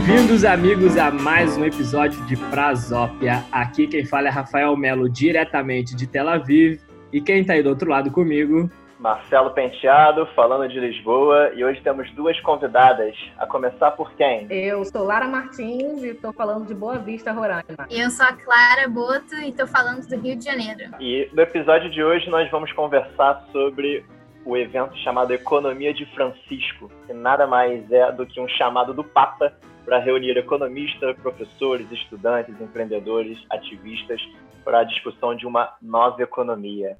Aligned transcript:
Bem-vindos, 0.00 0.46
amigos, 0.46 0.96
a 0.96 1.10
mais 1.10 1.58
um 1.58 1.64
episódio 1.64 2.24
de 2.24 2.34
Prazópia. 2.34 3.44
Aqui 3.52 3.86
quem 3.86 4.02
fala 4.02 4.28
é 4.28 4.30
Rafael 4.30 4.74
Melo, 4.74 5.10
diretamente 5.10 5.94
de 5.94 6.06
Tel 6.06 6.26
Aviv. 6.26 6.80
E 7.12 7.20
quem 7.20 7.42
está 7.42 7.52
aí 7.52 7.62
do 7.62 7.68
outro 7.68 7.90
lado 7.90 8.10
comigo? 8.10 8.70
Marcelo 8.98 9.50
Penteado, 9.50 10.26
falando 10.34 10.66
de 10.70 10.80
Lisboa. 10.80 11.52
E 11.54 11.62
hoje 11.62 11.82
temos 11.82 12.10
duas 12.12 12.40
convidadas. 12.40 13.14
A 13.36 13.46
começar 13.46 13.90
por 13.90 14.10
quem? 14.12 14.46
Eu 14.48 14.82
sou 14.86 15.04
Lara 15.04 15.28
Martins 15.28 16.02
e 16.02 16.08
estou 16.08 16.32
falando 16.32 16.66
de 16.66 16.74
Boa 16.74 16.98
Vista, 16.98 17.30
Roraima. 17.30 17.86
E 17.90 18.00
eu 18.00 18.10
sou 18.10 18.24
a 18.24 18.32
Clara 18.32 18.88
Boto 18.88 19.34
e 19.34 19.50
estou 19.50 19.66
falando 19.66 20.08
do 20.08 20.16
Rio 20.16 20.34
de 20.34 20.46
Janeiro. 20.46 20.94
E 20.98 21.28
no 21.34 21.42
episódio 21.42 21.90
de 21.90 22.02
hoje 22.02 22.30
nós 22.30 22.50
vamos 22.50 22.72
conversar 22.72 23.44
sobre 23.52 24.02
o 24.44 24.56
evento 24.56 24.96
chamado 24.98 25.32
Economia 25.32 25.92
de 25.92 26.06
Francisco, 26.14 26.90
que 27.06 27.12
nada 27.12 27.46
mais 27.46 27.90
é 27.90 28.10
do 28.12 28.26
que 28.26 28.40
um 28.40 28.48
chamado 28.48 28.94
do 28.94 29.04
Papa 29.04 29.52
para 29.84 29.98
reunir 29.98 30.36
economistas, 30.36 31.16
professores, 31.18 31.90
estudantes, 31.90 32.60
empreendedores, 32.60 33.38
ativistas 33.50 34.20
para 34.64 34.80
a 34.80 34.84
discussão 34.84 35.34
de 35.34 35.46
uma 35.46 35.74
nova 35.82 36.22
economia. 36.22 36.96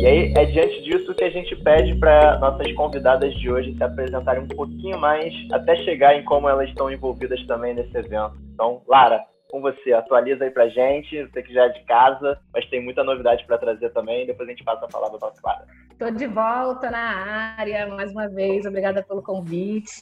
E 0.00 0.06
aí 0.06 0.32
é 0.36 0.44
diante 0.44 0.82
disso 0.82 1.14
que 1.14 1.24
a 1.24 1.30
gente 1.30 1.54
pede 1.56 1.94
para 1.96 2.38
nossas 2.38 2.72
convidadas 2.72 3.34
de 3.34 3.50
hoje 3.50 3.74
se 3.76 3.82
apresentarem 3.82 4.44
um 4.44 4.48
pouquinho 4.48 4.98
mais, 4.98 5.34
até 5.52 5.76
chegar 5.76 6.14
em 6.14 6.24
como 6.24 6.48
elas 6.48 6.68
estão 6.68 6.90
envolvidas 6.90 7.44
também 7.46 7.74
nesse 7.74 7.96
evento. 7.96 8.34
Então, 8.54 8.80
Lara, 8.86 9.24
com 9.50 9.60
você. 9.60 9.92
Atualiza 9.92 10.44
aí 10.44 10.50
pra 10.50 10.68
gente, 10.68 11.24
você 11.24 11.42
que 11.42 11.52
já 11.52 11.64
é 11.64 11.68
de 11.70 11.82
casa, 11.84 12.38
mas 12.52 12.66
tem 12.66 12.82
muita 12.82 13.02
novidade 13.02 13.44
para 13.46 13.58
trazer 13.58 13.90
também. 13.90 14.26
Depois 14.26 14.48
a 14.48 14.52
gente 14.52 14.64
passa 14.64 14.84
a 14.84 14.88
palavra 14.88 15.18
para 15.18 15.32
Clara. 15.32 15.66
Estou 15.90 16.10
de 16.10 16.26
volta 16.26 16.90
na 16.90 17.54
área 17.58 17.86
mais 17.88 18.12
uma 18.12 18.28
vez. 18.28 18.64
Obrigada 18.64 19.02
pelo 19.02 19.22
convite. 19.22 20.00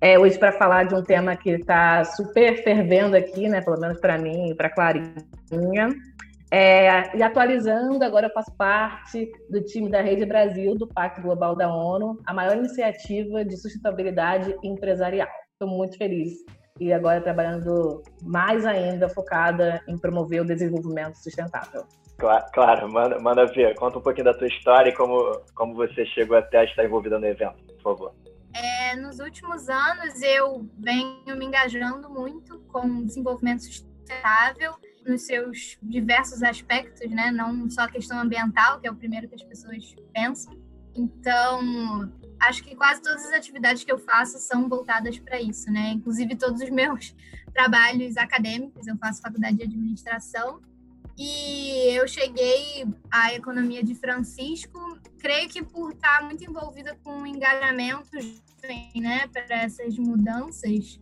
É, 0.00 0.18
hoje 0.18 0.38
para 0.38 0.52
falar 0.52 0.84
de 0.84 0.94
um 0.94 1.02
tema 1.02 1.36
que 1.36 1.50
está 1.50 2.04
super 2.04 2.62
fervendo 2.62 3.16
aqui, 3.16 3.48
né? 3.48 3.60
Pelo 3.60 3.78
menos 3.78 4.00
para 4.00 4.16
mim 4.16 4.50
e 4.50 4.54
para 4.54 4.70
Clarinha. 4.70 5.94
É, 6.50 7.14
e 7.14 7.22
atualizando, 7.22 8.02
agora 8.02 8.28
eu 8.28 8.32
faço 8.32 8.56
parte 8.56 9.30
do 9.50 9.62
time 9.62 9.90
da 9.90 10.00
Rede 10.00 10.24
Brasil 10.24 10.74
do 10.74 10.86
Pacto 10.86 11.20
Global 11.20 11.54
da 11.54 11.70
ONU, 11.70 12.18
a 12.24 12.32
maior 12.32 12.56
iniciativa 12.56 13.44
de 13.44 13.54
sustentabilidade 13.58 14.56
empresarial. 14.64 15.28
Estou 15.52 15.68
muito 15.68 15.98
feliz 15.98 16.38
e 16.80 16.92
agora 16.92 17.20
trabalhando 17.20 18.02
mais 18.22 18.64
ainda 18.64 19.08
focada 19.08 19.82
em 19.86 19.96
promover 19.96 20.42
o 20.42 20.44
desenvolvimento 20.44 21.16
sustentável. 21.16 21.84
Claro, 22.18 22.44
claro 22.52 22.92
manda, 22.92 23.18
manda 23.20 23.46
ver. 23.46 23.74
Conta 23.76 23.98
um 23.98 24.02
pouquinho 24.02 24.24
da 24.24 24.34
tua 24.34 24.48
história 24.48 24.90
e 24.90 24.94
como, 24.94 25.40
como 25.54 25.74
você 25.74 26.04
chegou 26.06 26.36
até 26.36 26.58
a 26.58 26.64
estar 26.64 26.84
envolvida 26.84 27.18
no 27.18 27.26
evento, 27.26 27.62
por 27.74 27.82
favor. 27.82 28.14
É, 28.54 28.96
nos 28.96 29.20
últimos 29.20 29.68
anos, 29.68 30.20
eu 30.22 30.68
venho 30.78 31.36
me 31.36 31.46
engajando 31.46 32.10
muito 32.10 32.58
com 32.68 33.04
desenvolvimento 33.04 33.62
sustentável 33.62 34.74
nos 35.06 35.22
seus 35.22 35.78
diversos 35.82 36.42
aspectos, 36.42 37.08
né? 37.10 37.30
Não 37.30 37.70
só 37.70 37.82
a 37.82 37.88
questão 37.88 38.18
ambiental, 38.18 38.80
que 38.80 38.88
é 38.88 38.90
o 38.90 38.96
primeiro 38.96 39.28
que 39.28 39.36
as 39.36 39.42
pessoas 39.42 39.94
pensam. 40.12 40.58
Então, 40.94 42.10
acho 42.40 42.62
que 42.62 42.74
quase 42.74 43.02
todas 43.02 43.24
as 43.26 43.32
atividades 43.32 43.84
que 43.84 43.92
eu 43.92 43.98
faço 43.98 44.38
são 44.38 44.68
voltadas 44.68 45.18
para 45.18 45.40
isso, 45.40 45.70
né? 45.70 45.90
Inclusive 45.90 46.36
todos 46.36 46.60
os 46.60 46.70
meus 46.70 47.14
trabalhos 47.52 48.16
acadêmicos, 48.16 48.86
eu 48.86 48.96
faço 48.96 49.22
faculdade 49.22 49.56
de 49.56 49.64
administração 49.64 50.60
e 51.16 51.96
eu 51.96 52.06
cheguei 52.06 52.86
à 53.10 53.34
economia 53.34 53.82
de 53.82 53.92
Francisco, 53.94 54.78
creio 55.18 55.48
que 55.48 55.64
por 55.64 55.92
estar 55.92 56.22
muito 56.22 56.44
envolvida 56.44 56.96
com 57.02 57.26
engajamentos, 57.26 58.40
né, 58.94 59.26
para 59.26 59.62
essas 59.62 59.98
mudanças 59.98 61.00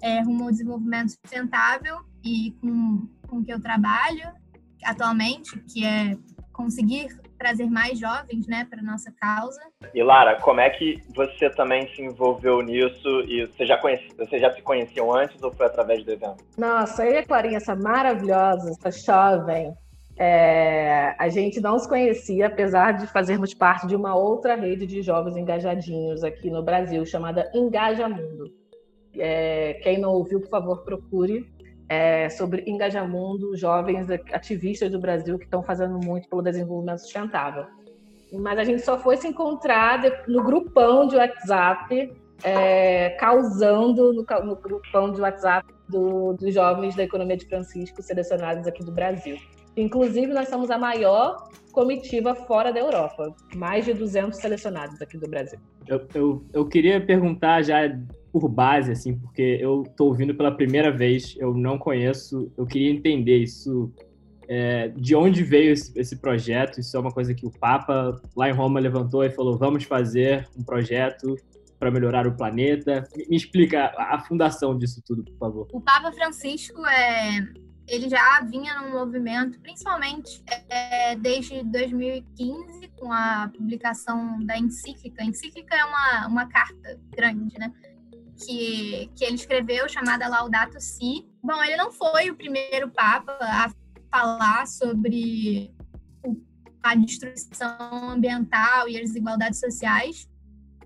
é, 0.00 0.20
rumo 0.22 0.44
ao 0.44 0.50
desenvolvimento 0.52 1.10
sustentável 1.10 1.98
e 2.24 2.52
com, 2.60 3.08
com 3.26 3.44
que 3.44 3.52
eu 3.52 3.60
trabalho 3.60 4.32
atualmente, 4.84 5.58
que 5.62 5.84
é 5.84 6.16
conseguir 6.52 7.08
trazer 7.36 7.66
mais 7.66 7.98
jovens 7.98 8.46
né, 8.46 8.66
para 8.68 8.82
nossa 8.82 9.12
causa. 9.12 9.60
E 9.94 10.02
Lara, 10.02 10.40
como 10.40 10.60
é 10.60 10.70
que 10.70 11.02
você 11.14 11.50
também 11.50 11.88
se 11.94 12.02
envolveu 12.02 12.60
nisso 12.62 13.20
e 13.28 13.46
você 13.46 13.66
já, 13.66 13.76
conhece, 13.78 14.08
você 14.16 14.38
já 14.38 14.52
se 14.52 14.62
conheciam 14.62 15.12
antes 15.12 15.40
ou 15.42 15.52
foi 15.52 15.66
através 15.66 16.04
do 16.04 16.12
evento? 16.12 16.44
Nossa, 16.56 17.04
eu 17.04 17.12
e 17.12 17.18
a 17.18 17.26
Clarinha, 17.26 17.56
essa 17.56 17.76
maravilhosa, 17.76 18.70
essa 18.70 18.90
jovem, 18.90 19.74
é, 20.18 21.14
a 21.18 21.28
gente 21.28 21.60
não 21.60 21.78
se 21.78 21.88
conhecia, 21.88 22.46
apesar 22.46 22.92
de 22.92 23.06
fazermos 23.06 23.52
parte 23.52 23.86
de 23.86 23.94
uma 23.94 24.14
outra 24.14 24.54
rede 24.54 24.86
de 24.86 25.02
jovens 25.02 25.36
engajadinhos 25.36 26.24
aqui 26.24 26.50
no 26.50 26.62
Brasil, 26.62 27.04
chamada 27.04 27.50
Engaja 27.54 28.08
Mundo. 28.08 28.50
É, 29.18 29.74
quem 29.82 29.98
não 29.98 30.12
ouviu, 30.12 30.40
por 30.40 30.48
favor, 30.48 30.84
procure 30.84 31.46
é, 31.88 32.28
sobre 32.28 32.64
engajamundo, 32.66 33.56
jovens 33.56 34.10
ativistas 34.32 34.90
do 34.90 34.98
Brasil 34.98 35.38
que 35.38 35.44
estão 35.44 35.62
fazendo 35.62 35.98
muito 36.04 36.28
pelo 36.28 36.42
desenvolvimento 36.42 36.98
sustentável. 36.98 37.66
Mas 38.32 38.58
a 38.58 38.64
gente 38.64 38.82
só 38.82 38.98
foi 38.98 39.16
se 39.16 39.28
encontrar 39.28 40.02
no 40.26 40.42
grupão 40.42 41.06
de 41.06 41.16
WhatsApp, 41.16 42.12
é, 42.42 43.10
causando 43.10 44.12
no, 44.12 44.26
no, 44.44 44.56
grupão 44.56 45.12
de 45.12 45.20
WhatsApp 45.20 45.72
do, 45.88 46.32
dos 46.34 46.52
jovens 46.52 46.96
da 46.96 47.04
economia 47.04 47.36
de 47.36 47.46
Francisco 47.46 48.02
selecionados 48.02 48.66
aqui 48.66 48.84
do 48.84 48.90
Brasil. 48.90 49.36
Inclusive, 49.76 50.32
nós 50.32 50.48
somos 50.48 50.70
a 50.70 50.78
maior 50.78 51.48
comitiva 51.70 52.34
fora 52.34 52.72
da 52.72 52.80
Europa, 52.80 53.34
mais 53.54 53.84
de 53.84 53.92
200 53.92 54.38
selecionados 54.38 55.00
aqui 55.00 55.18
do 55.18 55.28
Brasil. 55.28 55.58
Eu, 55.86 56.06
eu, 56.14 56.44
eu 56.52 56.66
queria 56.66 57.04
perguntar 57.04 57.62
já 57.62 57.86
por 58.38 58.50
base, 58.50 58.92
assim, 58.92 59.16
porque 59.18 59.58
eu 59.60 59.82
estou 59.82 60.08
ouvindo 60.08 60.34
pela 60.34 60.54
primeira 60.54 60.90
vez, 60.90 61.34
eu 61.38 61.54
não 61.54 61.78
conheço, 61.78 62.52
eu 62.54 62.66
queria 62.66 62.90
entender 62.90 63.38
isso, 63.38 63.90
é, 64.46 64.88
de 64.88 65.16
onde 65.16 65.42
veio 65.42 65.72
esse, 65.72 65.98
esse, 65.98 66.16
projeto, 66.16 66.78
isso 66.78 66.94
é 66.94 67.00
uma 67.00 67.10
coisa 67.10 67.32
que 67.32 67.46
o 67.46 67.50
Papa 67.50 68.20
lá 68.36 68.50
em 68.50 68.52
Roma 68.52 68.78
levantou 68.78 69.24
e 69.24 69.30
falou, 69.30 69.56
vamos 69.56 69.84
fazer 69.84 70.46
um 70.54 70.62
projeto 70.62 71.34
para 71.78 71.90
melhorar 71.90 72.26
o 72.26 72.36
planeta. 72.36 73.08
Me, 73.16 73.26
me 73.30 73.36
explica 73.36 73.86
a, 73.96 74.16
a 74.16 74.20
fundação 74.20 74.76
disso 74.76 75.02
tudo, 75.02 75.24
por 75.24 75.38
favor. 75.38 75.68
O 75.72 75.80
Papa 75.80 76.12
Francisco 76.12 76.84
é, 76.84 77.40
ele 77.88 78.08
já 78.08 78.40
vinha 78.42 78.80
num 78.80 78.92
movimento, 78.92 79.58
principalmente 79.60 80.42
é, 80.68 81.16
desde 81.16 81.62
2015, 81.62 82.88
com 82.98 83.12
a 83.12 83.50
publicação 83.56 84.44
da 84.44 84.58
encíclica. 84.58 85.22
A 85.22 85.26
encíclica 85.26 85.74
é 85.74 85.84
uma, 85.84 86.26
uma 86.26 86.46
carta 86.46 86.98
grande, 87.16 87.58
né? 87.58 87.72
Que, 88.36 89.10
que 89.14 89.24
ele 89.24 89.34
escreveu, 89.34 89.88
chamada 89.88 90.28
Laudato 90.28 90.80
Si. 90.80 91.26
Bom, 91.42 91.62
ele 91.62 91.76
não 91.76 91.90
foi 91.90 92.30
o 92.30 92.36
primeiro 92.36 92.90
Papa 92.90 93.36
a 93.40 93.70
falar 94.10 94.66
sobre 94.66 95.74
a 96.82 96.94
destruição 96.94 98.10
ambiental 98.10 98.88
e 98.88 98.96
as 98.96 99.08
desigualdades 99.08 99.58
sociais. 99.58 100.28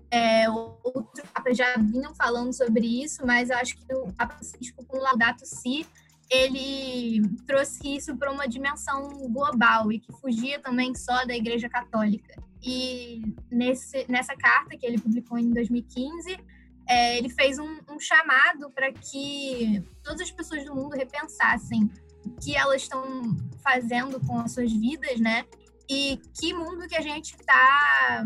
É, 0.09 0.49
outros 0.49 1.25
papas 1.33 1.55
já 1.55 1.77
vinham 1.77 2.13
falando 2.15 2.53
sobre 2.53 2.85
isso, 3.03 3.25
mas 3.25 3.49
eu 3.49 3.57
acho 3.57 3.77
que 3.77 3.93
o 3.93 4.11
Papa 4.13 4.33
Francisco, 4.35 4.85
com 4.85 4.97
o 4.97 5.01
Laudato 5.01 5.45
Si, 5.45 5.85
ele 6.29 7.21
trouxe 7.45 7.95
isso 7.95 8.15
para 8.17 8.31
uma 8.31 8.47
dimensão 8.47 9.09
global 9.29 9.91
e 9.91 9.99
que 9.99 10.11
fugia 10.13 10.59
também 10.59 10.95
só 10.95 11.25
da 11.25 11.35
Igreja 11.35 11.69
Católica. 11.69 12.41
E 12.63 13.35
nesse, 13.49 14.05
nessa 14.09 14.35
carta 14.35 14.77
que 14.77 14.85
ele 14.85 14.99
publicou 14.99 15.37
em 15.37 15.49
2015, 15.49 16.37
é, 16.87 17.17
ele 17.17 17.29
fez 17.29 17.59
um, 17.59 17.79
um 17.89 17.99
chamado 17.99 18.69
para 18.71 18.91
que 18.91 19.83
todas 20.03 20.21
as 20.21 20.31
pessoas 20.31 20.65
do 20.65 20.75
mundo 20.75 20.95
repensassem 20.95 21.89
o 22.25 22.31
que 22.41 22.55
elas 22.55 22.83
estão 22.83 23.35
fazendo 23.63 24.19
com 24.25 24.39
as 24.39 24.51
suas 24.51 24.71
vidas, 24.71 25.19
né? 25.19 25.45
E 25.89 26.19
que 26.39 26.53
mundo 26.53 26.87
que 26.87 26.95
a 26.95 27.01
gente 27.01 27.35
está 27.35 28.23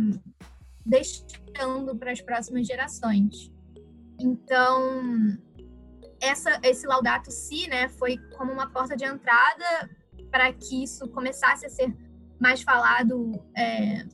deixando 0.85 1.95
para 1.97 2.11
as 2.11 2.21
próximas 2.21 2.67
gerações. 2.67 3.51
Então, 4.19 5.37
essa, 6.21 6.59
esse 6.63 6.85
Laudato 6.85 7.31
Si, 7.31 7.67
né, 7.67 7.89
foi 7.89 8.17
como 8.37 8.51
uma 8.51 8.69
porta 8.69 8.95
de 8.95 9.03
entrada 9.03 9.89
para 10.31 10.51
que 10.53 10.83
isso 10.83 11.07
começasse 11.09 11.65
a 11.65 11.69
ser 11.69 11.95
mais 12.39 12.61
falado 12.61 13.43
é, 13.55 14.05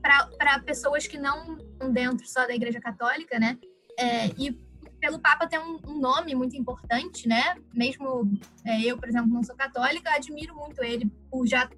para 0.00 0.60
pessoas 0.60 1.06
que 1.06 1.18
não 1.18 1.58
dentro 1.88 2.26
só 2.26 2.46
da 2.46 2.54
Igreja 2.54 2.80
Católica, 2.80 3.38
né? 3.38 3.58
É, 3.98 4.26
e 4.38 4.52
pelo 5.00 5.18
Papa 5.18 5.46
ter 5.46 5.58
um, 5.58 5.78
um, 5.86 5.98
nome 5.98 6.34
muito 6.34 6.56
importante, 6.56 7.26
né? 7.26 7.56
Mesmo 7.74 8.30
é, 8.64 8.82
eu, 8.82 8.98
por 8.98 9.08
exemplo, 9.08 9.28
não 9.28 9.42
sou 9.42 9.56
católica, 9.56 10.10
admiro 10.14 10.54
muito 10.54 10.82
ele 10.82 11.10
por 11.30 11.46
já 11.46 11.68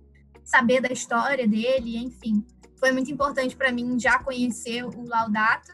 saber 0.45 0.81
da 0.81 0.93
história 0.93 1.47
dele, 1.47 1.97
enfim. 1.97 2.45
Foi 2.79 2.91
muito 2.91 3.11
importante 3.13 3.55
para 3.55 3.71
mim 3.71 3.99
já 3.99 4.19
conhecer 4.19 4.85
o 4.85 5.07
Laudato. 5.07 5.73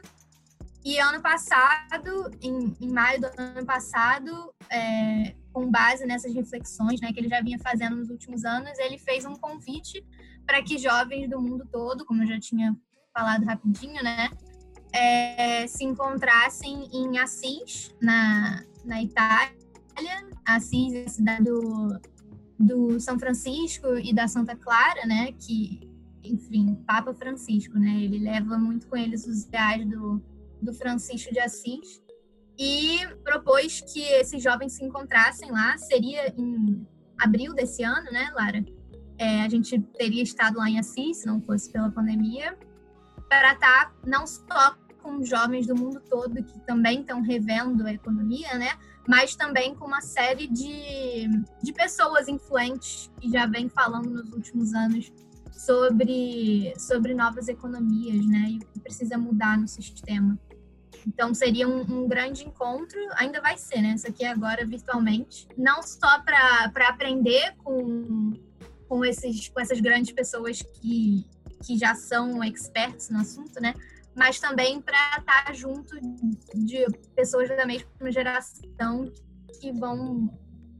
E 0.84 0.98
ano 0.98 1.20
passado, 1.20 2.30
em, 2.40 2.76
em 2.80 2.88
maio 2.88 3.20
do 3.20 3.26
ano 3.38 3.66
passado, 3.66 4.54
é, 4.70 5.34
com 5.52 5.70
base 5.70 6.06
nessas 6.06 6.32
reflexões 6.32 7.00
né, 7.00 7.12
que 7.12 7.18
ele 7.18 7.28
já 7.28 7.40
vinha 7.40 7.58
fazendo 7.58 7.96
nos 7.96 8.10
últimos 8.10 8.44
anos, 8.44 8.78
ele 8.78 8.98
fez 8.98 9.24
um 9.24 9.34
convite 9.34 10.04
para 10.46 10.62
que 10.62 10.78
jovens 10.78 11.28
do 11.28 11.40
mundo 11.40 11.66
todo, 11.70 12.04
como 12.04 12.22
eu 12.22 12.26
já 12.26 12.38
tinha 12.38 12.76
falado 13.16 13.44
rapidinho, 13.44 14.02
né, 14.02 14.30
é, 14.92 15.66
se 15.66 15.84
encontrassem 15.84 16.88
em 16.92 17.18
Assis, 17.18 17.94
na, 18.00 18.64
na 18.84 19.02
Itália. 19.02 19.56
Assis 20.46 20.94
é 20.94 21.04
a 21.04 21.08
cidade 21.08 21.44
do, 21.44 22.00
do 22.58 23.00
São 23.00 23.18
Francisco 23.18 23.86
e 23.98 24.14
da 24.14 24.28
Santa 24.28 24.56
Clara, 24.56 25.04
né, 25.06 25.32
que, 25.32 25.90
enfim, 26.22 26.74
Papa 26.86 27.12
Francisco, 27.12 27.78
né, 27.78 28.00
ele 28.02 28.18
leva 28.18 28.56
muito 28.56 28.86
com 28.86 28.96
eles 28.96 29.26
os 29.26 29.44
ideais 29.44 29.86
do, 29.88 30.22
do 30.62 30.72
Francisco 30.72 31.32
de 31.32 31.40
Assis 31.40 32.00
e 32.58 33.06
propôs 33.22 33.80
que 33.80 34.00
esses 34.00 34.42
jovens 34.42 34.72
se 34.72 34.84
encontrassem 34.84 35.50
lá. 35.50 35.76
Seria 35.78 36.32
em 36.36 36.86
abril 37.18 37.54
desse 37.54 37.84
ano, 37.84 38.10
né, 38.10 38.30
Lara? 38.34 38.64
É, 39.16 39.42
a 39.42 39.48
gente 39.48 39.80
teria 39.96 40.22
estado 40.22 40.58
lá 40.58 40.68
em 40.68 40.78
Assis, 40.78 41.18
se 41.18 41.26
não 41.26 41.40
fosse 41.40 41.70
pela 41.70 41.90
pandemia, 41.90 42.56
para 43.28 43.52
estar 43.52 43.86
tá 43.86 43.92
não 44.04 44.26
só 44.26 44.76
com 45.02 45.24
jovens 45.24 45.66
do 45.66 45.74
mundo 45.74 46.00
todo 46.08 46.42
que 46.42 46.60
também 46.60 47.00
estão 47.00 47.22
revendo 47.22 47.86
a 47.86 47.92
economia, 47.92 48.54
né? 48.58 48.70
Mas 49.06 49.34
também 49.34 49.74
com 49.74 49.86
uma 49.86 50.02
série 50.02 50.46
de, 50.46 51.28
de 51.62 51.72
pessoas 51.72 52.28
influentes 52.28 53.10
que 53.18 53.30
já 53.30 53.46
vem 53.46 53.68
falando 53.68 54.10
nos 54.10 54.32
últimos 54.32 54.74
anos 54.74 55.10
sobre, 55.52 56.74
sobre 56.78 57.14
novas 57.14 57.48
economias, 57.48 58.26
né? 58.26 58.50
E 58.50 58.56
o 58.58 58.60
que 58.60 58.80
precisa 58.80 59.16
mudar 59.16 59.58
no 59.58 59.66
sistema. 59.66 60.38
Então 61.06 61.32
seria 61.32 61.66
um, 61.66 61.80
um, 61.80 62.08
grande 62.08 62.44
encontro, 62.44 62.98
ainda 63.16 63.40
vai 63.40 63.56
ser, 63.56 63.80
né? 63.80 63.94
Isso 63.94 64.06
aqui 64.06 64.24
agora 64.24 64.66
virtualmente, 64.66 65.48
não 65.56 65.82
só 65.82 66.20
para 66.22 66.88
aprender 66.88 67.54
com, 67.64 68.32
com, 68.88 69.04
esses, 69.04 69.48
com 69.48 69.60
essas 69.60 69.80
grandes 69.80 70.12
pessoas 70.12 70.60
que, 70.62 71.24
que 71.64 71.76
já 71.76 71.94
são 71.94 72.42
experts 72.42 73.10
no 73.10 73.20
assunto, 73.20 73.60
né? 73.60 73.74
Mas 74.14 74.40
também 74.40 74.80
para 74.80 75.18
estar 75.18 75.54
junto 75.54 75.94
de 76.54 76.86
pessoas 77.14 77.48
da 77.48 77.66
mesma 77.66 78.10
geração 78.10 79.12
que 79.60 79.72
vão 79.72 80.30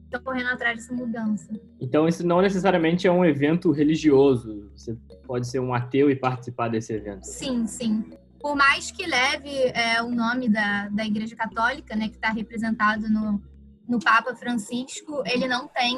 estão 0.05 0.23
correndo 0.23 0.49
atrás 0.49 0.79
dessa 0.79 0.95
mudança. 0.95 1.53
Então, 1.79 2.09
isso 2.09 2.27
não 2.27 2.41
necessariamente 2.41 3.07
é 3.07 3.13
um 3.13 3.23
evento 3.23 3.71
religioso. 3.71 4.71
Você 4.75 4.97
pode 5.27 5.47
ser 5.47 5.61
um 5.61 5.75
ateu 5.75 6.11
e 6.11 6.17
participar 6.17 6.69
desse 6.69 6.95
evento. 6.95 7.25
Sim, 7.25 7.67
sim 7.67 8.11
por 8.41 8.57
mais 8.57 8.91
que 8.91 9.07
leve 9.07 9.51
é, 9.75 10.03
o 10.03 10.11
nome 10.11 10.49
da, 10.49 10.89
da 10.89 11.05
Igreja 11.05 11.35
Católica, 11.35 11.97
né, 11.97 12.09
que 12.09 12.15
está 12.15 12.31
representado 12.31 13.09
no, 13.09 13.43
no 13.89 13.99
Papa 13.99 14.35
Francisco, 14.35 15.23
ele 15.27 15.49
não 15.49 15.69
tem, 15.69 15.97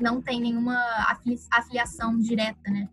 não 0.00 0.20
tem 0.20 0.40
nenhuma 0.40 0.76
afiliação 1.52 2.18
direta, 2.18 2.70
né? 2.70 2.88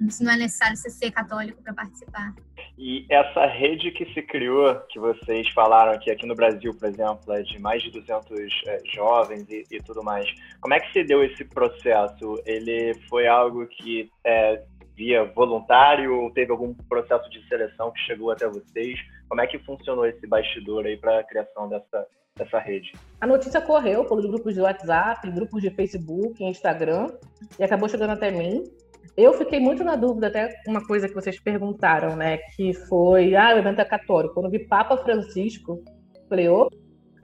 Isso 0.00 0.22
não 0.22 0.32
é 0.32 0.36
necessário 0.36 0.76
você 0.76 0.90
ser 0.90 1.10
católico 1.10 1.62
para 1.62 1.74
participar. 1.74 2.34
E 2.76 3.04
essa 3.10 3.46
rede 3.46 3.90
que 3.90 4.06
se 4.14 4.22
criou, 4.22 4.74
que 4.88 4.98
vocês 4.98 5.48
falaram 5.50 5.98
que 5.98 6.10
aqui 6.10 6.26
no 6.26 6.34
Brasil, 6.34 6.72
por 6.72 6.88
exemplo, 6.88 7.32
é 7.32 7.42
de 7.42 7.58
mais 7.58 7.82
de 7.82 7.90
200 7.90 8.30
é, 8.66 8.80
jovens 8.94 9.48
e, 9.50 9.64
e, 9.70 9.82
tudo 9.82 10.02
mais, 10.02 10.28
como 10.60 10.74
é 10.74 10.80
que 10.80 10.92
se 10.92 11.02
deu 11.02 11.24
esse 11.24 11.44
processo? 11.44 12.40
Ele 12.46 12.94
foi 13.08 13.26
algo 13.26 13.66
que 13.66 14.08
é, 14.24 14.62
via 14.98 15.24
voluntário? 15.24 16.30
Teve 16.34 16.52
algum 16.52 16.72
processo 16.74 17.28
de 17.30 17.46
seleção 17.48 17.90
que 17.92 18.00
chegou 18.00 18.30
até 18.30 18.46
vocês? 18.48 18.98
Como 19.28 19.40
é 19.40 19.46
que 19.46 19.58
funcionou 19.58 20.06
esse 20.06 20.26
bastidor 20.26 20.86
aí 20.86 20.96
para 20.96 21.20
a 21.20 21.24
criação 21.24 21.68
dessa, 21.68 22.06
dessa 22.36 22.58
rede? 22.58 22.92
A 23.20 23.26
notícia 23.26 23.60
correu 23.60 24.04
pelos 24.04 24.26
grupos 24.26 24.54
de 24.54 24.60
WhatsApp, 24.60 25.30
grupos 25.30 25.62
de 25.62 25.70
Facebook, 25.70 26.42
Instagram 26.44 27.12
e 27.58 27.64
acabou 27.64 27.88
chegando 27.88 28.10
até 28.10 28.30
mim. 28.30 28.64
Eu 29.16 29.32
fiquei 29.32 29.60
muito 29.60 29.82
na 29.82 29.96
dúvida, 29.96 30.28
até 30.28 30.54
uma 30.66 30.86
coisa 30.86 31.08
que 31.08 31.14
vocês 31.14 31.40
perguntaram, 31.40 32.16
né? 32.16 32.38
Que 32.56 32.72
foi, 32.72 33.34
ah, 33.34 33.54
o 33.54 33.58
evento 33.58 33.80
é 33.80 33.84
católico. 33.84 34.34
Quando 34.34 34.50
vi 34.50 34.60
Papa 34.66 34.96
Francisco, 34.98 35.82
falei, 36.28 36.46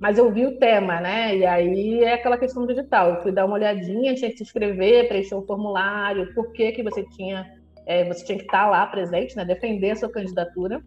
mas 0.00 0.18
eu 0.18 0.30
vi 0.32 0.46
o 0.46 0.58
tema, 0.58 1.00
né? 1.00 1.36
E 1.36 1.46
aí 1.46 2.02
é 2.02 2.14
aquela 2.14 2.38
questão 2.38 2.66
digital. 2.66 3.10
Eu 3.10 3.22
fui 3.22 3.32
dar 3.32 3.44
uma 3.46 3.54
olhadinha, 3.54 4.14
tinha 4.14 4.30
que 4.30 4.36
se 4.36 4.42
inscrever, 4.42 5.08
preencher 5.08 5.34
um 5.34 5.46
formulário, 5.46 6.34
por 6.34 6.52
que, 6.52 6.72
que 6.72 6.82
você 6.82 7.04
tinha 7.10 7.46
é, 7.86 8.04
você 8.04 8.24
tinha 8.24 8.38
que 8.38 8.44
estar 8.44 8.66
lá 8.68 8.86
presente, 8.86 9.36
né, 9.36 9.44
defender 9.44 9.90
a 9.90 9.96
sua 9.96 10.10
candidatura. 10.10 10.82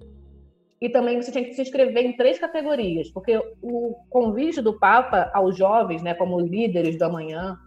E 0.79 0.89
também 0.89 1.19
você 1.19 1.31
tinha 1.31 1.43
que 1.43 1.53
se 1.53 1.61
inscrever 1.61 2.05
em 2.05 2.15
três 2.15 2.37
categorias, 2.37 3.09
porque 3.09 3.35
o 3.61 3.95
convite 4.09 4.61
do 4.61 4.77
Papa 4.77 5.31
aos 5.33 5.57
jovens, 5.57 6.03
né, 6.03 6.13
como 6.13 6.39
líderes 6.39 6.97
do 6.97 7.03
amanhã, 7.03 7.57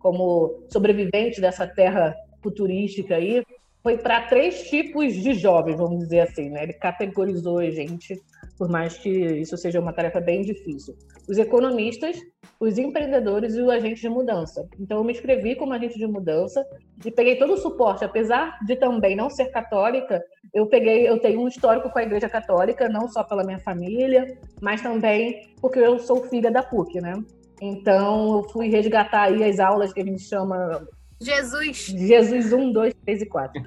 como 0.00 0.64
sobreviventes 0.68 1.40
dessa 1.40 1.66
terra 1.66 2.14
futurística 2.42 3.16
aí, 3.16 3.42
foi 3.82 3.98
para 3.98 4.22
três 4.22 4.68
tipos 4.68 5.14
de 5.14 5.34
jovens, 5.34 5.76
vamos 5.76 5.98
dizer 5.98 6.20
assim. 6.20 6.50
Né? 6.50 6.64
Ele 6.64 6.72
categorizou 6.72 7.58
a 7.58 7.70
gente 7.70 8.20
por 8.58 8.68
mais 8.68 8.96
que 8.96 9.10
isso 9.10 9.56
seja 9.56 9.80
uma 9.80 9.92
tarefa 9.92 10.20
bem 10.20 10.42
difícil. 10.42 10.96
Os 11.28 11.38
economistas, 11.38 12.18
os 12.58 12.78
empreendedores 12.78 13.54
e 13.54 13.60
o 13.60 13.70
agente 13.70 14.00
de 14.00 14.08
mudança. 14.08 14.66
Então, 14.80 14.98
eu 14.98 15.04
me 15.04 15.12
inscrevi 15.12 15.54
como 15.54 15.74
agente 15.74 15.98
de 15.98 16.06
mudança 16.06 16.64
e 17.04 17.10
peguei 17.10 17.36
todo 17.36 17.52
o 17.52 17.58
suporte, 17.58 18.04
apesar 18.04 18.58
de 18.64 18.76
também 18.76 19.14
não 19.14 19.28
ser 19.28 19.46
católica, 19.46 20.22
eu 20.54 20.66
peguei, 20.66 21.08
eu 21.08 21.18
tenho 21.18 21.40
um 21.40 21.48
histórico 21.48 21.90
com 21.90 21.98
a 21.98 22.02
Igreja 22.02 22.28
Católica, 22.28 22.88
não 22.88 23.08
só 23.08 23.22
pela 23.22 23.44
minha 23.44 23.58
família, 23.58 24.38
mas 24.60 24.80
também 24.80 25.52
porque 25.60 25.78
eu 25.78 25.98
sou 25.98 26.24
filha 26.24 26.50
da 26.50 26.62
PUC, 26.62 27.00
né? 27.00 27.12
Então, 27.60 28.38
eu 28.38 28.44
fui 28.44 28.68
resgatar 28.68 29.22
aí 29.22 29.44
as 29.44 29.58
aulas 29.58 29.92
que 29.92 30.00
a 30.00 30.04
gente 30.04 30.22
chama 30.22 30.86
Jesus. 31.20 31.86
Jesus 31.86 32.52
1, 32.52 32.72
2, 32.72 32.94
3 33.04 33.22
e 33.22 33.26
4. 33.26 33.62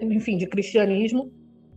Enfim, 0.00 0.36
de 0.36 0.46
cristianismo 0.46 1.32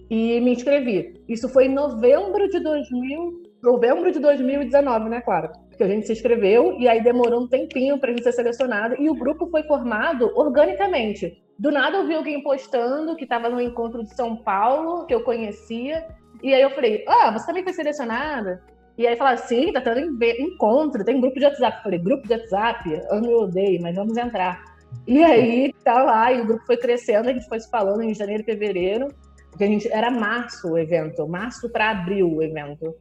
e 0.10 0.39
me 0.39 0.51
inscrevi. 0.51 1.13
Isso 1.27 1.50
foi 1.50 1.66
em 1.66 1.74
novembro 1.74 2.48
de 2.48 2.60
2000, 2.60 3.44
novembro 3.63 4.12
de 4.12 4.19
2019, 4.19 5.10
né, 5.10 5.22
claro? 5.22 5.51
Que 5.75 5.83
a 5.83 5.88
gente 5.88 6.06
se 6.06 6.13
inscreveu 6.13 6.80
e 6.80 6.88
aí 6.88 7.04
demorou 7.04 7.42
um 7.42 7.48
tempinho 7.48 8.00
para 8.00 8.12
a 8.12 8.13
gente 8.13 8.24
ser 8.24 8.33
selecionado 8.33 8.95
e 9.00 9.10
o 9.10 9.16
grupo 9.16 9.48
foi 9.50 9.63
formado 9.63 10.31
organicamente. 10.36 11.42
Do 11.57 11.71
nada 11.71 11.98
eu 11.98 12.07
vi 12.07 12.13
alguém 12.13 12.44
postando 12.44 13.16
que 13.16 13.24
estava 13.24 13.50
no 13.50 13.60
encontro 13.60 14.04
de 14.04 14.16
São 14.16 14.36
Paulo, 14.36 15.06
que 15.06 15.13
eu 15.13 15.24
conhecia, 15.24 16.06
e 16.44 16.54
aí 16.54 16.62
eu 16.62 16.69
falei: 16.69 17.04
"Ah, 17.07 17.31
você 17.31 17.48
também 17.48 17.63
foi 17.63 17.74
selecionada?" 17.74 18.62
E 18.98 19.06
aí 19.06 19.18
falaram, 19.18 19.38
sim, 19.39 19.74
tá 19.74 19.81
tendo 19.81 20.24
encontro, 20.39 21.04
tem 21.04 21.16
um 21.16 21.21
grupo 21.21 21.38
de 21.38 21.45
WhatsApp. 21.45 21.78
Eu 21.78 21.83
falei, 21.83 22.00
grupo 22.00 22.26
de 22.26 22.33
WhatsApp? 22.33 23.02
Eu 23.11 23.21
não 23.21 23.33
odeio, 23.44 23.81
mas 23.81 23.94
vamos 23.94 24.16
entrar. 24.16 24.64
E 25.07 25.23
aí, 25.23 25.73
tá 25.83 26.02
lá, 26.02 26.31
e 26.31 26.42
o 26.42 26.45
grupo 26.45 26.66
foi 26.66 26.78
crescendo, 26.78 27.30
a 27.30 27.33
gente 27.33 27.47
foi 27.47 27.59
se 27.59 27.69
falando 27.69 28.02
em 28.02 28.14
janeiro 28.14 28.42
e 28.42 28.45
fevereiro. 28.45 29.07
Porque 29.49 29.64
a 29.64 29.68
gente 29.68 29.87
era 29.90 30.11
março 30.11 30.71
o 30.71 30.78
evento, 30.78 31.25
março 31.25 31.69
para 31.69 31.92
abril 31.92 32.30
o 32.30 32.44
evento 32.44 32.94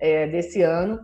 é, 0.00 0.26
desse 0.26 0.60
ano. 0.60 0.98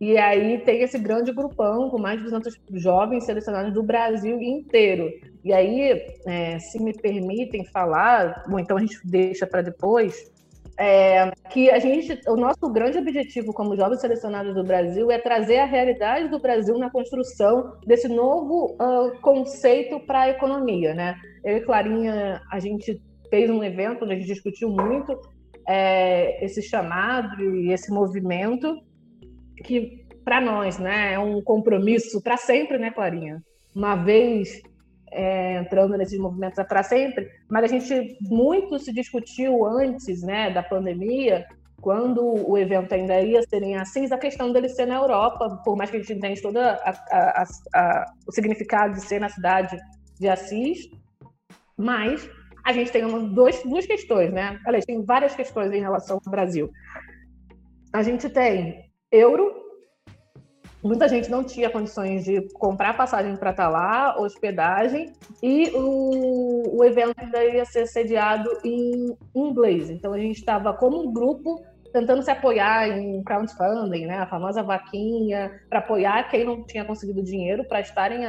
E 0.00 0.16
aí 0.16 0.58
tem 0.58 0.82
esse 0.82 0.98
grande 0.98 1.32
grupão 1.32 1.90
com 1.90 1.98
mais 1.98 2.18
de 2.18 2.24
200 2.24 2.60
jovens 2.74 3.24
selecionados 3.24 3.72
do 3.72 3.82
Brasil 3.82 4.40
inteiro. 4.40 5.10
E 5.42 5.52
aí, 5.52 6.02
é, 6.26 6.58
se 6.58 6.80
me 6.80 6.92
permitem 6.92 7.64
falar, 7.64 8.44
bom, 8.48 8.58
então 8.58 8.76
a 8.76 8.80
gente 8.80 8.98
deixa 9.04 9.46
para 9.46 9.62
depois, 9.62 10.32
é, 10.78 11.30
que 11.50 11.70
a 11.70 11.78
gente, 11.78 12.20
o 12.26 12.36
nosso 12.36 12.68
grande 12.72 12.98
objetivo 12.98 13.52
como 13.52 13.76
jovens 13.76 14.00
selecionados 14.00 14.54
do 14.54 14.64
Brasil 14.64 15.10
é 15.10 15.18
trazer 15.18 15.58
a 15.58 15.64
realidade 15.64 16.28
do 16.28 16.40
Brasil 16.40 16.76
na 16.78 16.90
construção 16.90 17.78
desse 17.86 18.08
novo 18.08 18.76
uh, 18.80 19.20
conceito 19.20 20.00
para 20.00 20.22
a 20.22 20.30
economia, 20.30 20.94
né? 20.94 21.16
Eu 21.44 21.58
e 21.58 21.60
Clarinha, 21.60 22.40
a 22.50 22.58
gente 22.58 23.00
fez 23.30 23.48
um 23.50 23.62
evento 23.62 24.04
onde 24.04 24.14
a 24.14 24.16
gente 24.16 24.26
discutiu 24.26 24.68
muito 24.68 25.18
é, 25.68 26.44
esse 26.44 26.62
chamado 26.62 27.42
e 27.56 27.72
esse 27.72 27.92
movimento 27.92 28.76
que 29.64 30.04
para 30.24 30.40
nós, 30.40 30.78
né, 30.78 31.12
é 31.12 31.18
um 31.18 31.42
compromisso 31.42 32.20
para 32.22 32.36
sempre, 32.36 32.78
né, 32.78 32.90
Clarinha? 32.90 33.42
Uma 33.74 33.94
vez 33.94 34.62
é, 35.14 35.58
entrando 35.60 35.96
nesses 35.96 36.18
movimentos 36.18 36.58
é 36.58 36.64
para 36.64 36.82
sempre, 36.82 37.30
mas 37.48 37.64
a 37.64 37.68
gente 37.68 38.18
muito 38.20 38.78
se 38.78 38.92
discutiu 38.92 39.64
antes, 39.64 40.22
né, 40.22 40.50
da 40.50 40.62
pandemia, 40.62 41.46
quando 41.80 42.22
o 42.48 42.56
evento 42.56 42.94
ainda 42.94 43.20
ia 43.20 43.42
ser 43.42 43.62
em 43.62 43.76
Assis, 43.76 44.10
a 44.10 44.18
questão 44.18 44.52
dele 44.52 44.68
ser 44.68 44.86
na 44.86 44.96
Europa, 44.96 45.60
por 45.64 45.76
mais 45.76 45.90
que 45.90 45.98
a 45.98 46.00
gente 46.00 46.14
entenda 46.14 46.40
todo 46.40 46.58
o 48.26 48.32
significado 48.32 48.94
de 48.94 49.02
ser 49.02 49.20
na 49.20 49.28
cidade 49.28 49.78
de 50.18 50.28
Assis, 50.28 50.88
mas 51.76 52.28
a 52.64 52.72
gente 52.72 52.90
tem 52.90 53.04
uma, 53.04 53.20
dois, 53.20 53.62
duas 53.62 53.86
questões, 53.86 54.32
né? 54.32 54.58
Aliás, 54.66 54.86
tem 54.86 55.04
várias 55.04 55.34
questões 55.34 55.70
em 55.72 55.80
relação 55.80 56.18
ao 56.24 56.30
Brasil. 56.30 56.70
A 57.92 58.02
gente 58.02 58.30
tem 58.30 58.90
euro, 59.12 59.52
muita 60.84 61.08
gente 61.08 61.30
não 61.30 61.42
tinha 61.42 61.70
condições 61.70 62.24
de 62.24 62.42
comprar 62.52 62.94
passagem 62.96 63.36
para 63.36 63.50
estar 63.50 63.64
tá 63.64 63.68
lá, 63.70 64.20
hospedagem, 64.20 65.12
e 65.42 65.70
o, 65.74 66.78
o 66.78 66.84
evento 66.84 67.14
ainda 67.16 67.42
ia 67.42 67.64
ser 67.64 67.86
sediado 67.86 68.50
em 68.62 69.16
inglês. 69.34 69.88
Então 69.88 70.12
a 70.12 70.18
gente 70.18 70.38
estava 70.38 70.74
como 70.74 71.00
um 71.00 71.12
grupo 71.12 71.64
tentando 71.94 72.22
se 72.22 72.30
apoiar 72.30 72.88
em 72.88 73.22
crowdfunding, 73.22 74.06
né, 74.06 74.18
a 74.18 74.26
famosa 74.26 74.64
vaquinha, 74.64 75.60
para 75.70 75.78
apoiar 75.78 76.28
quem 76.28 76.44
não 76.44 76.64
tinha 76.64 76.84
conseguido 76.84 77.22
dinheiro 77.22 77.64
para 77.68 77.80
estar 77.80 78.10
em. 78.10 78.28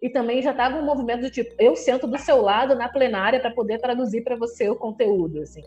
E 0.00 0.08
também 0.08 0.40
já 0.40 0.52
estava 0.52 0.78
um 0.78 0.84
movimento 0.84 1.22
do 1.22 1.30
tipo, 1.30 1.52
eu 1.58 1.74
sento 1.74 2.06
do 2.06 2.16
seu 2.16 2.40
lado 2.40 2.76
na 2.76 2.88
plenária 2.88 3.40
para 3.40 3.50
poder 3.50 3.80
traduzir 3.80 4.22
para 4.22 4.36
você 4.36 4.70
o 4.70 4.76
conteúdo, 4.76 5.40
assim. 5.40 5.62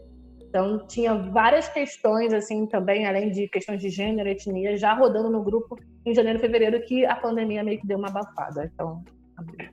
Então, 0.47 0.85
tinha 0.87 1.13
várias 1.13 1.67
questões, 1.67 2.33
assim, 2.33 2.65
também, 2.65 3.05
além 3.05 3.29
de 3.29 3.47
questões 3.47 3.81
de 3.81 3.89
gênero, 3.89 4.29
etnia, 4.29 4.77
já 4.77 4.93
rodando 4.93 5.29
no 5.29 5.43
grupo 5.43 5.77
em 6.05 6.13
janeiro 6.13 6.39
e 6.39 6.41
fevereiro, 6.41 6.81
que 6.81 7.05
a 7.05 7.15
pandemia 7.15 7.63
meio 7.63 7.79
que 7.79 7.87
deu 7.87 7.97
uma 7.97 8.07
abafada. 8.07 8.69
Então, 8.73 9.03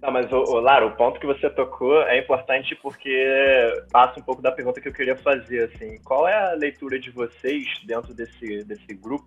não, 0.01 0.11
mas, 0.11 0.31
o, 0.33 0.59
Lara, 0.59 0.87
o 0.87 0.97
ponto 0.97 1.21
que 1.21 1.27
você 1.27 1.49
tocou 1.49 2.03
é 2.03 2.19
importante 2.19 2.75
porque 2.83 3.85
passa 3.93 4.19
um 4.19 4.23
pouco 4.23 4.43
da 4.43 4.51
pergunta 4.51 4.81
que 4.81 4.89
eu 4.89 4.93
queria 4.93 5.17
fazer, 5.17 5.71
assim. 5.73 5.99
Qual 6.03 6.27
é 6.27 6.35
a 6.35 6.55
leitura 6.55 6.99
de 6.99 7.11
vocês 7.11 7.65
dentro 7.87 8.13
desse, 8.13 8.65
desse 8.65 8.95
grupo? 8.95 9.25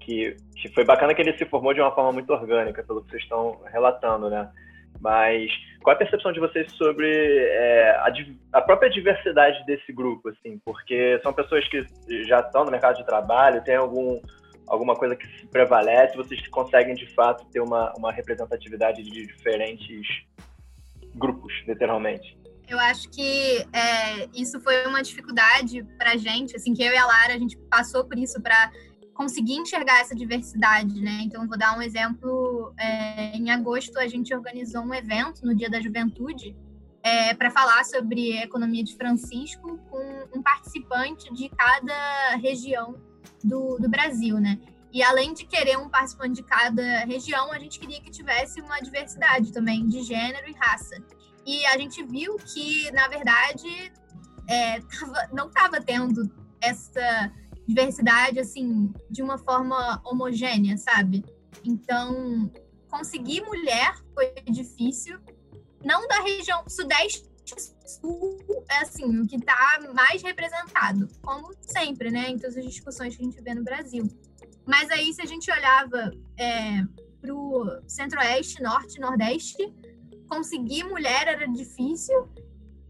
Que, 0.00 0.36
que 0.56 0.72
foi 0.72 0.84
bacana 0.84 1.14
que 1.14 1.20
ele 1.20 1.36
se 1.36 1.44
formou 1.44 1.74
de 1.74 1.82
uma 1.82 1.94
forma 1.94 2.12
muito 2.12 2.32
orgânica, 2.32 2.82
pelo 2.82 3.02
que 3.02 3.10
vocês 3.10 3.22
estão 3.22 3.60
relatando, 3.70 4.30
né? 4.30 4.50
Mas 5.00 5.50
qual 5.82 5.94
a 5.94 5.98
percepção 5.98 6.32
de 6.32 6.40
vocês 6.40 6.70
sobre 6.72 7.08
é, 7.08 7.90
a, 7.90 8.12
a, 8.52 8.60
própria 8.60 8.90
diversidade 8.90 9.64
desse 9.64 9.92
grupo, 9.92 10.28
assim? 10.28 10.58
Porque 10.64 11.20
são 11.22 11.32
pessoas 11.32 11.66
que 11.68 11.84
já 12.26 12.40
estão 12.40 12.64
no 12.64 12.70
mercado 12.70 12.96
de 12.96 13.06
trabalho, 13.06 13.62
têm 13.62 13.76
algum 13.76 14.20
alguma 14.68 14.94
coisa 14.94 15.16
que 15.16 15.26
se 15.38 15.46
prevalece, 15.46 16.14
vocês 16.14 16.46
conseguem 16.48 16.94
de 16.94 17.06
fato 17.14 17.46
ter 17.46 17.60
uma, 17.60 17.92
uma 17.96 18.12
representatividade 18.12 19.02
de 19.02 19.26
diferentes 19.26 20.06
grupos, 21.14 21.52
literalmente. 21.66 22.38
Eu 22.68 22.78
acho 22.78 23.08
que 23.08 23.66
é, 23.72 24.28
isso 24.34 24.60
foi 24.60 24.86
uma 24.86 25.02
dificuldade 25.02 25.82
para 25.96 26.18
gente, 26.18 26.54
assim, 26.54 26.74
que 26.74 26.82
eu 26.82 26.92
e 26.92 26.96
a 26.98 27.06
Lara, 27.06 27.34
a 27.34 27.38
gente 27.38 27.56
passou 27.70 28.04
por 28.04 28.18
isso 28.18 28.40
para 28.42 28.70
conseguir 29.18 29.56
enxergar 29.56 29.98
essa 29.98 30.14
diversidade, 30.14 31.00
né? 31.00 31.22
Então, 31.22 31.44
vou 31.48 31.58
dar 31.58 31.76
um 31.76 31.82
exemplo. 31.82 32.72
É, 32.78 33.36
em 33.36 33.50
agosto, 33.50 33.98
a 33.98 34.06
gente 34.06 34.32
organizou 34.32 34.82
um 34.82 34.94
evento 34.94 35.44
no 35.44 35.56
Dia 35.56 35.68
da 35.68 35.80
Juventude 35.80 36.56
é, 37.02 37.34
para 37.34 37.50
falar 37.50 37.84
sobre 37.84 38.40
economia 38.40 38.84
de 38.84 38.96
Francisco 38.96 39.76
com 39.90 40.28
um 40.36 40.40
participante 40.40 41.34
de 41.34 41.48
cada 41.48 42.36
região 42.36 42.94
do, 43.42 43.76
do 43.78 43.88
Brasil, 43.88 44.38
né? 44.38 44.56
E 44.92 45.02
além 45.02 45.34
de 45.34 45.44
querer 45.44 45.76
um 45.76 45.88
participante 45.88 46.36
de 46.36 46.44
cada 46.44 47.00
região, 47.00 47.52
a 47.52 47.58
gente 47.58 47.80
queria 47.80 48.00
que 48.00 48.12
tivesse 48.12 48.60
uma 48.60 48.78
diversidade 48.78 49.52
também 49.52 49.84
de 49.88 50.00
gênero 50.00 50.48
e 50.48 50.52
raça. 50.52 50.96
E 51.44 51.66
a 51.66 51.76
gente 51.76 52.04
viu 52.04 52.36
que, 52.36 52.88
na 52.92 53.08
verdade, 53.08 53.92
é, 54.48 54.80
tava, 54.80 55.28
não 55.32 55.48
estava 55.48 55.80
tendo 55.80 56.30
essa 56.60 57.32
diversidade 57.68 58.40
assim 58.40 58.90
de 59.10 59.22
uma 59.22 59.36
forma 59.36 60.00
homogênea, 60.04 60.78
sabe? 60.78 61.22
Então, 61.62 62.50
conseguir 62.90 63.42
mulher 63.42 63.94
foi 64.14 64.32
difícil. 64.50 65.18
Não 65.84 66.08
da 66.08 66.22
região 66.22 66.64
sudeste 66.66 67.28
Sul 67.86 68.38
é 68.70 68.82
assim, 68.82 69.20
o 69.20 69.26
que 69.26 69.36
está 69.36 69.78
mais 69.94 70.22
representado, 70.22 71.08
como 71.22 71.50
sempre, 71.62 72.10
né, 72.10 72.28
em 72.28 72.38
todas 72.38 72.58
as 72.58 72.64
discussões 72.64 73.16
que 73.16 73.22
a 73.22 73.24
gente 73.24 73.40
vê 73.40 73.54
no 73.54 73.64
Brasil. 73.64 74.06
Mas 74.66 74.90
aí, 74.90 75.10
se 75.14 75.22
a 75.22 75.24
gente 75.24 75.50
olhava 75.50 76.12
é, 76.38 76.82
para 77.20 77.34
o 77.34 77.80
Centro-Oeste, 77.86 78.62
Norte, 78.62 79.00
Nordeste, 79.00 79.72
conseguir 80.28 80.84
mulher 80.84 81.26
era 81.26 81.46
difícil 81.46 82.28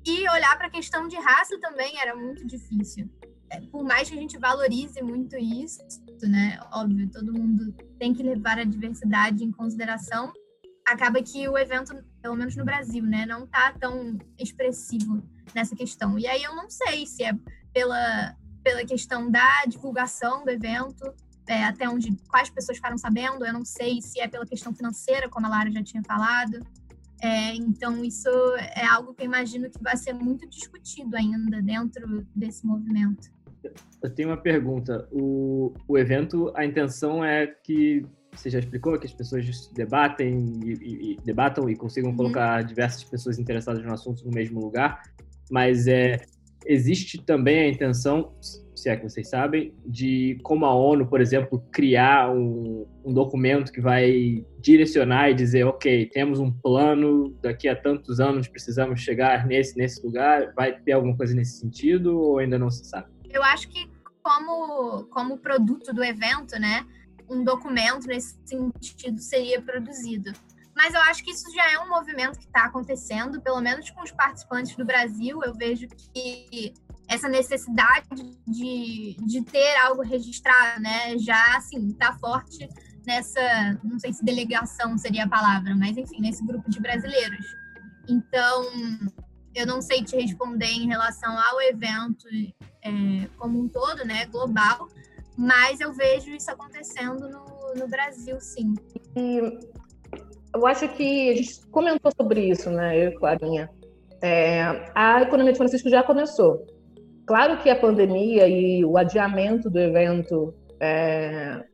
e 0.05 0.29
olhar 0.29 0.57
para 0.59 0.67
a 0.67 0.71
questão 0.71 1.07
de 1.07 1.17
raça 1.17 1.57
também 1.61 2.01
era 2.01 2.17
muito 2.17 2.45
difícil. 2.45 3.09
É, 3.51 3.61
por 3.61 3.83
mais 3.83 4.09
que 4.09 4.17
a 4.17 4.21
gente 4.21 4.39
valorize 4.39 5.01
muito 5.03 5.37
isso, 5.37 5.81
né? 6.23 6.59
Óbvio, 6.73 7.09
todo 7.11 7.33
mundo 7.33 7.75
tem 7.99 8.13
que 8.13 8.23
levar 8.23 8.59
a 8.59 8.65
diversidade 8.65 9.45
em 9.45 9.51
consideração, 9.51 10.33
acaba 10.87 11.23
que 11.23 11.49
o 11.49 11.57
evento, 11.57 12.03
pelo 12.23 12.37
menos 12.37 12.57
no 12.57 12.65
Brasil, 12.65 13.05
né, 13.05 13.27
não 13.27 13.47
tá 13.47 13.75
tão 13.79 14.19
expressivo 14.39 15.23
nessa 15.55 15.77
questão. 15.77 16.19
E 16.19 16.27
aí 16.27 16.43
eu 16.43 16.55
não 16.55 16.69
sei 16.71 17.07
se 17.07 17.23
é 17.25 17.33
pela, 17.73 18.35
pela 18.63 18.85
questão 18.85 19.31
da 19.31 19.65
divulgação 19.67 20.45
do 20.45 20.51
evento, 20.51 21.15
é, 21.47 21.65
até 21.65 21.89
onde 21.89 22.17
quais 22.29 22.51
pessoas 22.51 22.77
ficaram 22.77 22.99
sabendo, 22.99 23.45
eu 23.45 23.53
não 23.53 23.65
sei 23.65 24.03
se 24.03 24.21
é 24.21 24.29
pela 24.29 24.47
questão 24.47 24.75
financeira, 24.75 25.29
como 25.29 25.47
a 25.47 25.51
Lara 25.51 25.71
já 25.71 25.83
tinha 25.83 26.03
falado. 26.03 26.59
É, 27.21 27.55
então, 27.55 28.05
isso 28.05 28.29
é 28.77 28.87
algo 28.87 29.13
que 29.13 29.23
eu 29.23 29.27
imagino 29.27 29.69
que 29.71 29.83
vai 29.83 29.97
ser 29.97 30.13
muito 30.13 30.49
discutido 30.49 31.17
ainda 31.17 31.61
dentro 31.61 32.27
desse 32.35 32.65
movimento. 32.65 33.29
Eu 34.03 34.11
tenho 34.11 34.29
uma 34.29 34.37
pergunta. 34.37 35.09
O, 35.11 35.73
o 35.87 35.99
evento, 35.99 36.53
a 36.55 36.65
intenção 36.65 37.25
é 37.25 37.47
que 37.47 38.05
você 38.33 38.51
já 38.51 38.59
explicou 38.59 38.99
que 38.99 39.07
as 39.07 39.13
pessoas 39.13 39.71
debatem 39.75 40.61
e, 40.65 40.73
e, 40.73 41.13
e 41.13 41.17
debatam 41.25 41.69
e 41.69 41.77
consigam 41.77 42.11
uhum. 42.11 42.17
colocar 42.17 42.63
diversas 42.63 43.03
pessoas 43.05 43.39
interessadas 43.39 43.85
no 43.85 43.93
assunto 43.93 44.25
no 44.25 44.31
mesmo 44.31 44.61
lugar, 44.61 45.03
mas 45.51 45.87
é 45.87 46.21
existe 46.67 47.25
também 47.25 47.61
a 47.61 47.69
intenção, 47.69 48.33
se 48.41 48.91
é 48.91 48.97
que 48.97 49.03
vocês 49.03 49.29
sabem, 49.29 49.73
de 49.87 50.39
como 50.43 50.67
a 50.67 50.75
ONU, 50.75 51.07
por 51.07 51.21
exemplo, 51.21 51.65
criar 51.73 52.31
um, 52.31 52.87
um 53.05 53.13
documento 53.13 53.73
que 53.73 53.81
vai 53.81 54.45
direcionar 54.61 55.31
e 55.31 55.35
dizer, 55.35 55.65
ok, 55.65 56.07
temos 56.07 56.39
um 56.39 56.51
plano, 56.51 57.35
daqui 57.41 57.69
a 57.69 57.75
tantos 57.75 58.21
anos 58.21 58.49
precisamos 58.49 59.01
chegar 59.01 59.47
nesse 59.47 59.77
nesse 59.79 60.05
lugar, 60.05 60.53
vai 60.55 60.79
ter 60.79 60.93
alguma 60.93 61.17
coisa 61.17 61.35
nesse 61.35 61.59
sentido 61.59 62.19
ou 62.21 62.39
ainda 62.39 62.59
não 62.59 62.71
se 62.71 62.85
sabe? 62.85 63.09
Eu 63.31 63.43
acho 63.43 63.69
que 63.69 63.91
como 64.23 65.05
como 65.05 65.39
produto 65.39 65.93
do 65.93 66.03
evento, 66.05 66.59
né? 66.59 66.87
um 67.29 67.45
documento 67.45 68.07
nesse 68.07 68.37
sentido 68.45 69.21
seria 69.21 69.61
produzido. 69.61 70.33
Mas 70.75 70.95
eu 70.95 71.01
acho 71.03 71.25
que 71.25 71.33
isso 71.33 71.53
já 71.53 71.73
é 71.73 71.79
um 71.81 71.89
movimento 71.89 72.39
que 72.39 72.47
está 72.47 72.65
acontecendo, 72.65 73.41
pelo 73.41 73.61
menos 73.61 73.91
com 73.91 74.03
os 74.03 74.13
participantes 74.13 74.77
do 74.77 74.85
Brasil. 74.85 75.43
Eu 75.43 75.53
vejo 75.53 75.89
que 75.89 76.73
essa 77.09 77.29
necessidade 77.29 78.09
de, 78.47 79.17
de 79.19 79.43
ter 79.43 79.77
algo 79.79 80.03
registrado, 80.03 80.81
né, 80.81 81.19
já 81.19 81.57
assim 81.57 81.89
está 81.89 82.17
forte 82.19 82.69
nessa, 83.05 83.79
não 83.83 83.99
sei 83.99 84.13
se 84.13 84.25
delegação 84.25 84.97
seria 84.97 85.25
a 85.25 85.29
palavra, 85.29 85.75
mas 85.75 85.97
enfim, 85.97 86.21
nesse 86.21 86.47
grupo 86.47 86.71
de 86.71 86.81
brasileiros. 86.81 87.47
Então, 88.09 88.63
eu 89.59 89.67
não 89.67 89.83
sei 89.83 90.05
te 90.05 90.17
responder 90.17 90.67
em 90.67 90.87
relação 90.87 91.37
ao 91.37 91.61
evento 91.63 92.29
é, 92.85 93.27
como 93.37 93.59
um 93.61 93.69
todo, 93.69 94.05
né, 94.05 94.25
global, 94.27 94.89
mas 95.37 95.81
eu 95.81 95.93
vejo 95.93 96.31
isso 96.31 96.51
acontecendo 96.51 97.29
no, 97.29 97.75
no 97.77 97.89
Brasil, 97.89 98.41
sim. 98.41 98.75
E 99.17 99.59
eu 100.55 100.65
acho 100.65 100.89
que 100.91 101.31
a 101.31 101.35
gente 101.35 101.67
comentou 101.67 102.13
sobre 102.17 102.49
isso, 102.49 102.71
né, 102.71 102.97
eu 102.97 103.11
e 103.11 103.15
Clarinha. 103.17 103.69
É, 104.23 104.63
a 104.95 105.23
economia 105.23 105.53
de 105.53 105.59
Francisco 105.59 105.89
já 105.89 106.05
começou. 106.05 106.65
Claro 107.27 107.61
que 107.61 107.69
a 107.69 107.79
pandemia 107.79 108.49
e 108.49 108.85
o 108.85 108.97
adiamento 108.97 109.69
do 109.69 109.79
evento 109.79 110.55
é, 110.81 111.65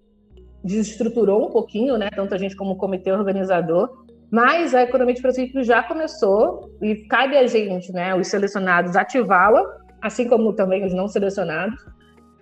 desestruturou 0.65 1.49
um 1.49 1.51
pouquinho, 1.51 1.99
né, 1.99 2.09
tanto 2.11 2.35
a 2.35 2.39
gente 2.39 2.57
como 2.57 2.73
o 2.73 2.77
comitê 2.77 3.13
organizador, 3.13 4.05
mas 4.35 4.75
a 4.75 4.83
economia 4.83 5.15
de 5.15 5.21
Francisco 5.21 5.63
já 5.63 5.81
começou 5.81 6.69
e 6.83 6.97
cabe 7.07 7.37
a 7.39 7.47
gente, 7.47 7.93
né, 7.93 8.17
os 8.17 8.27
selecionados, 8.27 8.97
ativá-la, 8.97 9.65
assim 10.03 10.29
como 10.29 10.53
também 10.53 10.85
os 10.85 10.93
não 10.93 11.07
selecionados, 11.07 11.79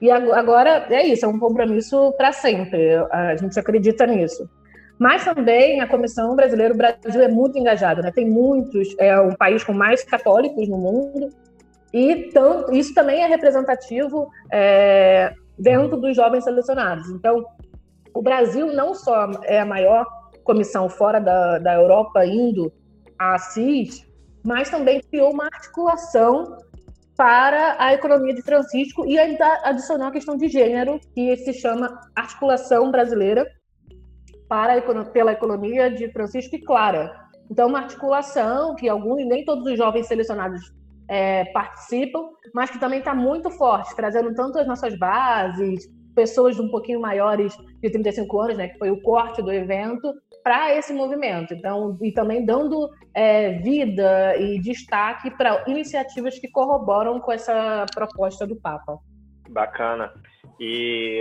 e 0.01 0.11
agora 0.11 0.87
é 0.89 1.07
isso, 1.07 1.27
é 1.27 1.29
um 1.29 1.39
compromisso 1.39 2.15
para 2.17 2.33
sempre. 2.33 2.97
A 3.13 3.37
gente 3.37 3.61
acredita 3.61 4.07
nisso. 4.07 4.49
Mas 4.99 5.23
também 5.23 5.83
a 5.83 5.87
Comissão 5.87 6.35
Brasileira, 6.35 6.73
o 6.73 6.77
Brasil 6.79 7.21
é 7.21 7.29
muito 7.29 7.59
engajado, 7.59 8.01
né? 8.01 8.11
Tem 8.11 8.29
muitos, 8.29 8.97
é 8.99 9.21
um 9.21 9.35
país 9.35 9.63
com 9.63 9.75
mais 9.75 10.03
católicos 10.03 10.67
no 10.67 10.79
mundo, 10.79 11.29
e 11.93 12.31
tanto, 12.33 12.73
isso 12.73 12.95
também 12.95 13.23
é 13.23 13.27
representativo 13.27 14.31
é, 14.51 15.35
dentro 15.59 15.99
dos 15.99 16.17
jovens 16.17 16.45
selecionados. 16.45 17.11
Então, 17.11 17.45
o 18.15 18.23
Brasil 18.23 18.73
não 18.73 18.95
só 18.95 19.31
é 19.45 19.61
a 19.61 19.67
maior 19.67 20.22
comissão 20.45 20.89
fora 20.89 21.21
da, 21.21 21.59
da 21.59 21.75
Europa 21.75 22.25
indo 22.25 22.73
a 23.19 23.39
CIS, 23.39 24.07
mas 24.45 24.71
também 24.71 25.01
criou 25.01 25.33
uma 25.33 25.45
articulação 25.45 26.57
para 27.17 27.77
a 27.79 27.93
economia 27.93 28.35
de 28.35 28.43
Francisco 28.43 29.07
e 29.07 29.19
ainda 29.19 29.61
adicionar 29.65 30.09
a 30.09 30.13
questão 30.13 30.37
de 30.37 30.49
gênero, 30.49 30.99
que 31.15 31.37
se 31.37 31.53
chama 31.53 32.01
Articulação 32.17 32.91
Brasileira 32.91 33.47
para 34.49 34.77
a, 34.77 35.05
pela 35.05 35.33
Economia 35.33 35.91
de 35.91 36.11
Francisco 36.13 36.57
e 36.57 36.61
Clara. 36.61 37.13
Então, 37.51 37.69
uma 37.69 37.81
articulação 37.81 38.75
que 38.75 38.89
alguns, 38.89 39.27
nem 39.27 39.45
todos 39.45 39.67
os 39.67 39.77
jovens 39.77 40.07
selecionados 40.07 40.61
é, 41.09 41.45
participam, 41.53 42.31
mas 42.55 42.71
que 42.71 42.81
também 42.81 42.99
está 42.99 43.15
muito 43.15 43.51
forte, 43.51 43.95
trazendo 43.95 44.35
tanto 44.35 44.59
as 44.59 44.67
nossas 44.67 44.99
bases, 44.99 45.87
pessoas 46.15 46.59
um 46.59 46.71
pouquinho 46.71 47.01
maiores 47.01 47.57
de 47.83 47.91
35 47.91 48.41
anos, 48.41 48.57
né, 48.57 48.69
que 48.69 48.79
foi 48.79 48.91
o 48.91 49.01
corte 49.03 49.43
do 49.43 49.53
evento, 49.53 50.13
para 50.43 50.75
esse 50.75 50.93
movimento. 50.93 51.55
Então, 51.55 51.97
e 52.01 52.13
também 52.13 52.45
dando 52.45 52.91
é, 53.15 53.53
vida 53.59 54.37
e 54.37 54.61
destaque 54.61 55.31
para 55.31 55.65
iniciativas 55.67 56.39
que 56.39 56.49
corroboram 56.49 57.21
com 57.21 57.33
essa 57.33 57.87
proposta 57.95 58.47
do 58.47 58.57
Papa. 58.57 58.99
Bacana. 59.49 60.13
E 60.59 61.21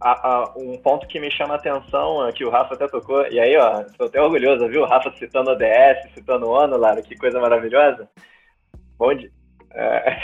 a, 0.00 0.28
a, 0.28 0.54
um 0.56 0.76
ponto 0.78 1.06
que 1.06 1.18
me 1.18 1.30
chama 1.30 1.54
a 1.54 1.56
atenção, 1.56 2.26
é 2.26 2.32
que 2.32 2.44
o 2.44 2.50
Rafa 2.50 2.74
até 2.74 2.86
tocou, 2.86 3.26
e 3.28 3.40
aí, 3.40 3.56
ó, 3.56 3.82
estou 3.82 4.06
até 4.06 4.20
orgulhoso, 4.20 4.68
viu? 4.68 4.82
O 4.82 4.86
Rafa 4.86 5.10
citando 5.18 5.50
o 5.50 5.56
DS, 5.56 6.12
citando 6.14 6.46
o 6.46 6.50
ONU, 6.50 6.76
Lara, 6.76 7.02
que 7.02 7.16
coisa 7.16 7.40
maravilhosa. 7.40 8.08
Bom. 8.98 9.10
É... 9.74 10.18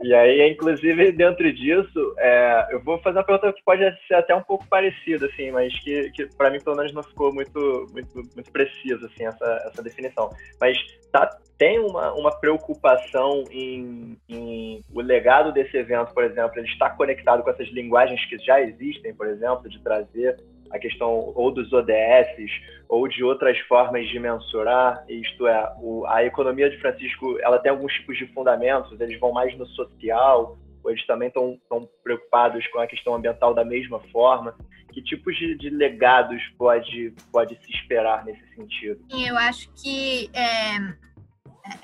e 0.02 0.14
aí, 0.14 0.50
inclusive, 0.50 1.12
dentro 1.12 1.52
disso, 1.52 2.14
é, 2.18 2.68
eu 2.70 2.80
vou 2.82 2.98
fazer 2.98 3.18
uma 3.18 3.24
pergunta 3.24 3.52
que 3.52 3.62
pode 3.64 3.82
ser 4.06 4.14
até 4.14 4.34
um 4.34 4.42
pouco 4.42 4.66
parecida, 4.68 5.26
assim, 5.26 5.50
mas 5.50 5.76
que, 5.80 6.10
que 6.12 6.26
para 6.36 6.50
mim, 6.50 6.60
pelo 6.60 6.76
menos, 6.76 6.92
não 6.92 7.02
ficou 7.02 7.32
muito, 7.32 7.86
muito, 7.92 8.14
muito 8.34 8.52
preciso, 8.52 9.06
assim, 9.06 9.26
essa, 9.26 9.62
essa 9.66 9.82
definição. 9.82 10.30
Mas 10.60 10.78
tá, 11.12 11.28
tem 11.56 11.78
uma, 11.80 12.12
uma 12.14 12.30
preocupação 12.30 13.44
em, 13.50 14.16
em 14.28 14.84
o 14.94 15.00
legado 15.00 15.52
desse 15.52 15.76
evento, 15.76 16.14
por 16.14 16.24
exemplo, 16.24 16.52
ele 16.56 16.68
está 16.68 16.90
conectado 16.90 17.42
com 17.42 17.50
essas 17.50 17.68
linguagens 17.68 18.24
que 18.26 18.38
já 18.38 18.60
existem, 18.60 19.12
por 19.14 19.26
exemplo, 19.26 19.68
de 19.68 19.82
trazer 19.82 20.36
a 20.70 20.78
questão 20.78 21.32
ou 21.34 21.50
dos 21.50 21.72
ODS 21.72 22.50
ou 22.88 23.06
de 23.06 23.22
outras 23.22 23.58
formas 23.60 24.08
de 24.08 24.18
mensurar, 24.18 25.04
isto 25.08 25.46
é, 25.46 25.74
o, 25.80 26.06
a 26.06 26.24
economia 26.24 26.70
de 26.70 26.78
Francisco, 26.78 27.38
ela 27.40 27.58
tem 27.58 27.70
alguns 27.70 27.92
tipos 27.92 28.16
de 28.16 28.26
fundamentos, 28.32 28.98
eles 29.00 29.18
vão 29.20 29.32
mais 29.32 29.56
no 29.58 29.66
social, 29.66 30.58
ou 30.82 30.90
eles 30.90 31.04
também 31.06 31.28
estão 31.28 31.58
preocupados 32.02 32.66
com 32.68 32.78
a 32.78 32.86
questão 32.86 33.14
ambiental 33.14 33.54
da 33.54 33.64
mesma 33.64 34.00
forma. 34.10 34.54
Que 34.92 35.02
tipos 35.02 35.36
de, 35.36 35.54
de, 35.56 35.68
legados 35.68 36.42
pode, 36.56 37.12
pode 37.30 37.54
se 37.62 37.72
esperar 37.72 38.24
nesse 38.24 38.42
sentido? 38.54 39.04
Eu 39.10 39.36
acho 39.36 39.70
que 39.74 40.30
é, 40.34 40.78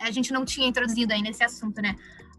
a 0.01 0.11
gente 0.11 0.33
não 0.33 0.45
tinha 0.45 0.67
introduzido 0.67 1.13
ainda 1.13 1.29
esse 1.29 1.45
assunto, 1.45 1.83
né? 1.83 1.95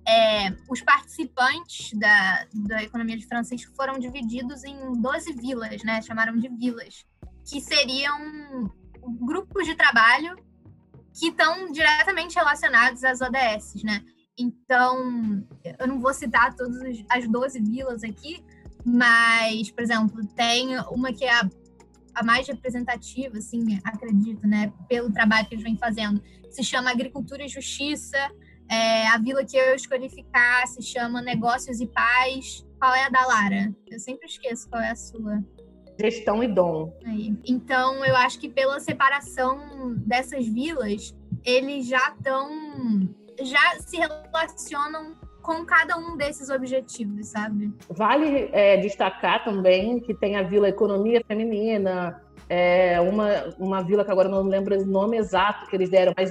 É, 0.07 0.51
os 0.69 0.81
participantes 0.81 1.91
da, 1.93 2.45
da 2.53 2.83
economia 2.83 3.17
de 3.17 3.25
Francisco 3.25 3.73
foram 3.75 3.97
divididos 3.97 4.63
em 4.63 5.01
12 5.01 5.33
vilas, 5.33 5.83
né? 5.83 6.01
Chamaram 6.01 6.37
de 6.37 6.47
vilas, 6.49 7.05
que 7.43 7.59
seriam 7.59 8.71
grupos 9.19 9.65
de 9.65 9.75
trabalho 9.75 10.35
que 11.13 11.27
estão 11.27 11.71
diretamente 11.71 12.35
relacionados 12.35 13.03
às 13.03 13.21
ODS, 13.21 13.83
né? 13.83 14.03
Então, 14.37 15.45
eu 15.79 15.87
não 15.87 15.99
vou 15.99 16.13
citar 16.13 16.53
todas 16.55 16.81
as 17.09 17.27
12 17.27 17.59
vilas 17.61 18.03
aqui, 18.03 18.43
mas, 18.85 19.71
por 19.71 19.81
exemplo, 19.81 20.25
tem 20.35 20.77
uma 20.91 21.13
que 21.13 21.23
é 21.23 21.33
a, 21.33 21.49
a 22.13 22.23
mais 22.23 22.47
representativa, 22.47 23.37
assim, 23.37 23.79
acredito, 23.83 24.45
né? 24.45 24.71
Pelo 24.89 25.11
trabalho 25.11 25.47
que 25.47 25.55
eles 25.55 25.63
vêm 25.63 25.77
fazendo. 25.77 26.21
Se 26.51 26.63
chama 26.63 26.91
Agricultura 26.91 27.43
e 27.43 27.47
Justiça, 27.47 28.17
é, 28.69 29.07
a 29.07 29.17
vila 29.17 29.45
que 29.45 29.57
eu 29.57 29.75
escolhi 29.75 30.09
ficar 30.09 30.67
se 30.67 30.81
chama 30.81 31.21
Negócios 31.21 31.79
e 31.79 31.87
Paz. 31.87 32.65
Qual 32.79 32.93
é 32.93 33.05
a 33.05 33.09
da 33.09 33.25
Lara? 33.25 33.73
Eu 33.87 33.99
sempre 33.99 34.27
esqueço 34.27 34.69
qual 34.69 34.81
é 34.81 34.91
a 34.91 34.95
sua. 34.95 35.43
Gestão 35.99 36.43
e 36.43 36.47
dom. 36.47 36.93
Aí. 37.05 37.33
Então, 37.45 38.03
eu 38.03 38.15
acho 38.17 38.39
que 38.39 38.49
pela 38.49 38.79
separação 38.79 39.95
dessas 40.05 40.45
vilas, 40.47 41.15
eles 41.43 41.87
já 41.87 42.13
estão. 42.17 42.49
já 43.41 43.79
se 43.79 43.97
relacionam 43.97 45.15
com 45.41 45.63
cada 45.63 45.95
um 45.95 46.17
desses 46.17 46.49
objetivos, 46.49 47.27
sabe? 47.27 47.71
Vale 47.87 48.49
é, 48.51 48.77
destacar 48.77 49.43
também 49.43 49.99
que 49.99 50.13
tem 50.13 50.35
a 50.37 50.41
Vila 50.41 50.67
Economia 50.67 51.23
Feminina, 51.25 52.19
é 52.47 52.99
uma, 53.01 53.55
uma 53.57 53.83
vila 53.83 54.05
que 54.05 54.11
agora 54.11 54.29
não 54.29 54.43
lembro 54.43 54.79
o 54.79 54.85
nome 54.85 55.17
exato 55.17 55.67
que 55.67 55.75
eles 55.75 55.89
deram, 55.89 56.13
mas 56.15 56.29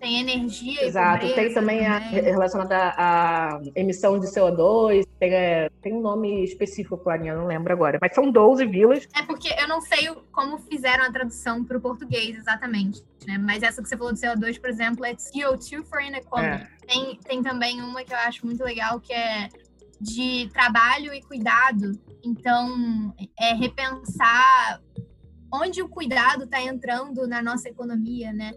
tem 0.00 0.20
energia 0.20 0.84
exato 0.84 1.26
pobreza, 1.26 1.34
tem 1.34 1.54
também 1.54 1.86
a, 1.86 1.98
relacionada 1.98 2.94
à 2.96 3.60
emissão 3.74 4.18
de 4.18 4.26
CO2 4.26 5.06
tem, 5.18 5.32
é, 5.32 5.70
tem 5.80 5.92
um 5.92 6.00
nome 6.00 6.42
específico 6.44 6.98
Clarinha, 6.98 7.36
não 7.36 7.46
lembro 7.46 7.72
agora 7.72 7.98
mas 8.00 8.14
são 8.14 8.30
12 8.30 8.66
vilas 8.66 9.08
é 9.14 9.22
porque 9.22 9.48
eu 9.58 9.68
não 9.68 9.80
sei 9.80 10.08
como 10.32 10.58
fizeram 10.58 11.04
a 11.04 11.12
tradução 11.12 11.64
para 11.64 11.78
o 11.78 11.80
português 11.80 12.36
exatamente 12.36 13.02
né? 13.26 13.38
mas 13.38 13.62
essa 13.62 13.82
que 13.82 13.88
você 13.88 13.96
falou 13.96 14.12
do 14.12 14.18
CO2 14.18 14.60
por 14.60 14.70
exemplo 14.70 15.04
é 15.04 15.14
CO2 15.14 15.84
for 15.84 16.02
Inequality 16.02 16.64
é. 16.64 16.86
tem, 16.86 17.18
tem 17.24 17.42
também 17.42 17.80
uma 17.82 18.02
que 18.02 18.12
eu 18.12 18.18
acho 18.18 18.44
muito 18.44 18.64
legal 18.64 18.98
que 19.00 19.12
é 19.12 19.48
de 20.00 20.48
trabalho 20.52 21.12
e 21.12 21.22
cuidado 21.22 21.92
então 22.24 23.14
é 23.38 23.54
repensar 23.54 24.80
onde 25.52 25.82
o 25.82 25.88
cuidado 25.88 26.44
está 26.44 26.60
entrando 26.62 27.26
na 27.26 27.42
nossa 27.42 27.68
economia, 27.68 28.32
né? 28.32 28.52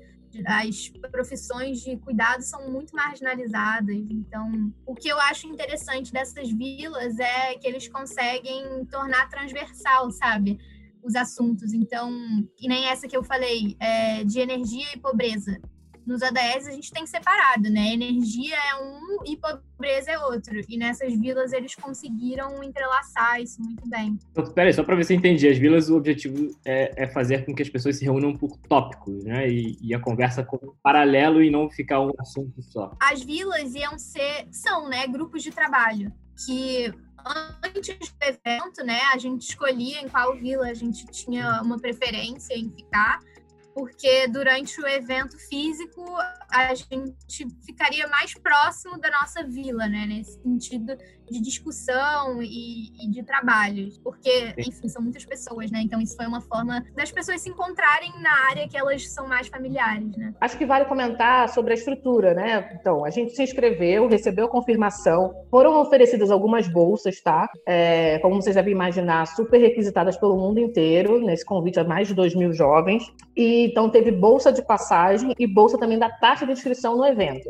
As 0.47 0.89
profissões 1.11 1.81
de 1.81 1.95
cuidado 1.97 2.41
são 2.41 2.71
muito 2.71 2.95
marginalizadas. 2.95 3.95
Então, 4.09 4.73
o 4.85 4.95
que 4.95 5.07
eu 5.07 5.19
acho 5.19 5.47
interessante 5.47 6.11
dessas 6.11 6.51
vilas 6.51 7.19
é 7.19 7.53
que 7.55 7.67
eles 7.67 7.87
conseguem 7.87 8.83
tornar 8.85 9.29
transversal, 9.29 10.09
sabe? 10.11 10.57
Os 11.03 11.15
assuntos. 11.15 11.71
Então, 11.71 12.11
que 12.57 12.67
nem 12.67 12.85
essa 12.85 13.07
que 13.07 13.15
eu 13.15 13.23
falei, 13.23 13.75
é, 13.79 14.23
de 14.23 14.39
energia 14.39 14.87
e 14.95 14.99
pobreza 14.99 15.61
nos 16.05 16.21
ADS 16.21 16.67
a 16.67 16.71
gente 16.71 16.91
tem 16.91 17.05
separado, 17.05 17.69
né? 17.69 17.93
Energia 17.93 18.55
é 18.55 18.75
um 18.75 19.23
e 19.25 19.37
pobreza 19.37 20.11
é 20.11 20.19
outro. 20.19 20.59
E 20.67 20.77
nessas 20.77 21.13
vilas 21.13 21.53
eles 21.53 21.75
conseguiram 21.75 22.63
entrelaçar 22.63 23.41
isso 23.41 23.61
muito 23.61 23.87
bem. 23.87 24.17
Então, 24.31 24.45
peraí, 24.53 24.73
só 24.73 24.83
para 24.83 24.95
ver 24.95 25.03
se 25.05 25.13
eu 25.13 25.17
entendi. 25.17 25.47
As 25.47 25.57
vilas, 25.57 25.89
o 25.89 25.97
objetivo 25.97 26.49
é, 26.65 27.03
é, 27.03 27.07
fazer 27.07 27.45
com 27.45 27.53
que 27.53 27.61
as 27.61 27.69
pessoas 27.69 27.97
se 27.97 28.05
reúnam 28.05 28.35
por 28.35 28.57
tópicos, 28.57 29.23
né? 29.23 29.49
E, 29.49 29.77
e, 29.81 29.93
a 29.93 29.99
conversa 29.99 30.43
com 30.43 30.57
paralelo 30.81 31.41
e 31.41 31.49
não 31.49 31.69
ficar 31.69 32.01
um 32.01 32.11
assunto 32.19 32.61
só. 32.63 32.91
As 32.99 33.23
vilas 33.23 33.73
iam 33.75 33.97
ser, 33.97 34.47
são, 34.51 34.89
né, 34.89 35.07
grupos 35.07 35.43
de 35.43 35.51
trabalho 35.51 36.11
que 36.45 36.91
antes 37.63 37.97
do 37.97 38.23
evento, 38.25 38.83
né, 38.83 38.99
a 39.13 39.17
gente 39.17 39.43
escolhia 39.43 40.01
em 40.01 40.09
qual 40.09 40.35
vila 40.35 40.67
a 40.67 40.73
gente 40.73 41.05
tinha 41.07 41.61
uma 41.61 41.79
preferência 41.79 42.53
em 42.53 42.69
ficar 42.69 43.19
porque 43.73 44.27
durante 44.27 44.79
o 44.79 44.87
evento 44.87 45.37
físico 45.37 46.03
a 46.49 46.73
gente 46.75 47.47
ficaria 47.65 48.07
mais 48.07 48.33
próximo 48.33 48.99
da 48.99 49.09
nossa 49.09 49.43
vila, 49.43 49.87
né? 49.87 50.05
Nesse 50.05 50.41
sentido 50.41 50.95
de 51.29 51.41
discussão 51.41 52.41
e, 52.41 52.91
e, 53.01 53.09
de 53.09 53.23
trabalho. 53.23 53.89
Porque, 54.03 54.53
enfim, 54.57 54.87
são 54.87 55.01
muitas 55.01 55.25
pessoas, 55.25 55.71
né? 55.71 55.81
Então 55.83 55.99
isso 56.01 56.15
foi 56.15 56.25
uma 56.25 56.41
forma 56.41 56.83
das 56.95 57.11
pessoas 57.11 57.41
se 57.41 57.49
encontrarem 57.49 58.11
na 58.21 58.31
área 58.49 58.67
que 58.67 58.77
elas 58.77 59.07
são 59.09 59.27
mais 59.27 59.47
familiares, 59.47 60.15
né? 60.17 60.33
Acho 60.39 60.57
que 60.57 60.65
vale 60.65 60.85
comentar 60.85 61.49
sobre 61.49 61.73
a 61.73 61.75
estrutura, 61.75 62.33
né? 62.33 62.69
Então, 62.79 63.05
a 63.05 63.09
gente 63.09 63.35
se 63.35 63.43
inscreveu, 63.43 64.07
recebeu 64.07 64.45
a 64.45 64.49
confirmação, 64.49 65.33
foram 65.49 65.79
oferecidas 65.81 66.31
algumas 66.31 66.67
bolsas, 66.67 67.21
tá? 67.21 67.49
É, 67.67 68.19
como 68.19 68.41
vocês 68.41 68.55
devem 68.55 68.73
imaginar, 68.73 69.25
super 69.27 69.59
requisitadas 69.59 70.17
pelo 70.17 70.37
mundo 70.37 70.59
inteiro, 70.59 71.19
nesse 71.19 71.45
convite 71.45 71.79
a 71.79 71.83
mais 71.83 72.07
de 72.07 72.13
2 72.13 72.35
mil 72.35 72.53
jovens. 72.53 73.03
E 73.35 73.65
então 73.65 73.89
teve 73.89 74.11
bolsa 74.11 74.51
de 74.51 74.61
passagem 74.61 75.33
e 75.37 75.47
bolsa 75.47 75.77
também 75.77 75.97
da 75.97 76.09
taxa 76.09 76.45
de 76.45 76.51
inscrição 76.51 76.97
no 76.97 77.05
evento. 77.05 77.49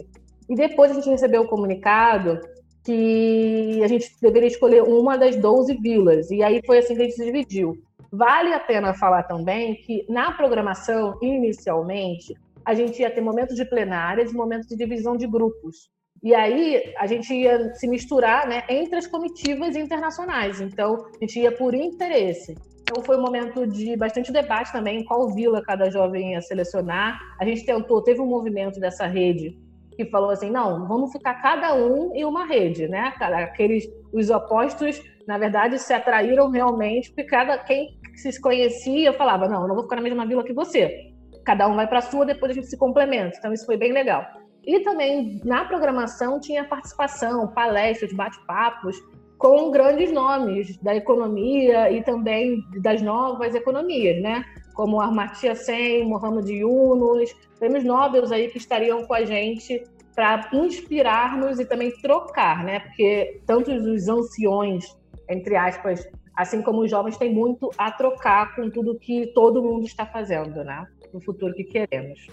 E 0.49 0.55
depois 0.55 0.91
a 0.91 0.93
gente 0.95 1.09
recebeu 1.09 1.43
o 1.43 1.47
comunicado 1.47 2.39
que 2.83 3.81
a 3.83 3.87
gente 3.87 4.09
deveria 4.21 4.47
escolher 4.47 4.83
uma 4.83 5.17
das 5.17 5.35
12 5.35 5.75
vilas. 5.75 6.29
E 6.29 6.43
aí 6.43 6.61
foi 6.65 6.79
assim 6.79 6.95
que 6.95 7.01
a 7.01 7.05
gente 7.05 7.15
se 7.15 7.25
dividiu. 7.25 7.77
Vale 8.11 8.53
a 8.53 8.59
pena 8.59 8.93
falar 8.93 9.23
também 9.23 9.75
que 9.75 10.05
na 10.09 10.31
programação, 10.31 11.17
inicialmente, 11.21 12.35
a 12.65 12.73
gente 12.73 13.01
ia 13.01 13.09
ter 13.09 13.21
momentos 13.21 13.55
de 13.55 13.65
plenárias 13.65 14.31
e 14.31 14.35
momentos 14.35 14.67
de 14.67 14.75
divisão 14.75 15.17
de 15.17 15.27
grupos. 15.27 15.89
E 16.21 16.33
aí 16.33 16.93
a 16.97 17.07
gente 17.07 17.33
ia 17.33 17.73
se 17.73 17.87
misturar 17.87 18.47
né, 18.47 18.63
entre 18.69 18.97
as 18.97 19.07
comitivas 19.07 19.75
internacionais. 19.75 20.61
Então, 20.61 21.05
a 21.05 21.25
gente 21.25 21.39
ia 21.39 21.51
por 21.51 21.73
interesse. 21.73 22.55
Então 22.81 23.03
foi 23.03 23.17
um 23.17 23.21
momento 23.21 23.65
de 23.65 23.95
bastante 23.95 24.31
debate 24.31 24.71
também, 24.71 25.03
qual 25.05 25.33
vila 25.33 25.63
cada 25.63 25.89
jovem 25.89 26.33
ia 26.33 26.41
selecionar. 26.41 27.19
A 27.39 27.45
gente 27.45 27.65
tentou, 27.65 28.01
teve 28.01 28.21
um 28.21 28.25
movimento 28.25 28.79
dessa 28.79 29.07
rede 29.07 29.57
que 29.95 30.05
falou 30.05 30.29
assim, 30.29 30.49
não, 30.49 30.87
vamos 30.87 31.11
ficar 31.11 31.35
cada 31.35 31.73
um 31.75 32.13
em 32.15 32.25
uma 32.25 32.45
rede, 32.45 32.87
né? 32.87 33.13
Aqueles 33.19 33.85
os 34.11 34.29
opostos, 34.29 35.01
na 35.27 35.37
verdade, 35.37 35.79
se 35.79 35.93
atraíram 35.93 36.49
realmente, 36.49 37.09
porque 37.09 37.23
cada 37.23 37.57
quem 37.57 37.97
se 38.15 38.39
conhecia 38.39 39.13
falava, 39.13 39.47
não, 39.47 39.63
eu 39.63 39.67
não 39.67 39.75
vou 39.75 39.83
ficar 39.83 39.95
na 39.95 40.01
mesma 40.01 40.25
vila 40.25 40.43
que 40.43 40.53
você. 40.53 41.11
Cada 41.45 41.67
um 41.67 41.75
vai 41.75 41.87
para 41.87 41.99
a 41.99 42.01
sua, 42.01 42.25
depois 42.25 42.51
a 42.51 42.55
gente 42.55 42.67
se 42.67 42.77
complementa. 42.77 43.37
Então 43.37 43.51
isso 43.51 43.65
foi 43.65 43.75
bem 43.75 43.91
legal. 43.91 44.25
E 44.65 44.79
também 44.79 45.41
na 45.43 45.65
programação 45.65 46.39
tinha 46.39 46.63
participação, 46.63 47.47
palestras, 47.47 48.13
bate-papos 48.13 48.97
com 49.37 49.71
grandes 49.71 50.11
nomes 50.11 50.77
da 50.77 50.95
economia 50.95 51.91
e 51.91 52.01
também 52.01 52.63
das 52.81 53.01
novas 53.01 53.53
economias, 53.53 54.21
né? 54.21 54.45
Como 54.73 55.01
Amartya 55.01 55.55
Sen, 55.55 56.05
Mohamed 56.05 56.51
Yunus, 56.51 57.33
prêmios 57.59 57.83
Nobel 57.83 58.25
aí 58.31 58.49
que 58.49 58.57
estariam 58.57 59.05
com 59.05 59.13
a 59.13 59.23
gente 59.23 59.83
para 60.15 60.49
inspirar-nos 60.53 61.59
e 61.59 61.65
também 61.65 61.91
trocar, 62.01 62.63
né? 62.63 62.79
Porque 62.79 63.41
tanto 63.45 63.71
os 63.71 64.07
anciões, 64.07 64.85
entre 65.29 65.55
aspas, 65.55 66.07
assim 66.35 66.61
como 66.61 66.81
os 66.81 66.89
jovens, 66.89 67.17
têm 67.17 67.33
muito 67.33 67.69
a 67.77 67.91
trocar 67.91 68.55
com 68.55 68.69
tudo 68.69 68.97
que 68.99 69.27
todo 69.33 69.61
mundo 69.61 69.85
está 69.85 70.05
fazendo, 70.05 70.63
né? 70.63 70.85
No 71.13 71.21
futuro 71.21 71.53
que 71.53 71.63
queremos. 71.63 72.27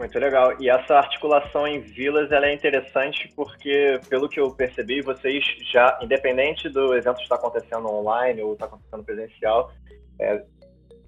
Muito 0.00 0.18
legal. 0.18 0.54
E 0.58 0.70
essa 0.70 0.94
articulação 0.94 1.66
em 1.66 1.80
vilas 1.80 2.32
ela 2.32 2.46
é 2.46 2.54
interessante 2.54 3.30
porque, 3.36 4.00
pelo 4.08 4.30
que 4.30 4.40
eu 4.40 4.50
percebi, 4.50 5.02
vocês 5.02 5.44
já, 5.70 5.98
independente 6.00 6.70
do 6.70 6.94
evento 6.94 7.20
estar 7.20 7.34
acontecendo 7.34 7.86
online 7.86 8.40
ou 8.40 8.54
estar 8.54 8.64
acontecendo 8.64 9.04
presencial, 9.04 9.70
é, 10.18 10.42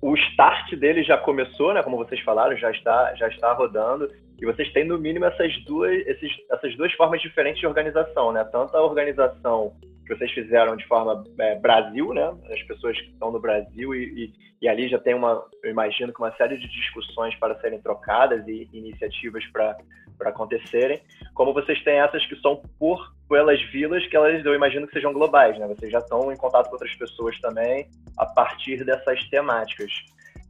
o 0.02 0.16
start 0.16 0.74
dele 0.74 1.04
já 1.04 1.16
começou, 1.16 1.72
né? 1.72 1.80
Como 1.80 1.96
vocês 1.96 2.20
falaram, 2.22 2.56
já 2.56 2.72
está, 2.72 3.14
já 3.14 3.28
está 3.28 3.52
rodando. 3.52 4.10
E 4.40 4.44
vocês 4.44 4.72
têm 4.72 4.84
no 4.84 4.98
mínimo 4.98 5.24
essas 5.24 5.56
duas, 5.64 5.92
esses, 6.08 6.32
essas 6.50 6.76
duas 6.76 6.92
formas 6.94 7.22
diferentes 7.22 7.60
de 7.60 7.66
organização, 7.68 8.32
né? 8.32 8.42
Tanto 8.50 8.76
a 8.76 8.84
organização 8.84 9.72
que 10.04 10.12
vocês 10.12 10.32
fizeram 10.32 10.76
de 10.76 10.84
forma 10.88 11.22
é, 11.38 11.54
Brasil, 11.60 12.12
né? 12.12 12.34
As 12.50 12.60
pessoas 12.64 13.00
que 13.00 13.10
estão 13.10 13.30
no 13.30 13.38
Brasil 13.38 13.94
e, 13.94 14.24
e, 14.24 14.32
e, 14.62 14.68
ali 14.68 14.88
já 14.88 14.98
tem 14.98 15.14
uma, 15.14 15.40
eu 15.62 15.70
imagino 15.70 16.12
que 16.12 16.20
uma 16.20 16.34
série 16.34 16.58
de 16.58 16.68
discussões 16.68 17.36
para 17.36 17.54
serem 17.60 17.80
trocadas 17.80 18.46
e 18.48 18.68
iniciativas 18.72 19.46
para 19.52 19.76
para 20.18 20.30
acontecerem, 20.30 21.02
como 21.34 21.52
vocês 21.52 21.82
têm 21.82 21.98
essas 21.98 22.24
que 22.26 22.36
são 22.36 22.62
por 22.78 23.12
pelas 23.32 23.62
vilas 23.70 24.06
que 24.06 24.14
elas 24.14 24.44
eu 24.44 24.54
imagino 24.54 24.86
que 24.86 24.92
sejam 24.92 25.10
globais, 25.10 25.58
né? 25.58 25.66
Vocês 25.66 25.90
já 25.90 26.00
estão 26.00 26.30
em 26.30 26.36
contato 26.36 26.66
com 26.66 26.74
outras 26.74 26.94
pessoas 26.96 27.40
também 27.40 27.88
a 28.18 28.26
partir 28.26 28.84
dessas 28.84 29.24
temáticas. 29.30 29.90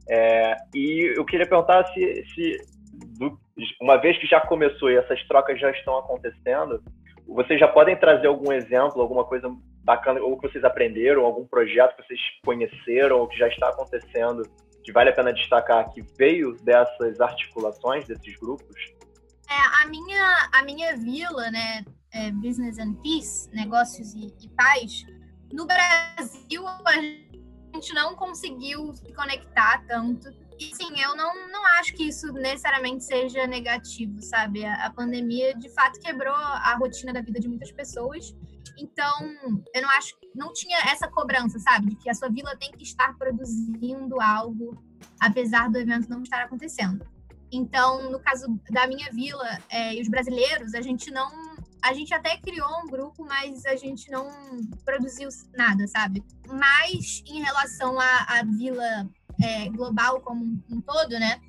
É, 0.09 0.57
e 0.75 1.13
eu 1.15 1.23
queria 1.23 1.47
perguntar 1.47 1.85
se, 1.93 2.25
se 2.35 2.57
uma 3.79 3.95
vez 3.95 4.17
que 4.17 4.27
já 4.27 4.41
começou 4.41 4.91
e 4.91 4.97
essas 4.97 5.25
trocas 5.29 5.57
já 5.61 5.71
estão 5.71 5.97
acontecendo, 5.97 6.83
vocês 7.25 7.57
já 7.57 7.69
podem 7.69 7.95
trazer 7.95 8.27
algum 8.27 8.51
exemplo, 8.51 9.01
alguma 9.01 9.23
coisa 9.23 9.49
bacana, 9.81 10.19
ou 10.19 10.37
que 10.37 10.49
vocês 10.49 10.65
aprenderam, 10.65 11.23
algum 11.23 11.47
projeto 11.47 11.95
que 11.95 12.05
vocês 12.05 12.19
conheceram, 12.43 13.17
ou 13.19 13.29
que 13.29 13.37
já 13.37 13.47
está 13.47 13.69
acontecendo, 13.69 14.43
que 14.83 14.91
vale 14.91 15.09
a 15.09 15.13
pena 15.13 15.31
destacar, 15.31 15.89
que 15.93 16.01
veio 16.17 16.51
dessas 16.61 17.21
articulações, 17.21 18.05
desses 18.05 18.35
grupos? 18.37 18.75
É, 19.49 19.83
a, 19.83 19.87
minha, 19.87 20.49
a 20.51 20.63
minha 20.63 20.97
vila, 20.97 21.49
né, 21.49 21.85
é 22.13 22.31
Business 22.31 22.77
and 22.79 22.93
Peace, 22.95 23.49
Negócios 23.51 24.13
e, 24.13 24.33
e 24.41 24.49
Paz, 24.49 25.05
no 25.51 25.65
Brasil 25.65 26.67
a 26.67 27.01
gente 27.73 27.93
não 27.93 28.15
conseguiu 28.15 28.93
se 28.93 29.13
conectar 29.13 29.83
tanto 29.87 30.29
e 30.59 30.75
sim, 30.75 31.01
eu 31.01 31.15
não, 31.15 31.49
não 31.49 31.65
acho 31.79 31.93
que 31.93 32.03
isso 32.03 32.31
necessariamente 32.33 33.03
seja 33.03 33.47
negativo, 33.47 34.21
sabe? 34.21 34.63
A, 34.63 34.85
a, 34.85 34.93
pandemia 34.93 35.55
de 35.55 35.69
fato 35.69 35.99
quebrou 35.99 36.33
a 36.33 36.75
rotina 36.75 37.11
da 37.11 37.21
vida 37.21 37.39
de 37.39 37.47
muitas 37.47 37.71
pessoas. 37.71 38.35
Então, 38.77 39.13
eu 39.73 39.81
não 39.81 39.89
acho 39.91 40.13
não 40.35 40.51
tinha 40.51 40.77
essa 40.91 41.07
cobrança, 41.07 41.59
sabe? 41.59 41.91
De 41.91 41.95
que 41.95 42.09
a 42.09 42.13
sua 42.13 42.29
vila 42.29 42.55
tem 42.57 42.71
que 42.71 42.83
estar 42.83 43.15
produzindo 43.17 44.19
algo, 44.19 44.83
apesar 45.19 45.69
do 45.69 45.77
evento 45.77 46.09
não 46.09 46.23
estar 46.23 46.43
acontecendo. 46.43 47.05
Então, 47.51 48.09
no 48.09 48.19
caso 48.19 48.47
da 48.71 48.87
minha 48.87 49.11
vila 49.11 49.59
é, 49.69 49.93
e 49.95 50.01
os 50.01 50.07
brasileiros, 50.07 50.73
a 50.73 50.81
gente 50.81 51.11
não. 51.11 51.52
A 51.83 51.93
gente 51.93 52.13
até 52.13 52.37
criou 52.37 52.69
um 52.81 52.87
grupo, 52.87 53.25
mas 53.25 53.65
a 53.65 53.75
gente 53.75 54.09
não 54.09 54.29
produziu 54.85 55.27
nada, 55.53 55.85
sabe? 55.87 56.23
Mas 56.47 57.21
em 57.27 57.41
relação 57.41 57.99
à, 57.99 58.39
à 58.39 58.43
vila 58.43 59.09
é, 59.43 59.67
global 59.69 60.21
como 60.21 60.63
um 60.69 60.79
todo, 60.79 61.11
né? 61.11 61.41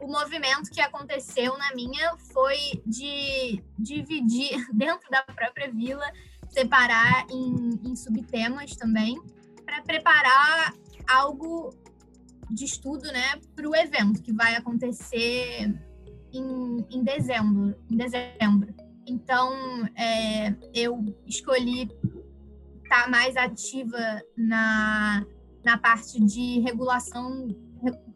O 0.00 0.06
movimento 0.06 0.70
que 0.70 0.80
aconteceu 0.80 1.58
na 1.58 1.74
minha 1.74 2.16
foi 2.32 2.82
de 2.86 3.60
dividir 3.76 4.66
dentro 4.72 5.10
da 5.10 5.22
própria 5.22 5.70
vila, 5.70 6.04
separar 6.48 7.26
em, 7.28 7.80
em 7.82 7.96
subtemas 7.96 8.76
também, 8.76 9.20
para 9.64 9.82
preparar 9.82 10.74
algo 11.08 11.74
de 12.50 12.66
estudo, 12.66 13.10
né, 13.10 13.40
para 13.56 13.68
o 13.68 13.74
evento 13.74 14.22
que 14.22 14.32
vai 14.32 14.54
acontecer 14.54 15.74
em, 16.32 16.86
em 16.90 17.02
dezembro. 17.02 17.74
Em 17.90 17.96
dezembro. 17.96 18.74
Então, 19.06 19.52
é, 19.96 20.54
eu 20.74 21.04
escolhi 21.26 21.90
estar 22.84 23.04
tá 23.04 23.08
mais 23.08 23.36
ativa 23.36 24.22
na 24.36 25.24
na 25.64 25.78
parte 25.78 26.20
de 26.24 26.60
regulação, 26.60 27.48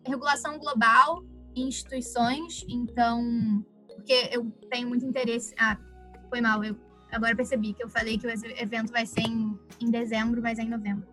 regulação 0.04 0.58
global 0.58 1.24
e 1.54 1.62
instituições. 1.62 2.64
Então, 2.68 3.64
porque 3.94 4.28
eu 4.32 4.50
tenho 4.70 4.88
muito 4.88 5.04
interesse. 5.04 5.54
Ah, 5.58 5.78
foi 6.28 6.40
mal, 6.40 6.62
eu 6.64 6.76
agora 7.12 7.36
percebi 7.36 7.72
que 7.72 7.82
eu 7.82 7.88
falei 7.88 8.18
que 8.18 8.26
o 8.26 8.30
evento 8.30 8.92
vai 8.92 9.06
ser 9.06 9.22
em, 9.22 9.58
em 9.80 9.90
dezembro, 9.90 10.42
mas 10.42 10.58
é 10.58 10.62
em 10.62 10.68
novembro. 10.68 11.06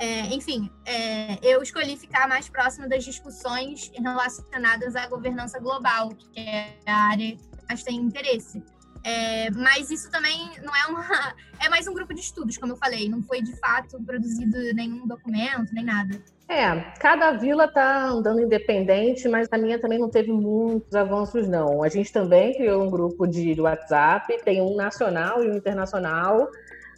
É, 0.00 0.32
enfim, 0.32 0.70
é, 0.86 1.40
eu 1.42 1.60
escolhi 1.60 1.96
ficar 1.96 2.28
mais 2.28 2.48
próximo 2.48 2.88
das 2.88 3.04
discussões 3.04 3.90
relacionadas 3.92 4.94
à 4.94 5.08
governança 5.08 5.58
global, 5.58 6.10
que 6.10 6.38
é 6.38 6.78
a 6.86 7.08
área 7.08 7.36
que 7.36 7.48
mais 7.68 7.82
tem 7.82 7.96
interesse. 7.96 8.62
É, 9.04 9.50
mas 9.50 9.90
isso 9.90 10.10
também 10.10 10.50
não 10.62 10.74
é 10.74 10.86
uma. 10.86 11.04
É 11.60 11.68
mais 11.68 11.88
um 11.88 11.92
grupo 11.92 12.14
de 12.14 12.20
estudos, 12.20 12.56
como 12.56 12.74
eu 12.74 12.76
falei. 12.76 13.08
Não 13.08 13.20
foi 13.20 13.42
de 13.42 13.50
fato 13.58 14.00
produzido 14.04 14.56
nenhum 14.74 15.04
documento, 15.08 15.74
nem 15.74 15.84
nada. 15.84 16.16
É, 16.48 16.80
cada 17.00 17.32
vila 17.32 17.64
está 17.64 18.06
andando 18.06 18.40
independente, 18.40 19.28
mas 19.28 19.48
a 19.50 19.58
minha 19.58 19.76
também 19.76 19.98
não 19.98 20.08
teve 20.08 20.30
muitos 20.30 20.94
avanços, 20.94 21.48
não. 21.48 21.82
A 21.82 21.88
gente 21.88 22.12
também 22.12 22.54
criou 22.54 22.84
um 22.84 22.88
grupo 22.88 23.26
de 23.26 23.60
WhatsApp, 23.60 24.40
tem 24.44 24.62
um 24.62 24.76
nacional 24.76 25.42
e 25.42 25.50
um 25.50 25.56
internacional, 25.56 26.48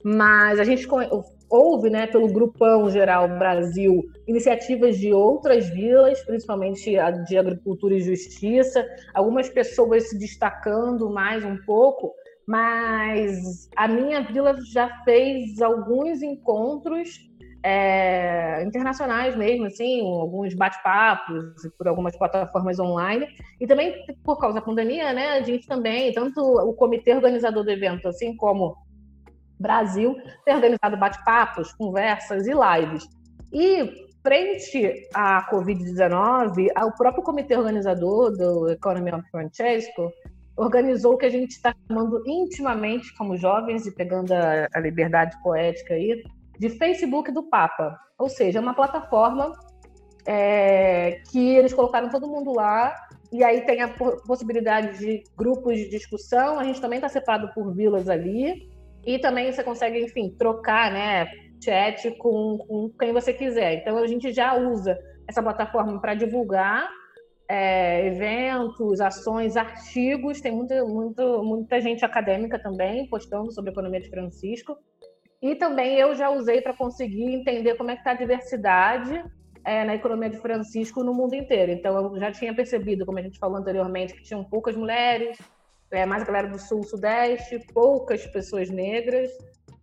mas 0.05 0.61
a 0.61 0.65
gente 0.65 0.87
houve, 1.51 1.91
né, 1.91 2.07
pelo 2.07 2.33
Grupão 2.33 2.89
Geral 2.89 3.29
Brasil, 3.29 4.09
iniciativas 4.27 4.97
de 4.97 5.13
outras 5.13 5.69
vilas, 5.69 6.23
principalmente 6.25 6.97
a 6.97 7.11
de 7.11 7.37
agricultura 7.37 7.95
e 7.95 8.01
justiça, 8.01 8.87
algumas 9.13 9.49
pessoas 9.49 10.09
se 10.09 10.19
destacando 10.19 11.11
mais 11.11 11.45
um 11.45 11.57
pouco, 11.67 12.13
mas 12.47 13.69
a 13.77 13.89
minha 13.89 14.23
vila 14.23 14.57
já 14.73 14.89
fez 15.05 15.61
alguns 15.61 16.23
encontros 16.23 17.29
é, 17.63 18.63
internacionais 18.65 19.37
mesmo, 19.37 19.67
assim, 19.67 20.01
alguns 20.01 20.55
bate-papos 20.55 21.45
por 21.77 21.89
algumas 21.89 22.17
plataformas 22.17 22.79
online. 22.79 23.27
E 23.61 23.67
também, 23.67 23.95
por 24.25 24.39
causa 24.39 24.55
da 24.55 24.65
pandemia, 24.65 25.13
né, 25.13 25.33
a 25.33 25.43
gente 25.43 25.67
também, 25.67 26.13
tanto 26.13 26.41
o 26.41 26.73
comitê 26.73 27.15
organizador 27.15 27.65
do 27.65 27.71
evento, 27.71 28.09
assim 28.09 28.35
como 28.37 28.77
Brasil, 29.61 30.17
tem 30.45 30.55
organizado 30.55 30.97
bate-papos, 30.97 31.73
conversas 31.75 32.47
e 32.47 32.53
lives. 32.53 33.07
E, 33.53 34.09
frente 34.23 35.09
à 35.15 35.47
Covid-19, 35.51 36.69
o 36.83 36.93
próprio 36.93 37.23
comitê 37.23 37.57
organizador 37.57 38.31
do 38.37 38.71
Economy 38.71 39.13
of 39.13 39.29
Francesco 39.31 40.11
organizou 40.57 41.15
o 41.15 41.17
que 41.17 41.27
a 41.27 41.31
gente 41.31 41.53
está 41.53 41.75
chamando 41.87 42.23
intimamente 42.27 43.15
como 43.17 43.37
jovens, 43.37 43.87
e 43.87 43.95
pegando 43.95 44.33
a, 44.33 44.69
a 44.75 44.81
liberdade 44.81 45.37
poética 45.43 45.95
aí, 45.95 46.23
de 46.59 46.69
Facebook 46.71 47.33
do 47.33 47.43
Papa. 47.43 47.99
Ou 48.19 48.29
seja, 48.29 48.59
é 48.59 48.63
uma 48.63 48.75
plataforma 48.75 49.53
é, 50.27 51.23
que 51.31 51.57
eles 51.57 51.73
colocaram 51.73 52.11
todo 52.11 52.29
mundo 52.29 52.53
lá 52.53 52.95
e 53.33 53.45
aí 53.45 53.63
tem 53.63 53.81
a 53.81 53.89
possibilidade 53.89 54.99
de 54.99 55.23
grupos 55.37 55.77
de 55.77 55.89
discussão. 55.89 56.59
A 56.59 56.65
gente 56.65 56.81
também 56.81 56.99
está 56.99 57.09
separado 57.09 57.53
por 57.55 57.73
vilas 57.73 58.09
ali. 58.09 58.70
E 59.05 59.19
também 59.19 59.51
você 59.51 59.65
consegue, 59.65 59.99
enfim, 60.01 60.35
trocar, 60.39 60.93
né, 60.93 61.27
chat 61.63 62.11
com, 62.13 62.59
com 62.59 62.91
quem 62.99 63.13
você 63.13 63.33
quiser. 63.33 63.75
Então 63.75 63.97
a 63.99 64.07
gente 64.07 64.33
já 64.33 64.55
usa 64.55 64.99
essa 65.29 65.43
plataforma 65.43 66.01
para 66.01 66.15
divulgar 66.15 66.89
é, 67.49 68.07
eventos, 68.07 69.01
ações, 69.01 69.57
artigos. 69.57 70.41
Tem 70.41 70.53
muita, 70.53 70.85
muito, 70.85 71.43
muita 71.43 71.81
gente 71.81 72.05
acadêmica 72.05 72.59
também 72.59 73.09
postando 73.09 73.53
sobre 73.53 73.71
a 73.71 73.73
economia 73.73 74.01
de 74.01 74.11
Francisco. 74.11 74.77
E 75.43 75.55
também 75.55 75.97
eu 75.97 76.15
já 76.15 76.31
usei 76.31 76.61
para 76.61 76.75
conseguir 76.75 77.35
entender 77.35 77.75
como 77.75 77.91
é 77.91 77.95
que 77.95 78.01
está 78.01 78.11
a 78.11 78.15
diversidade 78.15 79.25
é, 79.65 79.85
na 79.85 79.95
economia 79.95 80.31
de 80.31 80.39
Francisco 80.39 81.03
no 81.03 81.15
mundo 81.15 81.35
inteiro. 81.35 81.73
Então 81.73 81.97
eu 81.97 82.19
já 82.19 82.31
tinha 82.31 82.55
percebido, 82.55 83.07
como 83.07 83.19
a 83.19 83.23
gente 83.23 83.39
falou 83.39 83.57
anteriormente, 83.57 84.15
que 84.15 84.23
tinham 84.23 84.45
poucas 84.45 84.77
mulheres, 84.77 85.39
é, 85.91 86.07
mais 86.07 86.23
a 86.23 86.27
galera 86.27 86.49
do 86.49 86.59
sul, 86.59 86.83
sudeste, 86.83 87.59
poucas 87.73 88.27
pessoas 88.27 88.71
negras. 88.71 89.31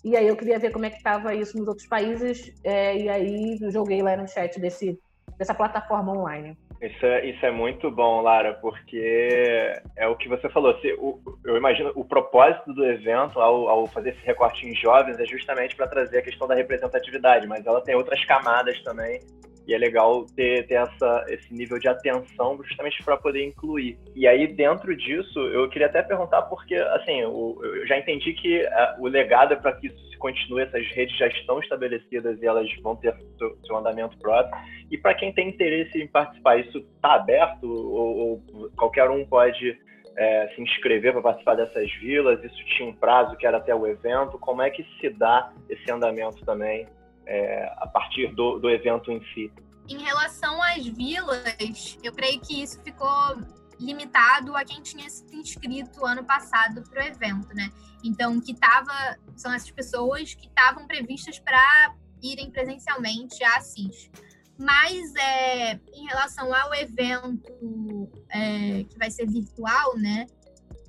E 0.03 0.15
aí 0.15 0.27
eu 0.27 0.37
queria 0.37 0.59
ver 0.59 0.71
como 0.71 0.85
é 0.85 0.89
que 0.89 0.97
estava 0.97 1.33
isso 1.33 1.57
nos 1.57 1.67
outros 1.67 1.87
países. 1.87 2.53
É, 2.63 2.97
e 2.97 3.09
aí 3.09 3.57
joguei 3.71 4.01
lá 4.01 4.15
no 4.15 4.27
chat 4.27 4.59
desse, 4.59 4.99
dessa 5.37 5.53
plataforma 5.53 6.13
online. 6.13 6.57
Isso 6.81 7.05
é, 7.05 7.25
isso 7.25 7.43
é 7.43 7.51
muito 7.51 7.89
bom, 7.89 8.21
Lara, 8.21 8.53
porque 8.53 9.73
é 9.95 10.07
o 10.07 10.15
que 10.15 10.29
você 10.29 10.47
falou. 10.49 10.79
Se, 10.79 10.93
o, 10.93 11.19
eu 11.43 11.57
imagino 11.57 11.91
o 11.95 12.05
propósito 12.05 12.71
do 12.71 12.85
evento, 12.85 13.39
ao, 13.39 13.67
ao 13.67 13.87
fazer 13.87 14.11
esse 14.11 14.23
recorte 14.23 14.67
em 14.67 14.75
jovens, 14.75 15.19
é 15.19 15.25
justamente 15.25 15.75
para 15.75 15.87
trazer 15.87 16.19
a 16.19 16.21
questão 16.21 16.47
da 16.47 16.53
representatividade, 16.53 17.47
mas 17.47 17.65
ela 17.65 17.81
tem 17.81 17.95
outras 17.95 18.23
camadas 18.25 18.79
também. 18.83 19.19
E 19.67 19.73
é 19.73 19.77
legal 19.77 20.25
ter, 20.35 20.65
ter 20.65 20.75
essa, 20.75 21.25
esse 21.27 21.53
nível 21.53 21.77
de 21.77 21.89
atenção 21.89 22.57
justamente 22.63 23.03
para 23.03 23.17
poder 23.17 23.45
incluir. 23.45 23.99
E 24.15 24.25
aí, 24.25 24.47
dentro 24.47 24.95
disso, 24.95 25.39
eu 25.39 25.67
queria 25.69 25.87
até 25.87 26.01
perguntar, 26.01 26.43
porque, 26.43 26.75
assim, 26.75 27.19
eu, 27.19 27.59
eu 27.61 27.85
já 27.85 27.97
entendi 27.97 28.33
que 28.33 28.65
a, 28.65 28.95
o 28.97 29.07
legado 29.07 29.53
é 29.53 29.57
para 29.57 29.73
que 29.73 29.87
isso 29.87 30.09
se 30.09 30.17
continue, 30.17 30.61
essas 30.61 30.87
redes 30.91 31.17
já 31.17 31.27
estão 31.27 31.59
estabelecidas 31.59 32.41
e 32.41 32.45
elas 32.45 32.73
vão 32.81 32.95
ter 32.95 33.13
seu, 33.37 33.57
seu 33.65 33.75
andamento 33.75 34.17
próprio. 34.19 34.57
E 34.89 34.97
para 34.97 35.13
quem 35.13 35.33
tem 35.33 35.49
interesse 35.49 36.01
em 36.01 36.07
participar, 36.07 36.57
isso 36.57 36.77
está 36.77 37.15
aberto? 37.15 37.69
Ou, 37.69 38.17
ou. 38.17 38.71
Qualquer 38.77 39.09
um 39.09 39.25
pode 39.25 39.77
é, 40.17 40.47
se 40.55 40.61
inscrever 40.61 41.11
para 41.11 41.21
participar 41.21 41.55
dessas 41.55 41.91
vilas? 41.95 42.41
Isso 42.41 42.65
tinha 42.77 42.89
um 42.89 42.93
prazo 42.93 43.35
que 43.35 43.45
era 43.45 43.57
até 43.57 43.75
o 43.75 43.85
evento? 43.85 44.39
Como 44.39 44.61
é 44.61 44.69
que 44.69 44.85
se 45.01 45.09
dá 45.09 45.51
esse 45.69 45.91
andamento 45.91 46.45
também 46.45 46.87
é, 47.27 47.71
a 47.77 47.87
partir 47.87 48.33
do, 48.33 48.57
do 48.57 48.69
evento 48.69 49.11
em 49.11 49.21
si? 49.33 49.51
Em 49.87 49.99
relação 49.99 50.61
às 50.61 50.85
vilas, 50.85 51.97
eu 52.03 52.11
creio 52.11 52.39
que 52.41 52.61
isso 52.61 52.81
ficou 52.81 53.37
limitado 53.79 54.55
a 54.55 54.65
quem 54.65 54.81
tinha 54.81 55.09
se 55.09 55.23
inscrito 55.35 56.05
ano 56.05 56.23
passado 56.23 56.81
para 56.89 57.03
o 57.03 57.07
evento, 57.07 57.53
né? 57.53 57.71
Então, 58.03 58.39
que 58.41 58.53
tava, 58.53 59.17
são 59.35 59.53
essas 59.53 59.71
pessoas 59.71 60.33
que 60.33 60.47
estavam 60.47 60.87
previstas 60.87 61.39
para 61.39 61.93
irem 62.21 62.49
presencialmente 62.49 63.43
a 63.43 63.57
Assis. 63.57 64.09
Mas 64.57 65.13
é, 65.15 65.79
em 65.93 66.07
relação 66.07 66.53
ao 66.53 66.73
evento 66.73 68.09
é, 68.31 68.83
que 68.83 68.97
vai 68.97 69.11
ser 69.11 69.27
virtual, 69.27 69.95
né? 69.97 70.25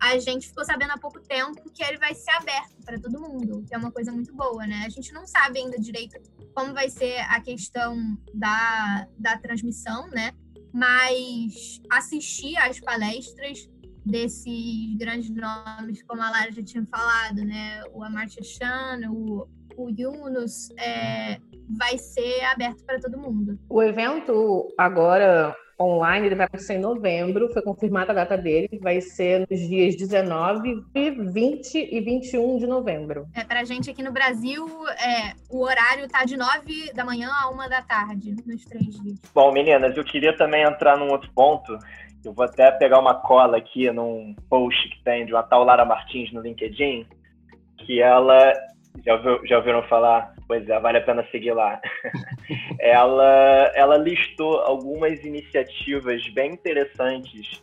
A 0.00 0.18
gente 0.18 0.48
ficou 0.48 0.64
sabendo 0.64 0.92
há 0.92 0.98
pouco 0.98 1.20
tempo 1.20 1.70
que 1.70 1.82
ele 1.82 1.98
vai 1.98 2.14
ser 2.14 2.30
aberto 2.30 2.76
para 2.84 2.98
todo 2.98 3.20
mundo, 3.20 3.64
que 3.66 3.74
é 3.74 3.78
uma 3.78 3.90
coisa 3.90 4.12
muito 4.12 4.34
boa, 4.34 4.66
né? 4.66 4.84
A 4.86 4.88
gente 4.88 5.12
não 5.12 5.26
sabe 5.26 5.58
ainda 5.58 5.78
direito 5.78 6.18
como 6.54 6.72
vai 6.72 6.88
ser 6.88 7.18
a 7.28 7.40
questão 7.40 7.96
da, 8.32 9.06
da 9.18 9.36
transmissão, 9.38 10.08
né? 10.08 10.32
Mas 10.72 11.80
assistir 11.90 12.56
às 12.56 12.78
palestras 12.80 13.68
desses 14.04 14.96
grandes 14.96 15.30
nomes, 15.30 16.02
como 16.02 16.22
a 16.22 16.30
Lara 16.30 16.52
já 16.52 16.62
tinha 16.62 16.84
falado, 16.86 17.44
né? 17.44 17.82
O 17.92 18.02
Amartya 18.02 18.42
Chan, 18.42 19.00
o, 19.10 19.48
o 19.76 19.90
Yunus, 19.90 20.70
é, 20.78 21.40
vai 21.76 21.98
ser 21.98 22.42
aberto 22.44 22.84
para 22.84 23.00
todo 23.00 23.18
mundo. 23.18 23.58
O 23.68 23.82
evento 23.82 24.72
agora 24.78 25.54
online 25.80 26.26
ele 26.26 26.34
vai 26.34 26.46
acontecer 26.46 26.74
em 26.74 26.80
novembro, 26.80 27.52
foi 27.52 27.62
confirmada 27.62 28.12
a 28.12 28.14
data 28.14 28.36
dele, 28.36 28.78
vai 28.82 29.00
ser 29.00 29.46
nos 29.48 29.60
dias 29.60 29.96
19, 29.96 30.84
20 30.94 31.74
e 31.76 32.00
21 32.00 32.58
de 32.58 32.66
novembro. 32.66 33.26
É, 33.34 33.44
para 33.44 33.60
a 33.60 33.64
gente 33.64 33.90
aqui 33.90 34.02
no 34.02 34.12
Brasil, 34.12 34.66
é, 34.88 35.34
o 35.50 35.62
horário 35.62 36.08
tá 36.08 36.24
de 36.24 36.36
9 36.36 36.92
da 36.94 37.04
manhã 37.04 37.30
a 37.30 37.50
1 37.50 37.68
da 37.68 37.82
tarde, 37.82 38.34
nos 38.46 38.64
três 38.64 39.00
dias. 39.00 39.18
Bom, 39.34 39.52
meninas, 39.52 39.96
eu 39.96 40.04
queria 40.04 40.36
também 40.36 40.62
entrar 40.62 40.96
num 40.96 41.10
outro 41.10 41.30
ponto. 41.32 41.78
Eu 42.24 42.32
vou 42.32 42.44
até 42.44 42.70
pegar 42.72 42.98
uma 42.98 43.14
cola 43.14 43.58
aqui 43.58 43.90
num 43.92 44.34
post 44.50 44.88
que 44.90 45.02
tem 45.04 45.24
de 45.24 45.32
uma 45.32 45.42
tal 45.42 45.64
Lara 45.64 45.84
Martins 45.84 46.32
no 46.32 46.40
LinkedIn, 46.40 47.06
que 47.78 48.02
ela 48.02 48.52
já, 49.04 49.14
ouviu, 49.14 49.46
já 49.46 49.56
ouviram 49.58 49.82
falar? 49.84 50.34
Pois 50.46 50.68
é, 50.68 50.80
vale 50.80 50.98
a 50.98 51.02
pena 51.02 51.24
seguir 51.30 51.52
lá. 51.52 51.80
ela, 52.88 53.72
ela 53.74 53.96
listou 53.96 54.60
algumas 54.60 55.22
iniciativas 55.24 56.26
bem 56.34 56.52
interessantes 56.52 57.62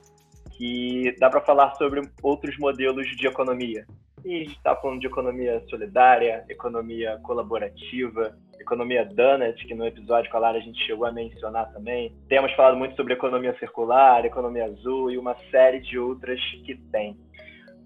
que 0.57 1.15
dá 1.19 1.29
para 1.29 1.41
falar 1.41 1.75
sobre 1.75 2.01
outros 2.21 2.57
modelos 2.57 3.07
de 3.17 3.27
economia. 3.27 3.85
E 4.23 4.35
a 4.35 4.39
gente 4.39 4.57
está 4.57 4.75
falando 4.75 4.99
de 4.99 5.07
economia 5.07 5.61
solidária, 5.69 6.43
economia 6.49 7.19
colaborativa, 7.21 8.35
economia 8.59 9.05
donut, 9.05 9.63
que 9.65 9.75
no 9.75 9.85
episódio 9.85 10.31
com 10.31 10.37
a 10.37 10.39
Lara 10.39 10.57
a 10.57 10.61
gente 10.61 10.83
chegou 10.85 11.05
a 11.05 11.11
mencionar 11.11 11.71
também. 11.71 12.15
Temos 12.27 12.51
falado 12.53 12.77
muito 12.77 12.95
sobre 12.95 13.13
economia 13.13 13.55
circular, 13.59 14.25
economia 14.25 14.65
azul 14.65 15.11
e 15.11 15.17
uma 15.17 15.35
série 15.51 15.79
de 15.79 15.99
outras 15.99 16.39
que 16.65 16.75
tem 16.91 17.15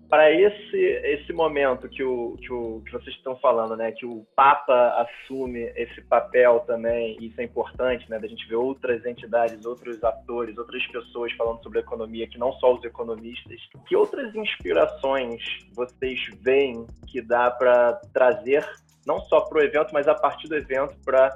para 0.10 0.32
esse 0.32 0.78
esse 1.04 1.32
momento 1.32 1.88
que 1.88 2.04
o, 2.04 2.36
que 2.38 2.52
o 2.52 2.82
que 2.82 2.92
vocês 2.92 3.16
estão 3.16 3.36
falando, 3.38 3.78
né, 3.78 3.92
que 3.92 4.06
o 4.06 4.26
Papa 4.36 5.08
assume 5.08 5.72
esse 5.76 6.02
papel 6.02 6.62
também, 6.62 7.16
e 7.20 7.28
isso 7.28 7.40
é 7.40 7.44
importante, 7.44 8.10
né, 8.10 8.18
da 8.18 8.28
gente 8.28 8.48
ver 8.48 8.56
outras 8.56 9.06
entidades, 9.06 9.66
outros 9.66 10.04
atores, 10.04 10.58
outras 10.58 10.86
pessoas 10.88 11.32
falando 11.34 11.62
sobre 11.62 11.80
economia, 11.80 12.28
que 12.28 12.40
não 12.40 12.52
só 12.54 12.76
os 12.76 12.84
economistas. 12.84 13.60
Que 13.88 13.96
outras 13.96 14.34
inspirações 14.36 15.42
vocês 15.76 16.20
veem 16.42 16.88
que 17.08 17.22
dá 17.22 17.52
para 17.52 17.94
trazer 18.14 18.66
não 19.06 19.20
só 19.22 19.42
para 19.42 19.60
o 19.60 19.62
evento, 19.62 19.92
mas 19.94 20.08
a 20.08 20.16
partir 20.16 20.48
do 20.48 20.56
evento 20.56 20.96
para 21.06 21.36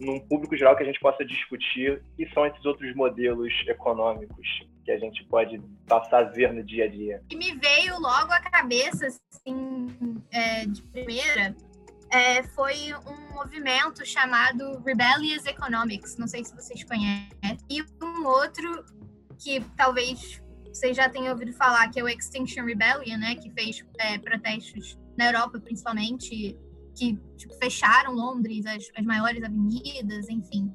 num 0.00 0.18
público 0.20 0.56
geral 0.56 0.74
que 0.76 0.82
a 0.82 0.86
gente 0.86 0.98
possa 0.98 1.24
discutir 1.24 2.02
que 2.16 2.28
são 2.32 2.44
esses 2.46 2.64
outros 2.64 2.92
modelos 2.94 3.52
econômicos 3.68 4.71
que 4.84 4.90
a 4.90 4.98
gente 4.98 5.24
pode 5.24 5.60
passar 5.86 6.20
a 6.20 6.28
ver 6.28 6.52
no 6.52 6.62
dia 6.62 6.84
a 6.84 6.88
dia. 6.88 7.22
E 7.30 7.36
me 7.36 7.54
veio 7.54 7.98
logo 7.98 8.32
à 8.32 8.40
cabeça, 8.40 9.06
assim, 9.06 10.22
é, 10.30 10.66
de 10.66 10.82
primeira, 10.82 11.54
é, 12.10 12.42
foi 12.42 12.92
um 13.06 13.34
movimento 13.34 14.04
chamado 14.04 14.82
Rebellious 14.84 15.46
Economics, 15.46 16.16
não 16.18 16.26
sei 16.26 16.44
se 16.44 16.54
vocês 16.54 16.84
conhecem, 16.84 17.30
e 17.70 17.82
um 18.02 18.26
outro 18.26 18.84
que 19.38 19.60
talvez 19.76 20.42
vocês 20.68 20.96
já 20.96 21.08
tenham 21.08 21.32
ouvido 21.32 21.52
falar, 21.52 21.88
que 21.90 22.00
é 22.00 22.02
o 22.02 22.08
Extinction 22.08 22.64
Rebellion, 22.64 23.18
né, 23.18 23.34
que 23.34 23.50
fez 23.50 23.84
é, 23.98 24.18
protestos 24.18 24.98
na 25.16 25.26
Europa, 25.26 25.60
principalmente, 25.60 26.56
que 26.96 27.18
tipo, 27.36 27.54
fecharam 27.54 28.12
Londres, 28.12 28.64
as, 28.66 28.88
as 28.96 29.04
maiores 29.04 29.42
avenidas, 29.42 30.28
enfim. 30.28 30.74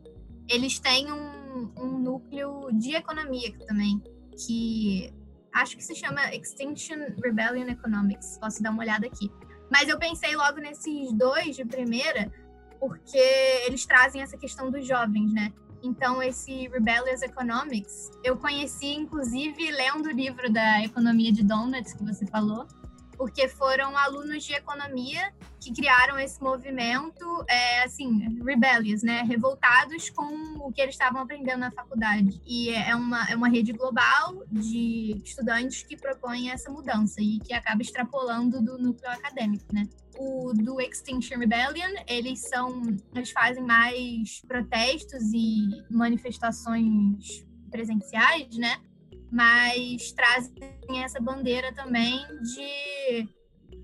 Eles 0.50 0.80
têm 0.80 1.12
um 1.12 1.37
um, 1.78 1.98
núcleo 2.00 2.70
de 2.74 2.96
economia 2.96 3.58
também, 3.68 4.02
que 4.46 5.14
acho 5.54 5.76
que 5.76 5.84
se 5.84 5.96
chama 5.96 6.34
Extinction 6.34 6.98
Rebellion 7.24 7.68
Economics. 7.68 8.38
Posso 8.40 8.62
dar 8.62 8.72
uma 8.72 8.84
olhada 8.84 9.08
aqui. 9.08 9.32
Mas 9.72 9.90
eu 9.90 9.98
pensei 9.98 10.36
logo 10.36 10.60
nesses 10.60 11.12
dois 11.14 11.56
de 11.56 11.66
primeira, 11.66 12.32
porque 12.80 13.18
eles 13.66 13.86
trazem 13.86 14.22
essa 14.22 14.38
questão 14.38 14.72
dos 14.72 14.88
jovens, 14.88 15.34
né? 15.34 15.52
Então, 15.84 16.22
esse 16.24 16.68
Rebellious 16.70 17.22
Economics, 17.22 18.12
eu 18.24 18.38
conheci, 18.38 18.88
inclusive, 18.88 19.72
lendo 19.72 20.08
o 20.08 20.12
livro 20.12 20.52
da 20.52 20.84
Economia 20.84 21.32
de 21.32 21.44
Donuts, 21.44 21.94
que 21.94 22.04
você 22.04 22.26
falou, 22.26 22.68
porque 23.18 23.48
foram 23.48 23.98
alunos 23.98 24.44
de 24.44 24.54
economia 24.54 25.34
que 25.60 25.74
criaram 25.74 26.20
esse 26.20 26.42
movimento, 26.42 27.44
é, 27.50 27.84
assim, 27.84 28.40
rebellious, 28.44 29.02
né? 29.02 29.24
Revoltados 29.24 30.10
com 30.12 30.26
o 30.60 30.72
que 30.72 30.80
eles 30.80 30.94
estavam 30.94 31.22
aprendendo 31.22 31.60
na 31.60 31.72
faculdade. 31.72 32.40
E 32.46 32.70
é 32.70 32.96
uma, 32.96 33.26
é 33.30 33.36
uma 33.36 33.50
rede 33.50 33.74
global 33.74 34.44
de 34.52 35.20
estudantes 35.26 35.84
que 35.84 35.98
propõem 35.98 36.52
essa 36.52 36.72
mudança 36.72 37.20
e 37.20 37.40
que 37.40 37.54
acaba 37.54 37.82
extrapolando 37.82 38.62
do 38.62 38.78
núcleo 38.78 39.12
acadêmico, 39.12 39.66
né? 39.74 39.88
O 40.20 40.54
do 40.54 40.80
Extinction 40.80 41.40
Rebellion, 41.40 41.94
eles 42.08 42.48
são, 42.48 42.82
eles 43.14 43.32
fazem 43.32 43.64
mais 43.64 44.42
protestos 44.48 45.22
e 45.34 45.68
manifestações 45.90 47.46
presenciais, 47.70 48.58
né? 48.58 48.78
Mas 49.32 50.12
trazem 50.12 51.04
essa 51.04 51.20
bandeira 51.20 51.74
também 51.74 52.20
de, 52.42 53.30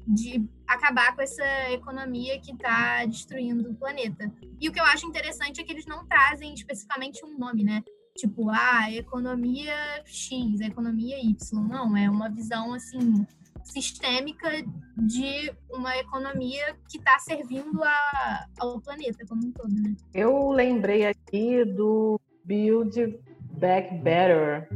de 0.07 0.49
acabar 0.67 1.15
com 1.15 1.21
essa 1.21 1.71
economia 1.71 2.39
que 2.39 2.51
está 2.51 3.05
destruindo 3.05 3.71
o 3.71 3.75
planeta. 3.75 4.31
E 4.59 4.69
o 4.69 4.71
que 4.71 4.79
eu 4.79 4.85
acho 4.85 5.05
interessante 5.05 5.61
é 5.61 5.63
que 5.63 5.71
eles 5.71 5.85
não 5.85 6.05
trazem 6.05 6.53
especificamente 6.53 7.25
um 7.25 7.37
nome, 7.37 7.63
né? 7.63 7.83
Tipo, 8.17 8.49
ah, 8.49 8.91
economia 8.91 9.73
X, 10.05 10.61
economia 10.61 11.17
Y. 11.19 11.35
Não, 11.67 11.97
é 11.97 12.09
uma 12.09 12.29
visão 12.29 12.73
assim 12.73 13.25
sistêmica 13.63 14.49
de 14.97 15.53
uma 15.71 15.97
economia 15.97 16.75
que 16.89 16.97
está 16.97 17.17
servindo 17.19 17.83
a, 17.83 18.45
ao 18.59 18.79
planeta 18.81 19.25
como 19.27 19.47
um 19.47 19.51
todo, 19.51 19.73
né? 19.73 19.95
Eu 20.13 20.49
lembrei 20.51 21.05
aqui 21.05 21.63
do 21.65 22.19
Build 22.45 23.19
Back 23.57 23.95
Better, 23.95 24.69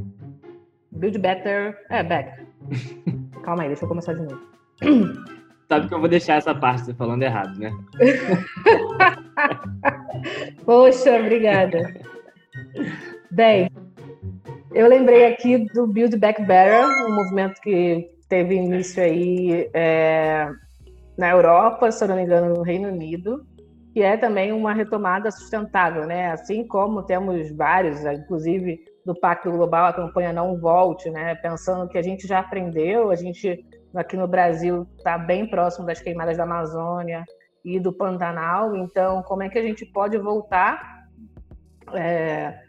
Build 0.91 1.17
better. 1.19 1.77
É, 1.89 2.03
back. 2.03 2.45
Calma 3.43 3.63
aí, 3.63 3.69
deixa 3.69 3.85
eu 3.85 3.89
começar 3.89 4.13
de 4.13 4.21
novo. 4.21 4.41
Sabe 5.67 5.87
que 5.87 5.93
eu 5.93 5.99
vou 5.99 6.07
deixar 6.07 6.35
essa 6.35 6.55
parte 6.55 6.93
falando 6.93 7.23
errado, 7.23 7.59
né? 7.59 7.71
Poxa, 10.65 11.19
obrigada. 11.19 11.93
Bem, 13.29 13.69
eu 14.73 14.87
lembrei 14.87 15.25
aqui 15.25 15.65
do 15.73 15.85
Build 15.85 16.15
Back 16.17 16.41
Better, 16.41 16.87
um 17.07 17.15
movimento 17.15 17.59
que 17.61 18.09
teve 18.29 18.55
início 18.55 19.03
aí 19.03 19.69
é, 19.73 20.49
na 21.17 21.31
Europa, 21.31 21.91
se 21.91 22.03
eu 22.03 22.07
não 22.07 22.15
me 22.15 22.23
engano, 22.23 22.53
no 22.53 22.61
Reino 22.61 22.87
Unido, 22.87 23.45
que 23.93 24.01
é 24.01 24.15
também 24.15 24.53
uma 24.53 24.73
retomada 24.73 25.29
sustentável, 25.31 26.05
né? 26.05 26.31
Assim 26.31 26.65
como 26.65 27.03
temos 27.03 27.51
vários, 27.51 28.05
inclusive 28.05 28.79
do 29.07 29.15
Pacto 29.15 29.49
Global, 29.49 29.85
a 29.85 29.93
campanha 29.93 30.33
Não 30.33 30.59
Volte, 30.59 31.09
né? 31.09 31.33
pensando 31.35 31.87
que 31.87 31.97
a 31.97 32.01
gente 32.01 32.27
já 32.27 32.39
aprendeu, 32.39 33.09
a 33.09 33.15
gente 33.15 33.65
aqui 33.95 34.17
no 34.17 34.27
Brasil 34.27 34.85
está 34.97 35.17
bem 35.17 35.49
próximo 35.49 35.87
das 35.87 36.01
queimadas 36.01 36.35
da 36.35 36.43
Amazônia 36.43 37.23
e 37.63 37.79
do 37.79 37.93
Pantanal, 37.93 38.75
então 38.75 39.23
como 39.23 39.43
é 39.43 39.49
que 39.49 39.57
a 39.57 39.61
gente 39.61 39.85
pode 39.85 40.17
voltar 40.17 41.07
é, 41.93 42.59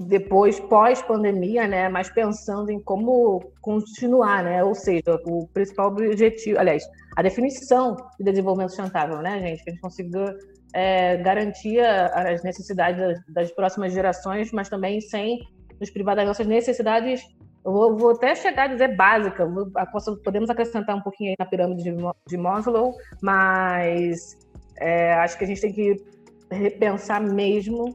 depois, 0.00 0.58
pós-pandemia, 0.58 1.68
né? 1.68 1.90
mas 1.90 2.08
pensando 2.08 2.70
em 2.70 2.80
como 2.80 3.52
continuar, 3.60 4.42
né? 4.42 4.64
ou 4.64 4.74
seja, 4.74 5.20
o 5.26 5.46
principal 5.48 5.88
objetivo, 5.88 6.58
aliás, 6.58 6.82
a 7.14 7.20
definição 7.20 7.94
de 8.18 8.24
desenvolvimento 8.24 8.70
sustentável, 8.70 9.18
né, 9.18 9.38
gente? 9.40 9.62
Que 9.62 9.70
a 9.70 9.72
gente 9.74 9.82
consiga 9.82 10.34
é, 10.72 11.16
garantir 11.18 11.80
as 11.80 12.42
necessidades 12.42 13.00
das, 13.00 13.18
das 13.28 13.52
próximas 13.52 13.92
gerações, 13.92 14.50
mas 14.50 14.68
também 14.70 15.00
sem 15.00 15.40
nos 15.80 15.90
privar 15.90 16.16
das 16.16 16.26
nossas 16.26 16.46
necessidades 16.46 17.22
eu 17.64 17.72
vou, 17.72 17.96
vou, 17.96 18.10
até 18.12 18.34
chegar 18.34 18.64
a 18.64 18.66
dizer 18.68 18.96
básica, 18.96 19.46
podemos 20.24 20.48
acrescentar 20.48 20.96
um 20.96 21.02
pouquinho 21.02 21.30
aí 21.30 21.36
na 21.38 21.44
pirâmide 21.44 21.82
de, 21.82 21.94
de 22.26 22.36
Maslow, 22.36 22.94
mas 23.20 24.38
é, 24.78 25.12
acho 25.14 25.36
que 25.36 25.44
a 25.44 25.46
gente 25.46 25.60
tem 25.60 25.72
que 25.72 25.96
repensar 26.50 27.20
mesmo 27.20 27.94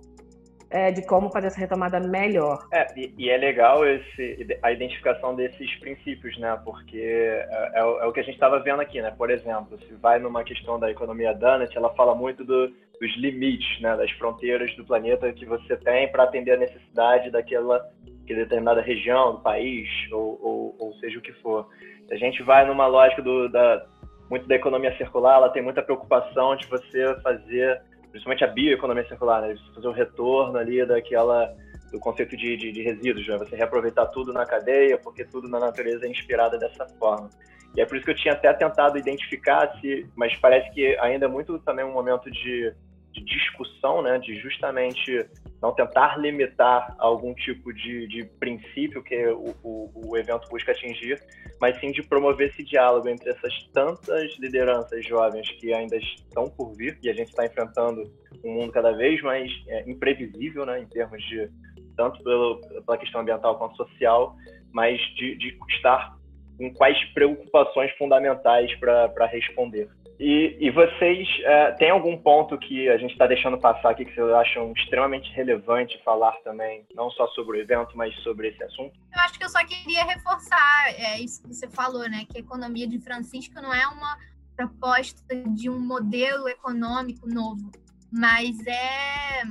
é, 0.73 0.91
de 0.91 1.05
como 1.05 1.29
fazer 1.29 1.47
essa 1.47 1.59
retomada 1.59 1.99
melhor. 1.99 2.67
É, 2.73 2.87
e, 2.99 3.13
e, 3.15 3.29
é 3.29 3.37
legal 3.37 3.85
esse, 3.85 4.57
a 4.63 4.71
identificação 4.71 5.35
desses 5.35 5.71
princípios, 5.75 6.35
né? 6.39 6.59
Porque 6.65 6.97
é, 6.97 7.71
é, 7.75 7.79
é 7.79 8.05
o 8.05 8.11
que 8.11 8.19
a 8.19 8.23
gente 8.23 8.33
estava 8.33 8.59
vendo 8.59 8.81
aqui, 8.81 8.99
né? 8.99 9.13
Por 9.15 9.29
exemplo, 9.29 9.77
se 9.87 9.93
vai 9.93 10.17
numa 10.17 10.43
questão 10.43 10.79
da 10.79 10.89
economia 10.89 11.31
Dunnett, 11.31 11.77
ela 11.77 11.93
fala 11.93 12.15
muito 12.15 12.43
do, 12.43 12.69
dos 12.69 13.17
limites, 13.17 13.79
né? 13.81 13.95
Das 13.95 14.09
fronteiras 14.13 14.75
do 14.75 14.83
planeta 14.83 15.31
que 15.31 15.45
você 15.45 15.77
tem 15.77 16.11
para 16.11 16.23
atender 16.23 16.53
a 16.53 16.57
necessidade 16.57 17.29
daquela 17.29 17.87
que 18.25 18.33
determinada 18.33 18.81
região 18.81 19.33
do 19.33 19.41
país, 19.41 19.87
ou, 20.11 20.39
ou, 20.41 20.75
ou, 20.79 20.93
seja 20.95 21.19
o 21.19 21.21
que 21.21 21.33
for. 21.33 21.67
A 22.09 22.15
gente 22.15 22.41
vai 22.41 22.65
numa 22.65 22.87
lógica 22.87 23.21
do, 23.21 23.47
da, 23.49 23.85
muito 24.29 24.47
da 24.47 24.55
economia 24.55 24.95
circular, 24.97 25.35
ela 25.35 25.49
tem 25.49 25.61
muita 25.61 25.83
preocupação 25.83 26.55
de 26.55 26.65
você 26.67 27.13
fazer 27.21 27.81
principalmente 28.13 28.43
a 28.43 28.47
bioeconomia 28.47 29.07
circular, 29.07 29.41
né? 29.41 29.55
Fazer 29.73 29.87
o 29.87 29.91
retorno 29.91 30.57
ali 30.57 30.85
daquela 30.85 31.51
do 31.91 31.99
conceito 31.99 32.37
de, 32.37 32.55
de, 32.55 32.71
de 32.71 32.81
resíduos, 32.81 33.27
né? 33.27 33.37
você 33.37 33.55
reaproveitar 33.55 34.07
tudo 34.07 34.33
na 34.33 34.45
cadeia, 34.45 34.97
porque 34.97 35.23
tudo 35.25 35.47
na 35.47 35.59
natureza 35.59 36.07
é 36.07 36.09
inspirado 36.09 36.57
dessa 36.57 36.87
forma. 36.97 37.29
E 37.75 37.81
é 37.81 37.85
por 37.85 37.95
isso 37.95 38.05
que 38.05 38.11
eu 38.11 38.15
tinha 38.15 38.33
até 38.33 38.51
tentado 38.53 38.97
identificar 38.97 39.79
se, 39.79 40.07
mas 40.15 40.35
parece 40.37 40.71
que 40.71 40.97
ainda 40.99 41.25
é 41.25 41.27
muito 41.27 41.59
também 41.59 41.85
um 41.85 41.91
momento 41.91 42.31
de 42.31 42.73
de 43.13 43.23
discussão, 43.23 44.01
né, 44.01 44.17
de 44.17 44.35
justamente 44.39 45.25
não 45.63 45.73
tentar 45.73 46.19
limitar 46.19 46.93
algum 46.99 47.33
tipo 47.33 47.73
de, 47.73 48.05
de 48.09 48.25
princípio 48.37 49.01
que 49.01 49.27
o, 49.27 49.55
o, 49.63 50.09
o, 50.09 50.17
evento 50.17 50.49
busca 50.49 50.73
atingir, 50.73 51.23
mas 51.61 51.79
sim 51.79 51.89
de 51.89 52.03
promover 52.03 52.49
esse 52.49 52.65
diálogo 52.65 53.07
entre 53.07 53.29
essas 53.29 53.63
tantas 53.73 54.37
lideranças 54.39 55.05
jovens 55.05 55.49
que 55.51 55.73
ainda 55.73 55.95
estão 55.95 56.49
por 56.49 56.75
vir 56.75 56.99
e 57.01 57.09
a 57.09 57.13
gente 57.13 57.29
está 57.29 57.45
enfrentando 57.45 58.03
um 58.43 58.55
mundo 58.55 58.73
cada 58.73 58.91
vez 58.91 59.21
mais 59.21 59.49
é, 59.69 59.89
imprevisível, 59.89 60.65
né, 60.65 60.81
em 60.81 60.85
termos 60.85 61.23
de 61.29 61.49
tanto 61.95 62.21
pelo, 62.21 62.59
pela 62.85 62.97
questão 62.97 63.21
ambiental 63.21 63.57
quanto 63.57 63.77
social, 63.77 64.35
mas 64.73 64.99
de, 65.15 65.37
de 65.37 65.57
estar 65.69 66.17
com 66.57 66.73
quais 66.73 67.01
preocupações 67.13 67.89
fundamentais 67.91 68.69
para 68.79 69.25
responder. 69.27 69.89
E, 70.25 70.55
e 70.57 70.71
vocês 70.71 71.27
é, 71.43 71.71
têm 71.73 71.89
algum 71.89 72.17
ponto 72.17 72.57
que 72.57 72.87
a 72.87 72.97
gente 72.97 73.11
está 73.11 73.27
deixando 73.27 73.57
passar 73.57 73.89
aqui 73.89 74.05
que 74.05 74.15
vocês 74.15 74.29
acham 74.29 74.71
extremamente 74.71 75.29
relevante 75.33 76.01
falar 76.01 76.31
também, 76.45 76.87
não 76.95 77.11
só 77.11 77.27
sobre 77.31 77.57
o 77.57 77.61
evento, 77.61 77.91
mas 77.97 78.15
sobre 78.23 78.47
esse 78.47 78.63
assunto? 78.63 78.97
Eu 79.13 79.19
acho 79.19 79.37
que 79.37 79.43
eu 79.43 79.49
só 79.49 79.59
queria 79.65 80.05
reforçar 80.05 80.93
é, 80.97 81.19
isso 81.19 81.41
que 81.41 81.53
você 81.53 81.69
falou, 81.69 82.09
né? 82.09 82.25
Que 82.31 82.37
a 82.37 82.39
economia 82.39 82.87
de 82.87 82.99
Francisco 82.99 83.55
não 83.55 83.73
é 83.73 83.85
uma 83.85 84.17
proposta 84.55 85.35
de 85.35 85.69
um 85.69 85.77
modelo 85.77 86.47
econômico 86.47 87.27
novo, 87.27 87.69
mas 88.09 88.55
é 88.65 89.41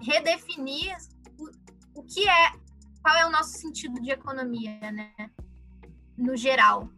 redefinir 0.00 0.96
o, 1.38 2.00
o 2.00 2.02
que 2.02 2.26
é, 2.26 2.52
qual 3.02 3.14
é 3.14 3.26
o 3.26 3.30
nosso 3.30 3.58
sentido 3.58 4.00
de 4.00 4.10
economia, 4.10 4.90
né? 4.90 5.12
No 6.16 6.34
geral, 6.34 6.88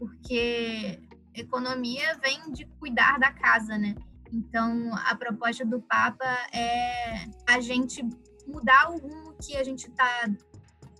porque 0.00 0.98
economia 1.40 2.18
vem 2.22 2.52
de 2.52 2.64
cuidar 2.78 3.18
da 3.18 3.32
casa, 3.32 3.76
né? 3.78 3.94
Então, 4.32 4.90
a 5.06 5.14
proposta 5.14 5.64
do 5.64 5.80
Papa 5.80 6.26
é 6.52 7.26
a 7.48 7.60
gente 7.60 8.02
mudar 8.46 8.90
o 8.90 8.98
rumo 8.98 9.34
que 9.42 9.56
a 9.56 9.64
gente 9.64 9.88
está 9.88 10.28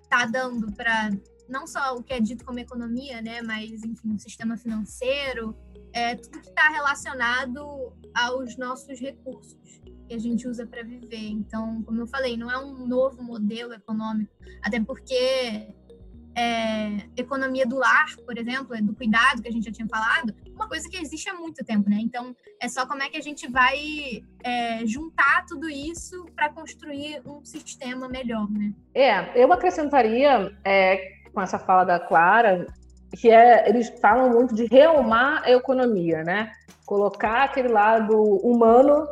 tá 0.09 0.27
dando 0.27 0.73
para 0.73 1.11
não 1.49 1.67
só 1.67 1.95
o 1.95 2.03
que 2.03 2.13
é 2.13 2.21
dito 2.21 2.45
como 2.45 2.59
economia, 2.59 3.23
né, 3.23 3.41
mas 3.41 3.83
enfim, 3.83 4.15
o 4.15 4.19
sistema 4.19 4.57
financeiro, 4.57 5.57
é 5.93 6.15
tudo 6.15 6.41
que 6.41 6.49
está 6.49 6.69
relacionado 6.69 7.93
aos 8.15 8.57
nossos 8.59 9.01
recursos 9.01 9.57
que 10.07 10.15
a 10.15 10.19
gente 10.19 10.49
usa 10.49 10.67
para 10.67 10.83
viver. 10.83 11.29
Então, 11.29 11.83
como 11.83 12.01
eu 12.01 12.07
falei, 12.07 12.37
não 12.37 12.51
é 12.51 12.59
um 12.59 12.87
novo 12.87 13.23
modelo 13.23 13.73
econômico, 13.73 14.33
até 14.63 14.81
porque 14.81 15.75
é, 16.39 16.99
economia 17.17 17.67
do 17.67 17.77
lar, 17.77 18.07
por 18.25 18.39
exemplo, 18.39 18.81
do 18.81 18.95
cuidado 18.95 19.43
que 19.43 19.49
a 19.49 19.51
gente 19.51 19.65
já 19.65 19.73
tinha 19.73 19.89
falado, 19.89 20.33
uma 20.55 20.69
coisa 20.69 20.89
que 20.89 20.97
existe 20.97 21.29
há 21.29 21.35
muito 21.35 21.65
tempo, 21.65 21.91
né? 21.91 21.99
Então, 22.01 22.35
é 22.61 22.69
só 22.69 22.87
como 22.87 23.03
é 23.03 23.09
que 23.09 23.17
a 23.17 23.21
gente 23.21 23.51
vai 23.51 24.23
é, 24.45 24.87
juntar 24.87 25.45
tudo 25.47 25.69
isso 25.69 26.27
para 26.37 26.49
construir 26.49 27.21
um 27.27 27.45
sistema 27.45 28.09
melhor, 28.09 28.49
né? 28.51 28.73
É, 28.95 29.43
eu 29.43 29.53
acrescentaria, 29.53 30.57
é, 30.65 31.19
com 31.33 31.41
essa 31.41 31.59
fala 31.59 31.85
da 31.85 31.99
Clara, 31.99 32.67
que 33.17 33.31
é, 33.31 33.69
eles 33.69 33.89
falam 34.01 34.31
muito 34.31 34.55
de 34.55 34.67
reomar 34.67 35.43
a 35.43 35.51
economia, 35.51 36.23
né? 36.23 36.53
Colocar 36.87 37.45
aquele 37.45 37.69
lado 37.69 38.17
humano 38.17 39.07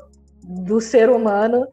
do 0.44 0.80
ser 0.80 1.10
humano 1.10 1.66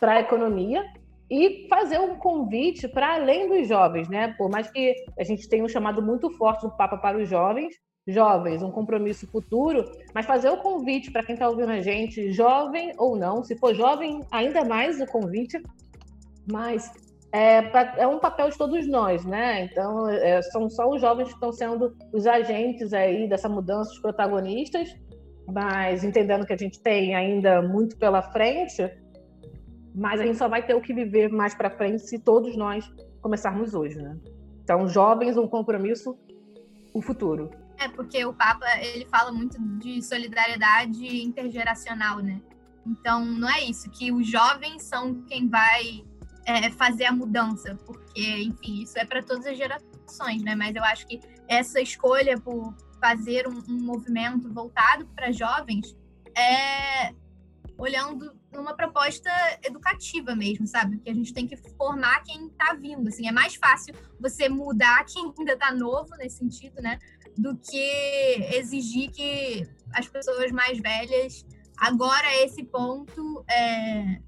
para 0.00 0.14
a 0.14 0.20
economia 0.20 0.84
e 1.30 1.66
fazer 1.68 1.98
um 1.98 2.16
convite 2.16 2.86
para 2.88 3.14
além 3.14 3.48
dos 3.48 3.68
jovens, 3.68 4.08
né? 4.08 4.34
Por 4.38 4.48
mais 4.48 4.70
que 4.70 4.94
a 5.18 5.24
gente 5.24 5.48
tenha 5.48 5.64
um 5.64 5.68
chamado 5.68 6.00
muito 6.00 6.30
forte 6.30 6.62
do 6.62 6.76
Papa 6.76 6.96
para 6.96 7.18
os 7.18 7.28
jovens, 7.28 7.74
jovens, 8.06 8.62
um 8.62 8.70
compromisso 8.70 9.26
futuro, 9.26 9.84
mas 10.14 10.26
fazer 10.26 10.48
o 10.50 10.58
convite 10.58 11.10
para 11.10 11.24
quem 11.24 11.34
está 11.34 11.48
ouvindo 11.48 11.72
a 11.72 11.80
gente, 11.80 12.30
jovem 12.32 12.92
ou 12.98 13.16
não, 13.16 13.42
se 13.42 13.56
for 13.58 13.74
jovem, 13.74 14.20
ainda 14.30 14.64
mais 14.64 15.00
o 15.00 15.06
convite, 15.06 15.60
mas 16.50 16.88
é, 17.32 18.02
é 18.02 18.06
um 18.06 18.20
papel 18.20 18.48
de 18.48 18.56
todos 18.56 18.86
nós, 18.86 19.24
né? 19.24 19.64
Então, 19.64 20.08
é, 20.08 20.40
são 20.42 20.70
só 20.70 20.88
os 20.88 21.00
jovens 21.00 21.28
que 21.28 21.34
estão 21.34 21.52
sendo 21.52 21.96
os 22.12 22.26
agentes 22.26 22.92
aí 22.92 23.28
dessa 23.28 23.48
mudança, 23.48 23.90
os 23.90 23.98
protagonistas, 23.98 24.94
mas 25.52 26.04
entendendo 26.04 26.46
que 26.46 26.52
a 26.52 26.56
gente 26.56 26.80
tem 26.80 27.14
ainda 27.14 27.60
muito 27.60 27.96
pela 27.96 28.22
frente, 28.22 28.88
mas 29.96 30.20
a 30.20 30.26
gente 30.26 30.36
só 30.36 30.46
vai 30.46 30.62
ter 30.62 30.74
o 30.74 30.80
que 30.80 30.92
viver 30.92 31.30
mais 31.30 31.54
para 31.54 31.70
frente 31.70 32.06
se 32.06 32.18
todos 32.18 32.54
nós 32.54 32.86
começarmos 33.22 33.72
hoje, 33.72 33.96
né? 33.96 34.14
Então, 34.62 34.86
jovens, 34.86 35.38
um 35.38 35.48
compromisso, 35.48 36.18
o 36.92 37.00
futuro. 37.00 37.50
É, 37.78 37.88
porque 37.88 38.22
o 38.24 38.34
Papa, 38.34 38.66
ele 38.82 39.06
fala 39.06 39.32
muito 39.32 39.58
de 39.78 40.02
solidariedade 40.02 41.22
intergeracional, 41.22 42.18
né? 42.18 42.42
Então, 42.86 43.24
não 43.24 43.48
é 43.48 43.64
isso, 43.64 43.90
que 43.90 44.12
os 44.12 44.28
jovens 44.28 44.82
são 44.82 45.22
quem 45.22 45.48
vai 45.48 46.04
é, 46.44 46.70
fazer 46.72 47.06
a 47.06 47.12
mudança, 47.12 47.76
porque, 47.86 48.42
enfim, 48.42 48.82
isso 48.82 48.98
é 48.98 49.04
para 49.04 49.22
todas 49.22 49.46
as 49.46 49.56
gerações, 49.56 50.42
né? 50.42 50.54
Mas 50.54 50.76
eu 50.76 50.84
acho 50.84 51.06
que 51.06 51.20
essa 51.48 51.80
escolha 51.80 52.38
por 52.38 52.74
fazer 53.00 53.48
um, 53.48 53.62
um 53.68 53.80
movimento 53.80 54.52
voltado 54.52 55.06
para 55.14 55.32
jovens 55.32 55.96
é 56.36 57.14
olhando 57.78 58.35
numa 58.52 58.74
proposta 58.74 59.30
educativa 59.64 60.34
mesmo, 60.34 60.66
sabe? 60.66 60.98
Que 60.98 61.10
a 61.10 61.14
gente 61.14 61.32
tem 61.32 61.46
que 61.46 61.56
formar 61.56 62.22
quem 62.22 62.46
está 62.46 62.74
vindo, 62.74 63.08
assim, 63.08 63.28
é 63.28 63.32
mais 63.32 63.54
fácil 63.54 63.94
você 64.20 64.48
mudar 64.48 65.04
quem 65.04 65.32
ainda 65.38 65.52
está 65.52 65.72
novo 65.72 66.10
nesse 66.16 66.38
sentido, 66.38 66.80
né? 66.80 66.98
Do 67.36 67.56
que 67.56 68.48
exigir 68.54 69.10
que 69.10 69.68
as 69.92 70.08
pessoas 70.08 70.50
mais 70.52 70.78
velhas, 70.78 71.44
agora 71.78 72.26
a 72.26 72.44
esse 72.44 72.64
ponto, 72.64 73.44
é, 73.50 74.20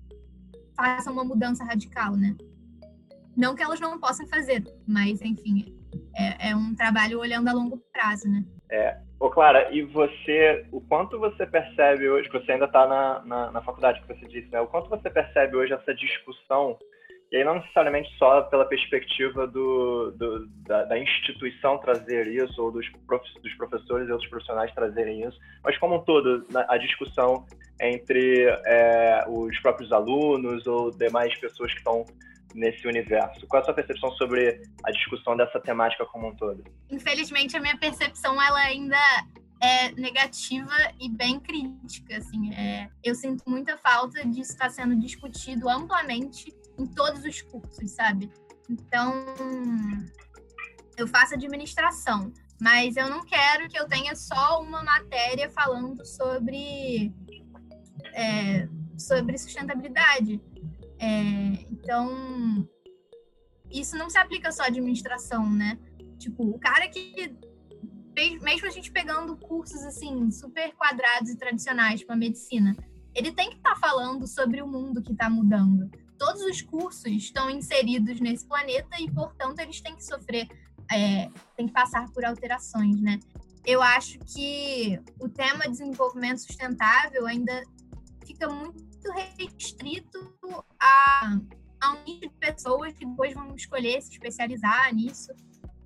façam 0.76 1.12
uma 1.12 1.24
mudança 1.24 1.64
radical, 1.64 2.16
né? 2.16 2.36
Não 3.36 3.54
que 3.54 3.62
elas 3.62 3.80
não 3.80 3.98
possam 3.98 4.26
fazer, 4.26 4.64
mas, 4.86 5.22
enfim, 5.22 5.74
é, 6.14 6.50
é 6.50 6.56
um 6.56 6.74
trabalho 6.74 7.20
olhando 7.20 7.48
a 7.48 7.52
longo 7.52 7.78
prazo, 7.92 8.28
né? 8.28 8.44
É, 8.70 9.00
Ô, 9.20 9.30
Clara, 9.30 9.68
e 9.72 9.82
você, 9.82 10.64
o 10.70 10.80
quanto 10.80 11.18
você 11.18 11.44
percebe 11.44 12.08
hoje, 12.08 12.28
que 12.28 12.38
você 12.38 12.52
ainda 12.52 12.66
está 12.66 12.86
na, 12.86 13.22
na, 13.24 13.50
na, 13.50 13.62
faculdade, 13.62 14.00
que 14.00 14.06
você 14.06 14.26
disse, 14.26 14.48
né? 14.52 14.60
O 14.60 14.68
quanto 14.68 14.88
você 14.88 15.10
percebe 15.10 15.56
hoje 15.56 15.72
essa 15.72 15.92
discussão, 15.92 16.78
e 17.32 17.36
aí 17.36 17.44
não 17.44 17.56
necessariamente 17.56 18.08
só 18.16 18.42
pela 18.42 18.64
perspectiva 18.64 19.44
do, 19.44 20.12
do 20.12 20.46
da, 20.66 20.84
da, 20.84 20.98
instituição 20.98 21.78
trazer 21.78 22.28
isso, 22.28 22.62
ou 22.62 22.70
dos, 22.70 22.88
prof, 23.08 23.24
dos 23.42 23.52
professores 23.54 24.08
e 24.08 24.12
outros 24.12 24.30
profissionais 24.30 24.72
trazerem 24.72 25.24
isso, 25.26 25.36
mas 25.64 25.76
como 25.78 25.96
um 25.96 26.04
todo, 26.04 26.46
a 26.68 26.78
discussão 26.78 27.44
entre 27.80 28.44
é, 28.66 29.24
os 29.26 29.58
próprios 29.58 29.90
alunos 29.92 30.64
ou 30.68 30.92
demais 30.92 31.36
pessoas 31.40 31.72
que 31.72 31.78
estão 31.78 32.04
nesse 32.54 32.86
universo? 32.86 33.46
Qual 33.46 33.60
é 33.60 33.62
a 33.62 33.64
sua 33.64 33.74
percepção 33.74 34.10
sobre 34.12 34.62
a 34.84 34.90
discussão 34.90 35.36
dessa 35.36 35.60
temática 35.60 36.04
como 36.06 36.28
um 36.28 36.36
todo? 36.36 36.64
Infelizmente, 36.90 37.56
a 37.56 37.60
minha 37.60 37.76
percepção 37.76 38.40
ela 38.40 38.58
ainda 38.60 38.98
é 39.60 39.90
negativa 39.92 40.74
e 41.00 41.08
bem 41.08 41.40
crítica. 41.40 42.16
Assim, 42.16 42.52
é, 42.54 42.88
eu 43.02 43.14
sinto 43.14 43.42
muita 43.46 43.76
falta 43.76 44.24
disso 44.26 44.52
estar 44.52 44.70
sendo 44.70 44.96
discutido 44.96 45.68
amplamente 45.68 46.54
em 46.78 46.86
todos 46.86 47.24
os 47.24 47.42
cursos, 47.42 47.90
sabe? 47.90 48.30
Então, 48.68 49.24
eu 50.96 51.06
faço 51.06 51.34
administração, 51.34 52.32
mas 52.60 52.96
eu 52.96 53.08
não 53.08 53.24
quero 53.24 53.68
que 53.68 53.78
eu 53.78 53.86
tenha 53.86 54.14
só 54.14 54.60
uma 54.60 54.82
matéria 54.82 55.50
falando 55.50 56.04
sobre, 56.04 57.12
é, 58.14 58.68
sobre 58.96 59.38
sustentabilidade. 59.38 60.40
É, 60.98 61.66
então, 61.70 62.68
isso 63.70 63.96
não 63.96 64.10
se 64.10 64.18
aplica 64.18 64.50
só 64.50 64.64
à 64.64 64.66
administração, 64.66 65.48
né? 65.48 65.78
Tipo, 66.18 66.44
o 66.44 66.58
cara 66.58 66.88
que 66.88 67.36
mesmo 68.42 68.66
a 68.66 68.70
gente 68.70 68.90
pegando 68.90 69.36
cursos 69.36 69.82
assim 69.84 70.28
super 70.32 70.74
quadrados 70.74 71.30
e 71.30 71.36
tradicionais 71.36 72.02
para 72.02 72.16
medicina, 72.16 72.76
ele 73.14 73.32
tem 73.32 73.50
que 73.50 73.56
estar 73.56 73.74
tá 73.74 73.80
falando 73.80 74.26
sobre 74.26 74.60
o 74.60 74.66
mundo 74.66 75.02
que 75.02 75.12
está 75.12 75.30
mudando. 75.30 75.90
Todos 76.18 76.42
os 76.42 76.60
cursos 76.62 77.06
estão 77.06 77.48
inseridos 77.48 78.20
nesse 78.20 78.46
planeta 78.46 79.00
e, 79.00 79.10
portanto, 79.10 79.60
eles 79.60 79.80
têm 79.80 79.94
que 79.94 80.04
sofrer, 80.04 80.48
é, 80.90 81.30
têm 81.56 81.66
que 81.66 81.72
passar 81.72 82.10
por 82.10 82.24
alterações, 82.24 83.00
né? 83.00 83.20
Eu 83.64 83.82
acho 83.82 84.18
que 84.20 85.00
o 85.20 85.28
tema 85.28 85.68
desenvolvimento 85.68 86.38
sustentável 86.38 87.26
ainda 87.26 87.62
fica 88.26 88.48
muito 88.48 88.87
restrito 89.12 90.34
a, 90.80 91.36
a 91.80 91.92
um 91.92 92.04
nicho 92.04 92.20
de 92.20 92.38
pessoas 92.40 92.92
que 92.94 93.06
depois 93.06 93.34
vão 93.34 93.54
escolher 93.54 94.00
se 94.02 94.12
especializar 94.12 94.94
nisso. 94.94 95.32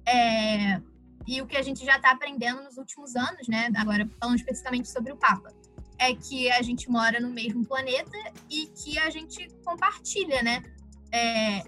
É, 0.06 0.80
e 1.26 1.40
o 1.40 1.46
que 1.46 1.56
a 1.56 1.62
gente 1.62 1.84
já 1.84 1.96
está 1.96 2.10
aprendendo 2.10 2.62
nos 2.62 2.76
últimos 2.76 3.14
anos, 3.14 3.46
né? 3.48 3.70
Agora 3.76 4.08
falando 4.20 4.36
especificamente 4.36 4.88
sobre 4.88 5.12
o 5.12 5.16
Papa, 5.16 5.50
é 5.98 6.14
que 6.14 6.50
a 6.50 6.62
gente 6.62 6.90
mora 6.90 7.20
no 7.20 7.30
mesmo 7.30 7.64
planeta 7.64 8.18
e 8.50 8.66
que 8.66 8.98
a 8.98 9.08
gente 9.10 9.48
compartilha, 9.64 10.42
né? 10.42 10.62
É, 11.12 11.62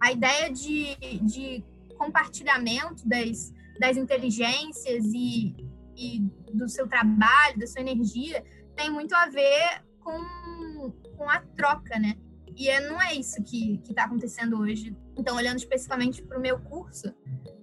a 0.00 0.12
ideia 0.12 0.50
de, 0.50 0.94
de 1.22 1.64
compartilhamento 1.98 3.06
das, 3.08 3.52
das 3.78 3.96
inteligências 3.96 5.04
e, 5.06 5.54
e 5.96 6.20
do 6.54 6.68
seu 6.68 6.86
trabalho, 6.86 7.58
da 7.58 7.66
sua 7.66 7.80
energia, 7.80 8.44
tem 8.76 8.90
muito 8.90 9.14
a 9.14 9.26
ver 9.26 9.82
com, 10.00 10.90
com 11.16 11.28
a 11.28 11.40
troca, 11.56 11.98
né? 11.98 12.16
E 12.56 12.68
é, 12.68 12.88
não 12.88 13.00
é 13.00 13.14
isso 13.14 13.42
que 13.42 13.80
está 13.88 14.04
acontecendo 14.04 14.58
hoje. 14.58 14.96
Então, 15.16 15.36
olhando 15.36 15.58
especificamente 15.58 16.22
para 16.22 16.38
o 16.38 16.40
meu 16.40 16.58
curso, 16.58 17.14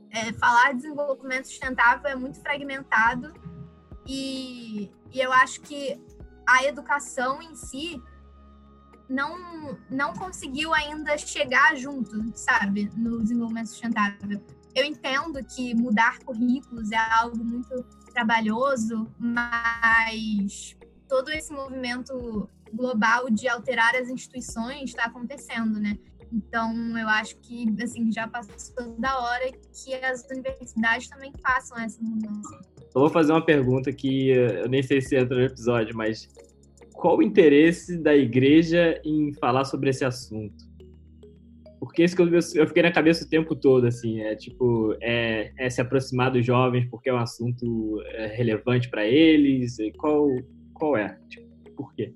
é, 0.10 0.32
falar 0.34 0.72
de 0.72 0.82
desenvolvimento 0.82 1.46
sustentável 1.48 2.10
é 2.10 2.16
muito 2.16 2.40
fragmentado 2.40 3.34
e, 4.08 4.90
e 5.12 5.20
eu 5.20 5.32
acho 5.34 5.62
que 5.62 6.02
a 6.48 6.64
educação 6.64 7.42
em 7.42 7.56
si 7.56 8.02
não, 9.10 9.78
não 9.90 10.14
conseguiu 10.14 10.74
ainda 10.74 11.18
chegar 11.18 11.76
junto, 11.76 12.32
sabe, 12.36 12.90
no 12.96 13.22
desenvolvimento 13.22 13.68
sustentável. 13.68 14.44
Eu 14.74 14.86
entendo 14.86 15.44
que 15.44 15.74
mudar 15.74 16.20
currículos 16.20 16.92
é 16.92 16.98
algo 16.98 17.44
muito 17.44 17.84
trabalhoso, 18.14 19.12
mas 19.18 20.77
todo 21.08 21.30
esse 21.30 21.52
movimento 21.52 22.50
global 22.74 23.30
de 23.30 23.48
alterar 23.48 23.96
as 23.96 24.10
instituições 24.10 24.90
está 24.90 25.06
acontecendo, 25.06 25.80
né? 25.80 25.98
Então, 26.32 26.98
eu 26.98 27.08
acho 27.08 27.38
que 27.38 27.66
assim 27.82 28.12
já 28.12 28.28
passou 28.28 28.96
da 29.00 29.18
hora 29.18 29.50
que 29.52 29.94
as 29.96 30.28
universidades 30.30 31.08
também 31.08 31.32
façam 31.42 31.78
essa 31.80 32.02
mudança. 32.02 32.60
Eu 32.94 33.02
vou 33.02 33.10
fazer 33.10 33.32
uma 33.32 33.46
pergunta 33.46 33.92
que 33.94 34.30
eu 34.30 34.68
nem 34.68 34.84
sei 34.84 35.02
se 35.02 35.16
entra 35.16 35.38
no 35.38 35.46
episódio, 35.46 35.96
mas 35.96 36.28
qual 36.94 37.18
o 37.18 37.24
interesse 37.24 37.98
da 37.98 38.16
igreja 38.16 39.00
em 39.06 39.34
falar 39.36 39.66
sobre 39.66 39.90
esse 39.90 40.04
assunto? 40.04 40.68
Porque 41.80 42.04
isso 42.04 42.16
que 42.16 42.22
eu, 42.24 42.34
eu 42.34 42.68
fiquei 42.68 42.82
na 42.82 42.92
cabeça 42.92 43.24
o 43.24 43.30
tempo 43.30 43.56
todo, 43.56 43.86
assim, 43.86 44.20
é 44.22 44.36
tipo, 44.36 44.96
é, 45.00 45.52
é 45.58 45.70
se 45.70 45.80
aproximar 45.80 46.32
dos 46.32 46.46
jovens 46.46 46.88
porque 46.90 47.10
é 47.10 47.14
um 47.14 47.20
assunto 47.20 48.02
é, 48.08 48.28
relevante 48.36 48.90
para 48.90 49.06
eles? 49.06 49.78
Qual, 49.98 50.28
qual 50.78 50.96
é? 50.96 51.20
Tipo, 51.28 51.72
por 51.72 51.94
quê? 51.94 52.14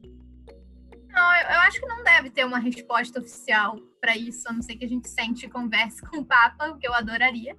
Não, 1.09 1.35
eu, 1.35 1.49
eu 1.49 1.59
acho 1.61 1.79
que 1.79 1.87
não 1.87 2.03
deve 2.03 2.29
ter 2.29 2.45
uma 2.45 2.59
resposta 2.59 3.19
oficial 3.19 3.77
para 3.99 4.15
isso, 4.15 4.47
a 4.47 4.53
não 4.53 4.61
ser 4.61 4.75
que 4.75 4.85
a 4.85 4.87
gente 4.87 5.09
sente 5.09 5.45
e 5.45 5.49
converse 5.49 6.01
com 6.07 6.19
o 6.19 6.25
Papa, 6.25 6.69
o 6.69 6.77
que 6.77 6.87
eu 6.87 6.93
adoraria. 6.93 7.57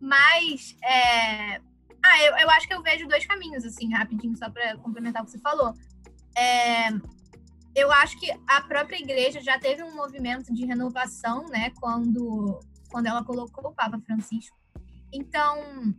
Mas, 0.00 0.76
é... 0.82 1.56
ah, 2.02 2.22
eu, 2.24 2.36
eu 2.38 2.50
acho 2.50 2.66
que 2.66 2.74
eu 2.74 2.82
vejo 2.82 3.06
dois 3.06 3.26
caminhos, 3.26 3.64
assim, 3.64 3.92
rapidinho, 3.92 4.36
só 4.36 4.50
para 4.50 4.76
complementar 4.78 5.22
o 5.22 5.24
que 5.24 5.32
você 5.32 5.38
falou. 5.38 5.74
É... 6.36 6.88
Eu 7.74 7.92
acho 7.92 8.18
que 8.18 8.28
a 8.48 8.60
própria 8.62 8.98
igreja 8.98 9.40
já 9.40 9.58
teve 9.58 9.82
um 9.84 9.94
movimento 9.94 10.52
de 10.52 10.64
renovação, 10.64 11.46
né, 11.46 11.70
quando, 11.78 12.58
quando 12.90 13.06
ela 13.06 13.22
colocou 13.22 13.70
o 13.70 13.74
Papa 13.74 14.00
Francisco. 14.00 14.56
Então, 15.12 15.94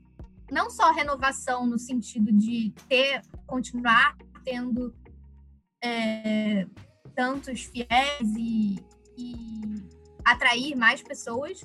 não 0.51 0.69
só 0.69 0.91
renovação 0.91 1.65
no 1.65 1.79
sentido 1.79 2.31
de 2.33 2.73
ter, 2.87 3.21
continuar 3.47 4.17
tendo 4.43 4.95
é, 5.83 6.65
tantos 7.15 7.63
fiéis 7.63 8.35
e, 8.37 8.83
e 9.17 9.61
atrair 10.25 10.75
mais 10.75 11.01
pessoas, 11.01 11.63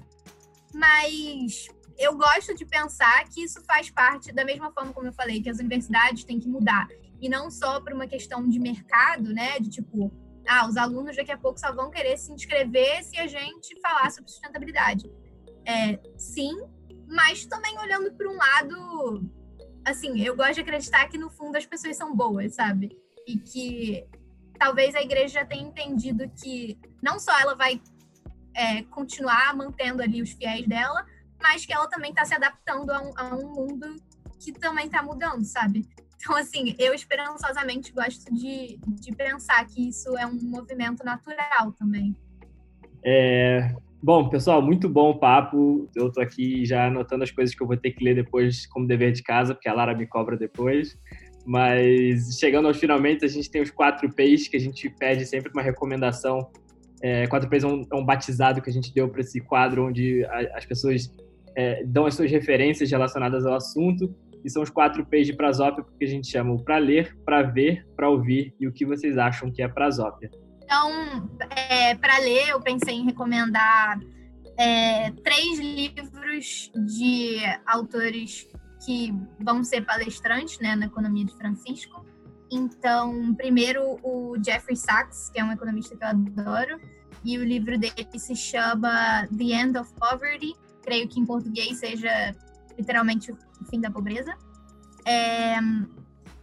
mas 0.73 1.69
eu 1.99 2.17
gosto 2.17 2.55
de 2.55 2.65
pensar 2.65 3.25
que 3.29 3.43
isso 3.43 3.63
faz 3.65 3.91
parte, 3.91 4.33
da 4.33 4.45
mesma 4.45 4.73
forma 4.73 4.93
como 4.93 5.07
eu 5.07 5.13
falei, 5.13 5.41
que 5.41 5.51
as 5.51 5.59
universidades 5.59 6.25
têm 6.25 6.41
que 6.41 6.49
mudar. 6.49 6.89
E 7.21 7.29
não 7.29 7.51
só 7.51 7.81
por 7.81 7.93
uma 7.93 8.07
questão 8.07 8.47
de 8.49 8.59
mercado, 8.59 9.33
né? 9.33 9.59
De 9.61 9.71
tipo, 9.71 10.13
ah, 10.47 10.67
os 10.69 10.77
alunos 10.77 11.17
daqui 11.17 11.33
a 11.33 11.39
pouco 11.39 11.59
só 11.59 11.73
vão 11.73 11.91
querer 11.91 12.17
se 12.19 12.33
inscrever 12.33 13.03
se 13.05 13.17
a 13.17 13.27
gente 13.27 13.81
falar 13.81 14.11
sobre 14.11 14.31
sustentabilidade. 14.31 15.11
É, 15.67 15.99
sim, 16.19 16.53
mas 17.07 17.47
também 17.47 17.79
olhando 17.79 18.13
para 18.15 18.29
um 18.29 18.37
lado, 18.37 19.31
assim, 19.85 20.21
eu 20.21 20.37
gosto 20.37 20.55
de 20.55 20.61
acreditar 20.61 21.09
que 21.09 21.19
no 21.19 21.31
fundo 21.31 21.57
as 21.57 21.67
pessoas 21.67 21.97
são 21.97 22.15
boas, 22.15 22.55
sabe? 22.55 22.97
E 23.27 23.39
que 23.39 24.07
talvez 24.59 24.95
a 24.95 25.03
igreja 25.03 25.45
tenha 25.45 25.63
entendido 25.63 26.29
que 26.31 26.79
não 27.03 27.19
só 27.19 27.39
ela 27.39 27.55
vai 27.55 27.81
é, 28.55 28.83
continuar 28.85 29.55
mantendo 29.57 30.03
ali 30.03 30.23
os 30.23 30.31
fiéis 30.33 30.67
dela, 30.67 31.05
mas 31.43 31.67
que 31.67 31.73
ela 31.73 31.89
também 31.89 32.11
está 32.11 32.25
se 32.25 32.35
adaptando 32.35 32.91
a 32.91 33.03
um, 33.03 33.13
a 33.17 33.35
um, 33.37 33.53
mundo 33.53 33.97
que 34.41 34.53
também 34.53 34.87
está 34.87 35.03
mudando, 35.03 35.45
sabe? 35.45 35.87
Então, 36.17 36.37
assim, 36.37 36.75
eu 36.79 36.95
esperançosamente 36.95 37.93
gosto 37.93 38.33
de, 38.33 38.79
de 38.87 39.15
pensar 39.15 39.67
que 39.67 39.89
isso 39.89 40.17
é 40.17 40.27
um 40.27 40.41
movimento 40.41 41.05
natural 41.05 41.73
também. 41.73 42.17
É, 43.05 43.75
bom, 44.05 44.29
pessoal, 44.29 44.61
muito 44.61 44.87
bom 44.87 45.13
o 45.13 45.19
papo. 45.19 45.89
Eu 45.97 46.13
tô 46.13 46.21
aqui 46.21 46.67
já 46.67 46.89
anotando 46.89 47.25
as 47.25 47.31
coisas 47.31 47.55
que 47.55 47.63
eu 47.63 47.67
vou 47.67 47.75
ter 47.75 47.91
que 47.93 48.05
ler 48.05 48.15
depois 48.15 48.67
como 48.67 48.87
dever 48.87 49.13
de 49.13 49.23
casa, 49.23 49.55
porque 49.55 49.67
a 49.67 49.73
Lara 49.73 49.97
me 49.97 50.07
cobra 50.07 50.37
depois. 50.37 50.95
Mas 51.47 52.39
chegando 52.39 52.69
aos 52.69 52.77
finalmente, 52.77 53.25
a 53.25 53.29
gente 53.29 53.51
tem 53.51 53.63
os 53.63 53.71
quatro 53.71 54.15
P's 54.15 54.47
que 54.47 54.59
a 54.59 54.61
gente 54.61 54.91
pede 54.91 55.25
sempre 55.25 55.51
uma 55.55 55.63
recomendação. 55.63 56.51
É, 57.03 57.27
quatro 57.27 57.49
P's 57.49 57.65
é 57.65 57.67
um, 57.67 57.83
é 57.91 57.97
um 57.97 58.05
batizado 58.05 58.61
que 58.61 58.69
a 58.69 58.73
gente 58.73 58.93
deu 58.93 59.09
para 59.09 59.23
esse 59.23 59.41
quadro, 59.41 59.87
onde 59.87 60.23
a, 60.27 60.59
as 60.59 60.67
pessoas 60.67 61.11
é, 61.57 61.83
dão 61.85 62.05
as 62.05 62.15
suas 62.15 62.31
referências 62.31 62.91
relacionadas 62.91 63.47
ao 63.47 63.55
assunto. 63.55 64.15
E 64.45 64.51
são 64.51 64.63
os 64.63 64.69
quatro 64.69 65.07
P's 65.07 65.29
de 65.29 65.33
Prasópia, 65.33 65.83
porque 65.83 66.05
a 66.05 66.09
gente 66.09 66.29
chama 66.29 66.53
o 66.53 66.63
para 66.63 66.77
ler, 66.77 67.17
para 67.25 67.41
ver, 67.41 67.87
para 67.97 68.11
ouvir 68.11 68.55
e 68.61 68.69
o 68.69 68.73
que 68.73 68.85
vocês 68.85 69.17
acham 69.17 69.51
que 69.51 69.63
é 69.63 69.69
Prasópia. 69.69 70.31
Então, 70.75 71.31
é, 71.51 71.95
para 71.95 72.19
ler, 72.19 72.49
eu 72.49 72.61
pensei 72.61 72.97
em 72.97 73.05
recomendar 73.05 74.01
é, 74.59 75.13
três 75.23 75.61
livros 75.61 76.73
de 76.75 77.39
autores 77.65 78.49
que 78.85 79.15
vão 79.39 79.63
ser 79.63 79.87
palestrantes 79.87 80.59
né, 80.59 80.75
na 80.75 80.87
economia 80.87 81.25
de 81.27 81.33
Francisco. 81.37 82.05
Então, 82.51 83.33
primeiro 83.37 84.01
o 84.03 84.35
Jeffrey 84.45 84.77
Sachs, 84.77 85.31
que 85.31 85.39
é 85.39 85.45
um 85.45 85.53
economista 85.53 85.97
que 85.97 86.03
eu 86.03 86.09
adoro, 86.09 86.81
e 87.25 87.39
o 87.39 87.45
livro 87.45 87.79
dele 87.79 88.19
se 88.19 88.35
chama 88.35 89.29
The 89.29 89.45
End 89.45 89.79
of 89.79 89.93
Poverty, 89.95 90.57
creio 90.83 91.07
que 91.07 91.21
em 91.21 91.25
português 91.25 91.79
seja 91.79 92.35
literalmente 92.77 93.31
o 93.31 93.39
fim 93.71 93.81
da 93.81 93.93
pobreza. 93.93 94.37
É, 95.07 95.55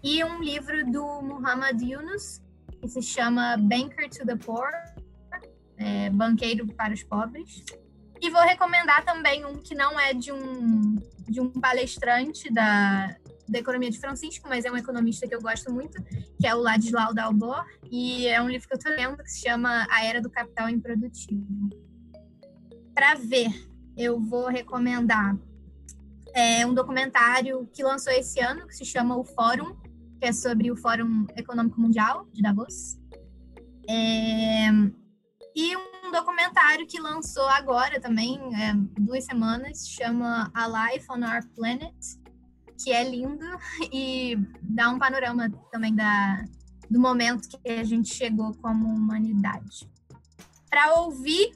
e 0.01 0.23
um 0.23 0.41
livro 0.41 0.89
do 0.89 1.21
Muhammad 1.21 1.81
Yunus, 1.81 2.41
que 2.81 2.89
se 2.89 3.01
chama 3.01 3.55
Banker 3.57 4.09
to 4.09 4.25
the 4.25 4.35
Poor, 4.35 4.71
é, 5.77 6.09
Banqueiro 6.09 6.65
para 6.73 6.93
os 6.93 7.03
Pobres. 7.03 7.63
E 8.19 8.29
vou 8.29 8.41
recomendar 8.41 9.05
também 9.05 9.45
um 9.45 9.57
que 9.57 9.75
não 9.75 9.99
é 9.99 10.13
de 10.13 10.31
um, 10.31 10.95
de 11.27 11.39
um 11.39 11.49
palestrante 11.51 12.51
da, 12.51 13.15
da 13.47 13.59
economia 13.59 13.89
de 13.89 13.99
Francisco, 13.99 14.47
mas 14.47 14.65
é 14.65 14.71
um 14.71 14.77
economista 14.77 15.27
que 15.27 15.35
eu 15.35 15.41
gosto 15.41 15.71
muito, 15.71 16.01
que 16.39 16.47
é 16.47 16.53
o 16.53 16.59
Ladislau 16.59 17.13
Dalbor, 17.13 17.65
e 17.91 18.27
é 18.27 18.41
um 18.41 18.49
livro 18.49 18.67
que 18.67 18.73
eu 18.73 18.77
estou 18.77 18.91
lendo 18.93 19.17
que 19.23 19.31
se 19.31 19.41
chama 19.41 19.87
A 19.89 20.05
Era 20.05 20.21
do 20.21 20.29
Capital 20.29 20.69
Improdutivo. 20.69 21.69
Para 22.93 23.15
ver, 23.15 23.49
eu 23.97 24.19
vou 24.19 24.47
recomendar 24.47 25.35
é, 26.33 26.65
um 26.65 26.73
documentário 26.73 27.67
que 27.73 27.83
lançou 27.83 28.13
esse 28.13 28.39
ano, 28.39 28.67
que 28.67 28.75
se 28.75 28.85
chama 28.85 29.17
O 29.17 29.23
Fórum, 29.23 29.75
que 30.21 30.27
é 30.27 30.31
sobre 30.31 30.69
o 30.69 30.77
Fórum 30.77 31.25
Econômico 31.35 31.81
Mundial 31.81 32.27
de 32.31 32.43
Davos. 32.43 32.95
É, 33.89 34.67
e 35.55 35.75
um 35.75 36.11
documentário 36.11 36.85
que 36.85 36.99
lançou 36.99 37.47
agora 37.49 37.99
também, 37.99 38.39
é, 38.55 38.75
duas 38.99 39.25
semanas, 39.25 39.89
chama 39.89 40.51
A 40.53 40.67
Life 40.67 41.07
on 41.09 41.25
Our 41.25 41.43
Planet, 41.55 41.95
que 42.79 42.91
é 42.91 43.03
lindo 43.03 43.43
e 43.91 44.37
dá 44.61 44.91
um 44.91 44.99
panorama 44.99 45.49
também 45.71 45.95
da, 45.95 46.45
do 46.87 46.99
momento 46.99 47.49
que 47.49 47.71
a 47.71 47.83
gente 47.83 48.13
chegou 48.13 48.53
como 48.61 48.93
humanidade. 48.93 49.89
Para 50.69 50.99
ouvir, 50.99 51.51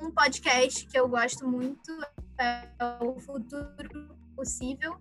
um 0.00 0.10
podcast 0.12 0.86
que 0.86 0.96
eu 0.96 1.08
gosto 1.08 1.48
muito 1.48 1.90
é 2.38 2.68
o 3.00 3.18
Futuro 3.18 4.16
Possível, 4.36 4.96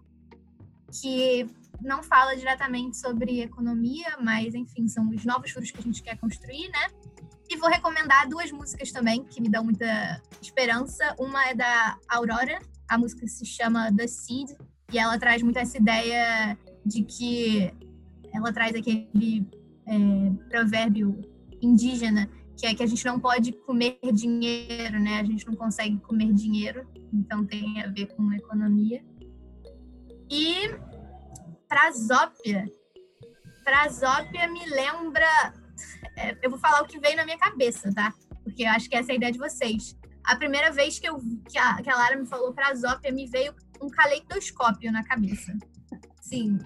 que 0.91 1.47
não 1.82 2.03
fala 2.03 2.36
diretamente 2.36 2.97
sobre 2.97 3.41
economia, 3.41 4.17
mas 4.21 4.53
enfim, 4.53 4.88
são 4.88 5.09
os 5.09 5.26
novos 5.26 5.51
futuros 5.51 5.71
que 5.71 5.80
a 5.80 5.84
gente 5.84 6.03
quer 6.03 6.17
construir, 6.17 6.69
né? 6.69 6.88
E 7.49 7.57
vou 7.57 7.69
recomendar 7.69 8.28
duas 8.28 8.51
músicas 8.51 8.91
também 8.91 9.23
que 9.23 9.41
me 9.41 9.49
dão 9.49 9.63
muita 9.63 10.21
esperança. 10.41 11.15
Uma 11.19 11.49
é 11.49 11.53
da 11.53 11.97
Aurora, 12.09 12.59
a 12.89 12.97
música 12.97 13.28
se 13.28 13.45
chama 13.45 13.93
The 13.95 14.07
Seed, 14.07 14.49
e 14.91 14.97
ela 14.97 15.17
traz 15.19 15.41
muito 15.41 15.57
essa 15.57 15.78
ideia 15.78 16.57
de 16.86 17.03
que 17.03 17.71
ela 18.34 18.51
traz 18.51 18.76
aquele 18.76 19.47
é, 19.88 20.49
provérbio 20.49 21.19
indígena 21.61 22.30
que 22.57 22.65
é 22.65 22.73
que 22.73 22.84
a 22.84 22.86
gente 22.88 23.05
não 23.05 23.19
pode 23.19 23.51
comer 23.51 23.99
dinheiro, 24.13 24.99
né? 24.99 25.19
A 25.19 25.23
gente 25.23 25.45
não 25.45 25.55
consegue 25.55 25.97
comer 25.99 26.34
dinheiro, 26.34 26.88
então 27.13 27.45
tem 27.45 27.82
a 27.82 27.88
ver 27.88 28.07
com 28.15 28.32
economia. 28.34 29.03
E 30.30 30.69
Prasópia, 31.68 32.66
Prasópia 33.63 34.47
me 34.47 34.66
lembra, 34.70 35.53
é, 36.18 36.38
eu 36.41 36.49
vou 36.49 36.59
falar 36.59 36.82
o 36.82 36.88
que 36.88 36.99
veio 36.99 37.18
na 37.18 37.26
minha 37.26 37.38
cabeça, 37.38 37.91
tá? 37.93 38.13
Porque 38.43 38.63
eu 38.63 38.70
acho 38.70 38.89
que 38.89 38.95
essa 38.95 39.11
é 39.11 39.13
a 39.13 39.16
ideia 39.16 39.32
de 39.32 39.39
vocês. 39.39 39.97
A 40.24 40.36
primeira 40.36 40.72
vez 40.72 40.99
que, 40.99 41.07
eu, 41.07 41.18
que, 41.49 41.57
a, 41.57 41.76
que 41.82 41.89
a 41.89 41.95
Lara 41.95 42.16
me 42.16 42.26
falou 42.26 42.53
Prasópia, 42.53 43.11
me 43.11 43.28
veio 43.28 43.53
um 43.82 43.89
caleidoscópio 43.89 44.91
na 44.91 45.03
cabeça. 45.03 45.53
Sim, 46.22 46.59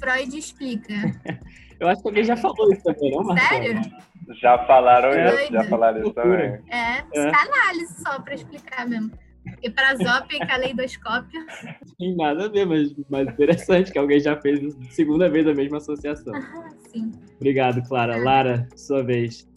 Freud 0.00 0.36
explica. 0.36 0.94
eu 1.78 1.88
acho 1.88 2.02
que 2.02 2.08
alguém 2.08 2.24
já 2.24 2.36
falou 2.36 2.72
isso 2.72 2.82
também, 2.82 3.10
não, 3.10 3.24
Marcelo? 3.24 3.62
Sério? 3.62 4.08
Já 4.40 4.66
falaram 4.66 5.10
isso, 5.10 5.52
já 5.52 5.64
falaram 5.64 6.02
isso 6.02 6.12
também. 6.12 6.62
É, 6.68 7.02
psicanálise 7.02 7.94
é. 7.94 8.02
só 8.02 8.20
para 8.20 8.34
explicar 8.34 8.86
mesmo. 8.86 9.10
E 9.62 9.70
para 9.70 9.96
Zop 9.96 10.34
e 10.34 10.38
caleidoscópio. 10.40 11.46
Tem 11.98 12.16
nada 12.16 12.46
a 12.46 12.48
ver, 12.48 12.66
mas, 12.66 12.94
mas 13.08 13.28
interessante 13.28 13.92
que 13.92 13.98
alguém 13.98 14.20
já 14.20 14.36
fez 14.40 14.60
segunda 14.90 15.28
vez 15.28 15.46
a 15.46 15.54
mesma 15.54 15.78
associação. 15.78 16.34
Ah, 16.34 16.68
sim. 16.90 17.12
Obrigado, 17.36 17.82
Clara. 17.88 18.16
Ah. 18.16 18.24
Lara, 18.24 18.68
sua 18.76 19.02
vez. 19.02 19.48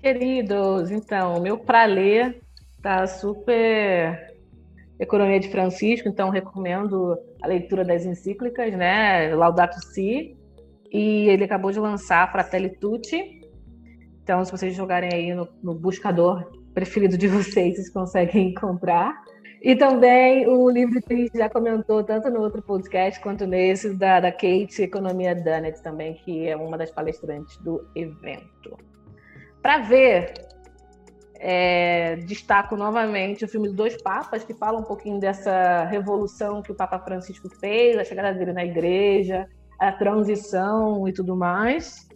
Queridos, 0.00 0.90
então, 0.90 1.40
meu 1.40 1.58
para 1.58 1.84
ler 1.84 2.40
tá 2.80 3.06
super 3.06 4.32
Economia 4.98 5.38
de 5.38 5.48
Francisco, 5.48 6.08
então 6.08 6.30
recomendo 6.30 7.16
a 7.40 7.46
leitura 7.46 7.84
das 7.84 8.04
encíclicas, 8.04 8.72
né? 8.76 9.34
Laudato 9.34 9.78
Si. 9.86 10.36
E 10.90 11.28
ele 11.28 11.44
acabou 11.44 11.70
de 11.70 11.80
lançar 11.80 12.30
Fratelli 12.30 12.68
Tutti, 12.68 13.42
então, 14.22 14.44
se 14.44 14.52
vocês 14.52 14.74
jogarem 14.74 15.10
aí 15.12 15.34
no, 15.34 15.48
no 15.62 15.74
buscador 15.74 16.48
preferido 16.74 17.16
de 17.16 17.28
vocês, 17.28 17.76
vocês 17.76 17.90
conseguem 17.90 18.50
encontrar. 18.50 19.22
E 19.62 19.76
também 19.76 20.46
o 20.48 20.68
livro 20.68 21.00
que 21.00 21.14
a 21.14 21.16
gente 21.16 21.38
já 21.38 21.48
comentou, 21.48 22.02
tanto 22.02 22.28
no 22.30 22.40
outro 22.40 22.60
podcast 22.60 23.20
quanto 23.20 23.46
nesse, 23.46 23.94
da, 23.94 24.18
da 24.18 24.32
Kate 24.32 24.82
Economia 24.82 25.36
Dunnett 25.36 25.80
também, 25.82 26.14
que 26.14 26.48
é 26.48 26.56
uma 26.56 26.76
das 26.76 26.90
palestrantes 26.90 27.56
do 27.58 27.86
evento. 27.94 28.76
Para 29.62 29.78
ver, 29.78 30.34
é, 31.38 32.16
destaco 32.16 32.76
novamente 32.76 33.44
o 33.44 33.48
filme 33.48 33.68
Dois 33.68 34.00
Papas, 34.02 34.42
que 34.42 34.52
fala 34.52 34.80
um 34.80 34.84
pouquinho 34.84 35.20
dessa 35.20 35.84
revolução 35.84 36.60
que 36.60 36.72
o 36.72 36.74
Papa 36.74 36.98
Francisco 36.98 37.48
fez, 37.48 37.96
a 37.96 38.04
chegada 38.04 38.36
dele 38.36 38.52
na 38.52 38.64
igreja, 38.64 39.48
a 39.78 39.92
transição 39.92 41.06
e 41.06 41.12
tudo 41.12 41.36
mais. 41.36 42.08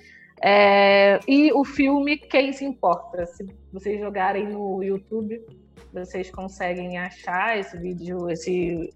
É, 0.43 1.19
e 1.27 1.53
o 1.53 1.65
filme 1.65 2.19
Quem 2.19 2.53
se 2.53 2.65
importa? 2.65 3.27
Se 3.27 3.47
vocês 3.73 3.99
jogarem 3.99 4.49
no 4.49 4.83
YouTube, 4.83 5.43
vocês 5.93 6.31
conseguem 6.31 6.99
achar 6.99 7.59
esse 7.59 7.77
vídeo, 7.79 8.29
esse 8.31 8.93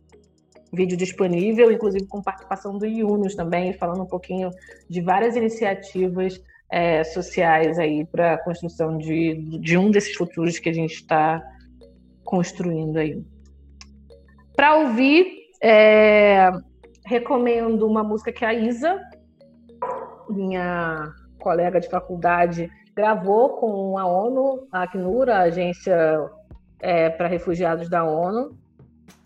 vídeo 0.73 0.97
disponível, 0.97 1.73
inclusive 1.73 2.07
com 2.07 2.23
participação 2.23 2.79
do 2.79 2.87
Yunus 2.87 3.35
também, 3.35 3.73
falando 3.73 4.03
um 4.03 4.07
pouquinho 4.07 4.51
de 4.89 5.01
várias 5.01 5.35
iniciativas 5.35 6.41
é, 6.71 7.03
sociais 7.03 7.79
aí 7.79 8.05
para 8.05 8.35
a 8.35 8.39
construção 8.39 8.97
de, 8.97 9.35
de 9.59 9.77
um 9.77 9.91
desses 9.91 10.15
futuros 10.15 10.59
que 10.59 10.69
a 10.69 10.73
gente 10.73 10.95
está 10.95 11.43
construindo 12.23 12.99
aí. 12.99 13.21
Para 14.55 14.77
ouvir, 14.77 15.49
é, 15.63 16.51
recomendo 17.05 17.87
uma 17.87 18.05
música 18.05 18.31
que 18.31 18.45
a 18.45 18.55
Isa, 18.55 19.01
minha 20.29 21.13
colega 21.41 21.81
de 21.81 21.89
faculdade 21.89 22.71
gravou 22.95 23.57
com 23.57 23.99
a 23.99 24.07
ONU, 24.07 24.69
a 24.71 24.83
Acnur, 24.83 25.29
a 25.29 25.41
agência 25.41 26.31
é, 26.81 27.09
para 27.11 27.29
refugiados 27.29 27.89
da 27.89 28.05
ONU, 28.05 28.57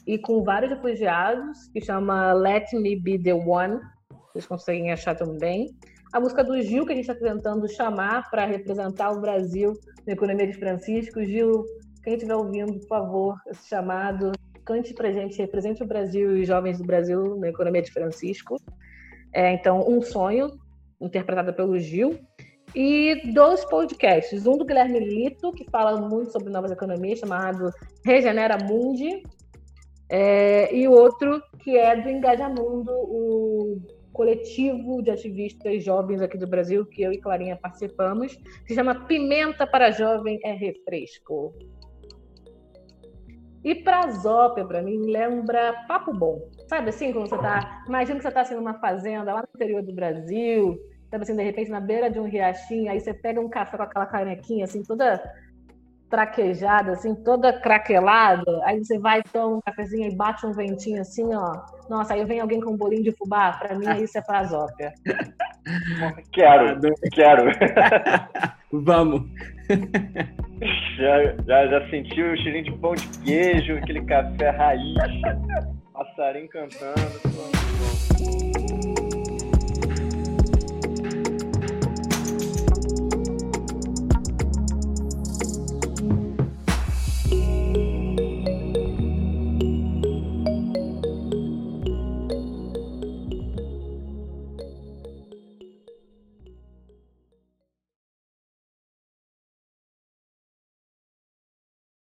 e 0.07 0.19
com 0.19 0.43
vários 0.43 0.71
refugiados, 0.71 1.69
que 1.69 1.81
chama 1.81 2.33
Let 2.33 2.73
Me 2.75 2.95
Be 2.95 3.19
the 3.19 3.35
One, 3.35 3.81
vocês 4.29 4.47
conseguem 4.47 4.93
achar 4.93 5.15
também. 5.15 5.75
A 6.13 6.21
música 6.21 6.45
do 6.45 6.61
Gil, 6.61 6.85
que 6.85 6.93
a 6.93 6.97
gente 6.97 7.11
está 7.11 7.15
tentando 7.15 7.69
chamar 7.69 8.31
para 8.31 8.45
representar 8.45 9.11
o 9.11 9.21
Brasil 9.21 9.73
na 10.07 10.13
economia 10.13 10.47
de 10.47 10.55
Francisco. 10.55 11.25
Gil, 11.25 11.65
quem 12.03 12.15
estiver 12.15 12.37
ouvindo, 12.37 12.79
por 12.81 12.87
favor, 12.87 13.37
esse 13.49 13.69
chamado, 13.69 14.31
cante 14.65 14.93
para 14.95 15.11
gente, 15.11 15.39
represente 15.39 15.83
o 15.83 15.87
Brasil 15.87 16.37
e 16.37 16.43
os 16.43 16.47
jovens 16.47 16.79
do 16.79 16.85
Brasil 16.85 17.37
na 17.37 17.49
economia 17.49 17.83
de 17.83 17.91
Francisco. 17.91 18.57
É, 19.33 19.53
então, 19.53 19.85
Um 19.89 20.03
Sonho, 20.03 20.51
interpretada 21.05 21.53
pelo 21.53 21.79
Gil, 21.79 22.19
e 22.75 23.33
dois 23.33 23.65
podcasts. 23.65 24.47
Um 24.47 24.57
do 24.59 24.65
Guilherme 24.65 24.99
Lito, 24.99 25.53
que 25.53 25.65
fala 25.71 26.01
muito 26.01 26.33
sobre 26.33 26.51
novas 26.51 26.73
economias, 26.73 27.21
chamado 27.21 27.71
Regenera 28.05 28.59
Mundi, 28.59 29.23
é, 30.09 30.75
e 30.75 30.87
outro 30.89 31.43
que 31.61 31.77
é 31.77 31.97
do 32.01 32.09
Engajamundo, 32.09 32.93
o 32.93 33.81
coletivo 34.13 35.03
de 35.03 35.11
ativistas 35.11 35.83
jovens 35.83 36.23
aqui 36.23 36.39
do 36.39 36.47
Brasil, 36.47 36.85
que 36.87 37.03
eu 37.03 37.13
e 37.13 37.19
Clarinha 37.19 37.57
participamos, 37.57 38.35
que 38.35 38.69
se 38.69 38.75
chama 38.75 39.07
Pimenta 39.07 39.67
para 39.67 39.91
Jovem 39.91 40.39
é 40.45 40.53
Refresco. 40.53 41.55
E 43.65 43.75
para 43.75 44.83
mim, 44.83 45.11
lembra 45.11 45.73
Papo 45.89 46.13
Bom. 46.13 46.51
Sabe 46.69 46.91
assim, 46.91 47.13
quando 47.13 47.31
você 47.31 47.39
tá. 47.39 47.83
Imagina 47.89 48.17
que 48.19 48.23
você 48.23 48.29
está 48.29 48.43
assim 48.43 48.55
numa 48.55 48.75
fazenda 48.75 49.33
lá 49.33 49.41
no 49.41 49.49
interior 49.55 49.83
do 49.83 49.93
Brasil, 49.95 50.79
sabe 51.15 51.23
assim, 51.23 51.37
de 51.37 51.45
repente 51.45 51.71
na 51.71 51.81
beira 51.81 52.11
de 52.11 52.19
um 52.19 52.25
riachinho, 52.25 52.91
aí 52.91 53.01
você 53.01 53.15
pega 53.15 53.41
um 53.41 53.49
café 53.49 53.77
com 53.77 53.85
aquela 53.85 54.07
canequinha, 54.07 54.65
assim, 54.65 54.83
toda 54.83 55.23
traquejada, 56.11 56.93
assim, 56.93 57.15
toda 57.15 57.53
craquelada, 57.53 58.61
aí 58.65 58.85
você 58.85 58.99
vai, 58.99 59.23
toma 59.33 59.57
um 59.57 59.61
cafezinho 59.61 60.11
e 60.11 60.17
bate 60.17 60.45
um 60.45 60.53
ventinho 60.53 61.01
assim, 61.01 61.33
ó. 61.33 61.63
Nossa, 61.89 62.15
aí 62.15 62.25
vem 62.25 62.41
alguém 62.41 62.61
com 62.61 62.73
um 62.73 62.77
bolinho 62.77 63.05
de 63.05 63.13
fubá, 63.13 63.53
para 63.53 63.79
mim 63.79 63.87
isso 64.03 64.19
é 64.19 64.23
Prazópia. 64.23 64.93
Quero, 66.33 66.79
quero. 67.15 67.51
Vamos. 68.71 69.23
Já, 70.99 71.23
já, 71.47 71.67
já 71.69 71.89
sentiu 71.89 72.33
o 72.33 72.37
cheirinho 72.37 72.65
de 72.65 72.73
pão 72.73 72.95
de 72.95 73.09
queijo, 73.21 73.79
aquele 73.79 74.05
café 74.05 74.51
raiz, 74.51 74.95
passarinho 75.95 76.49
cantando. 76.51 77.01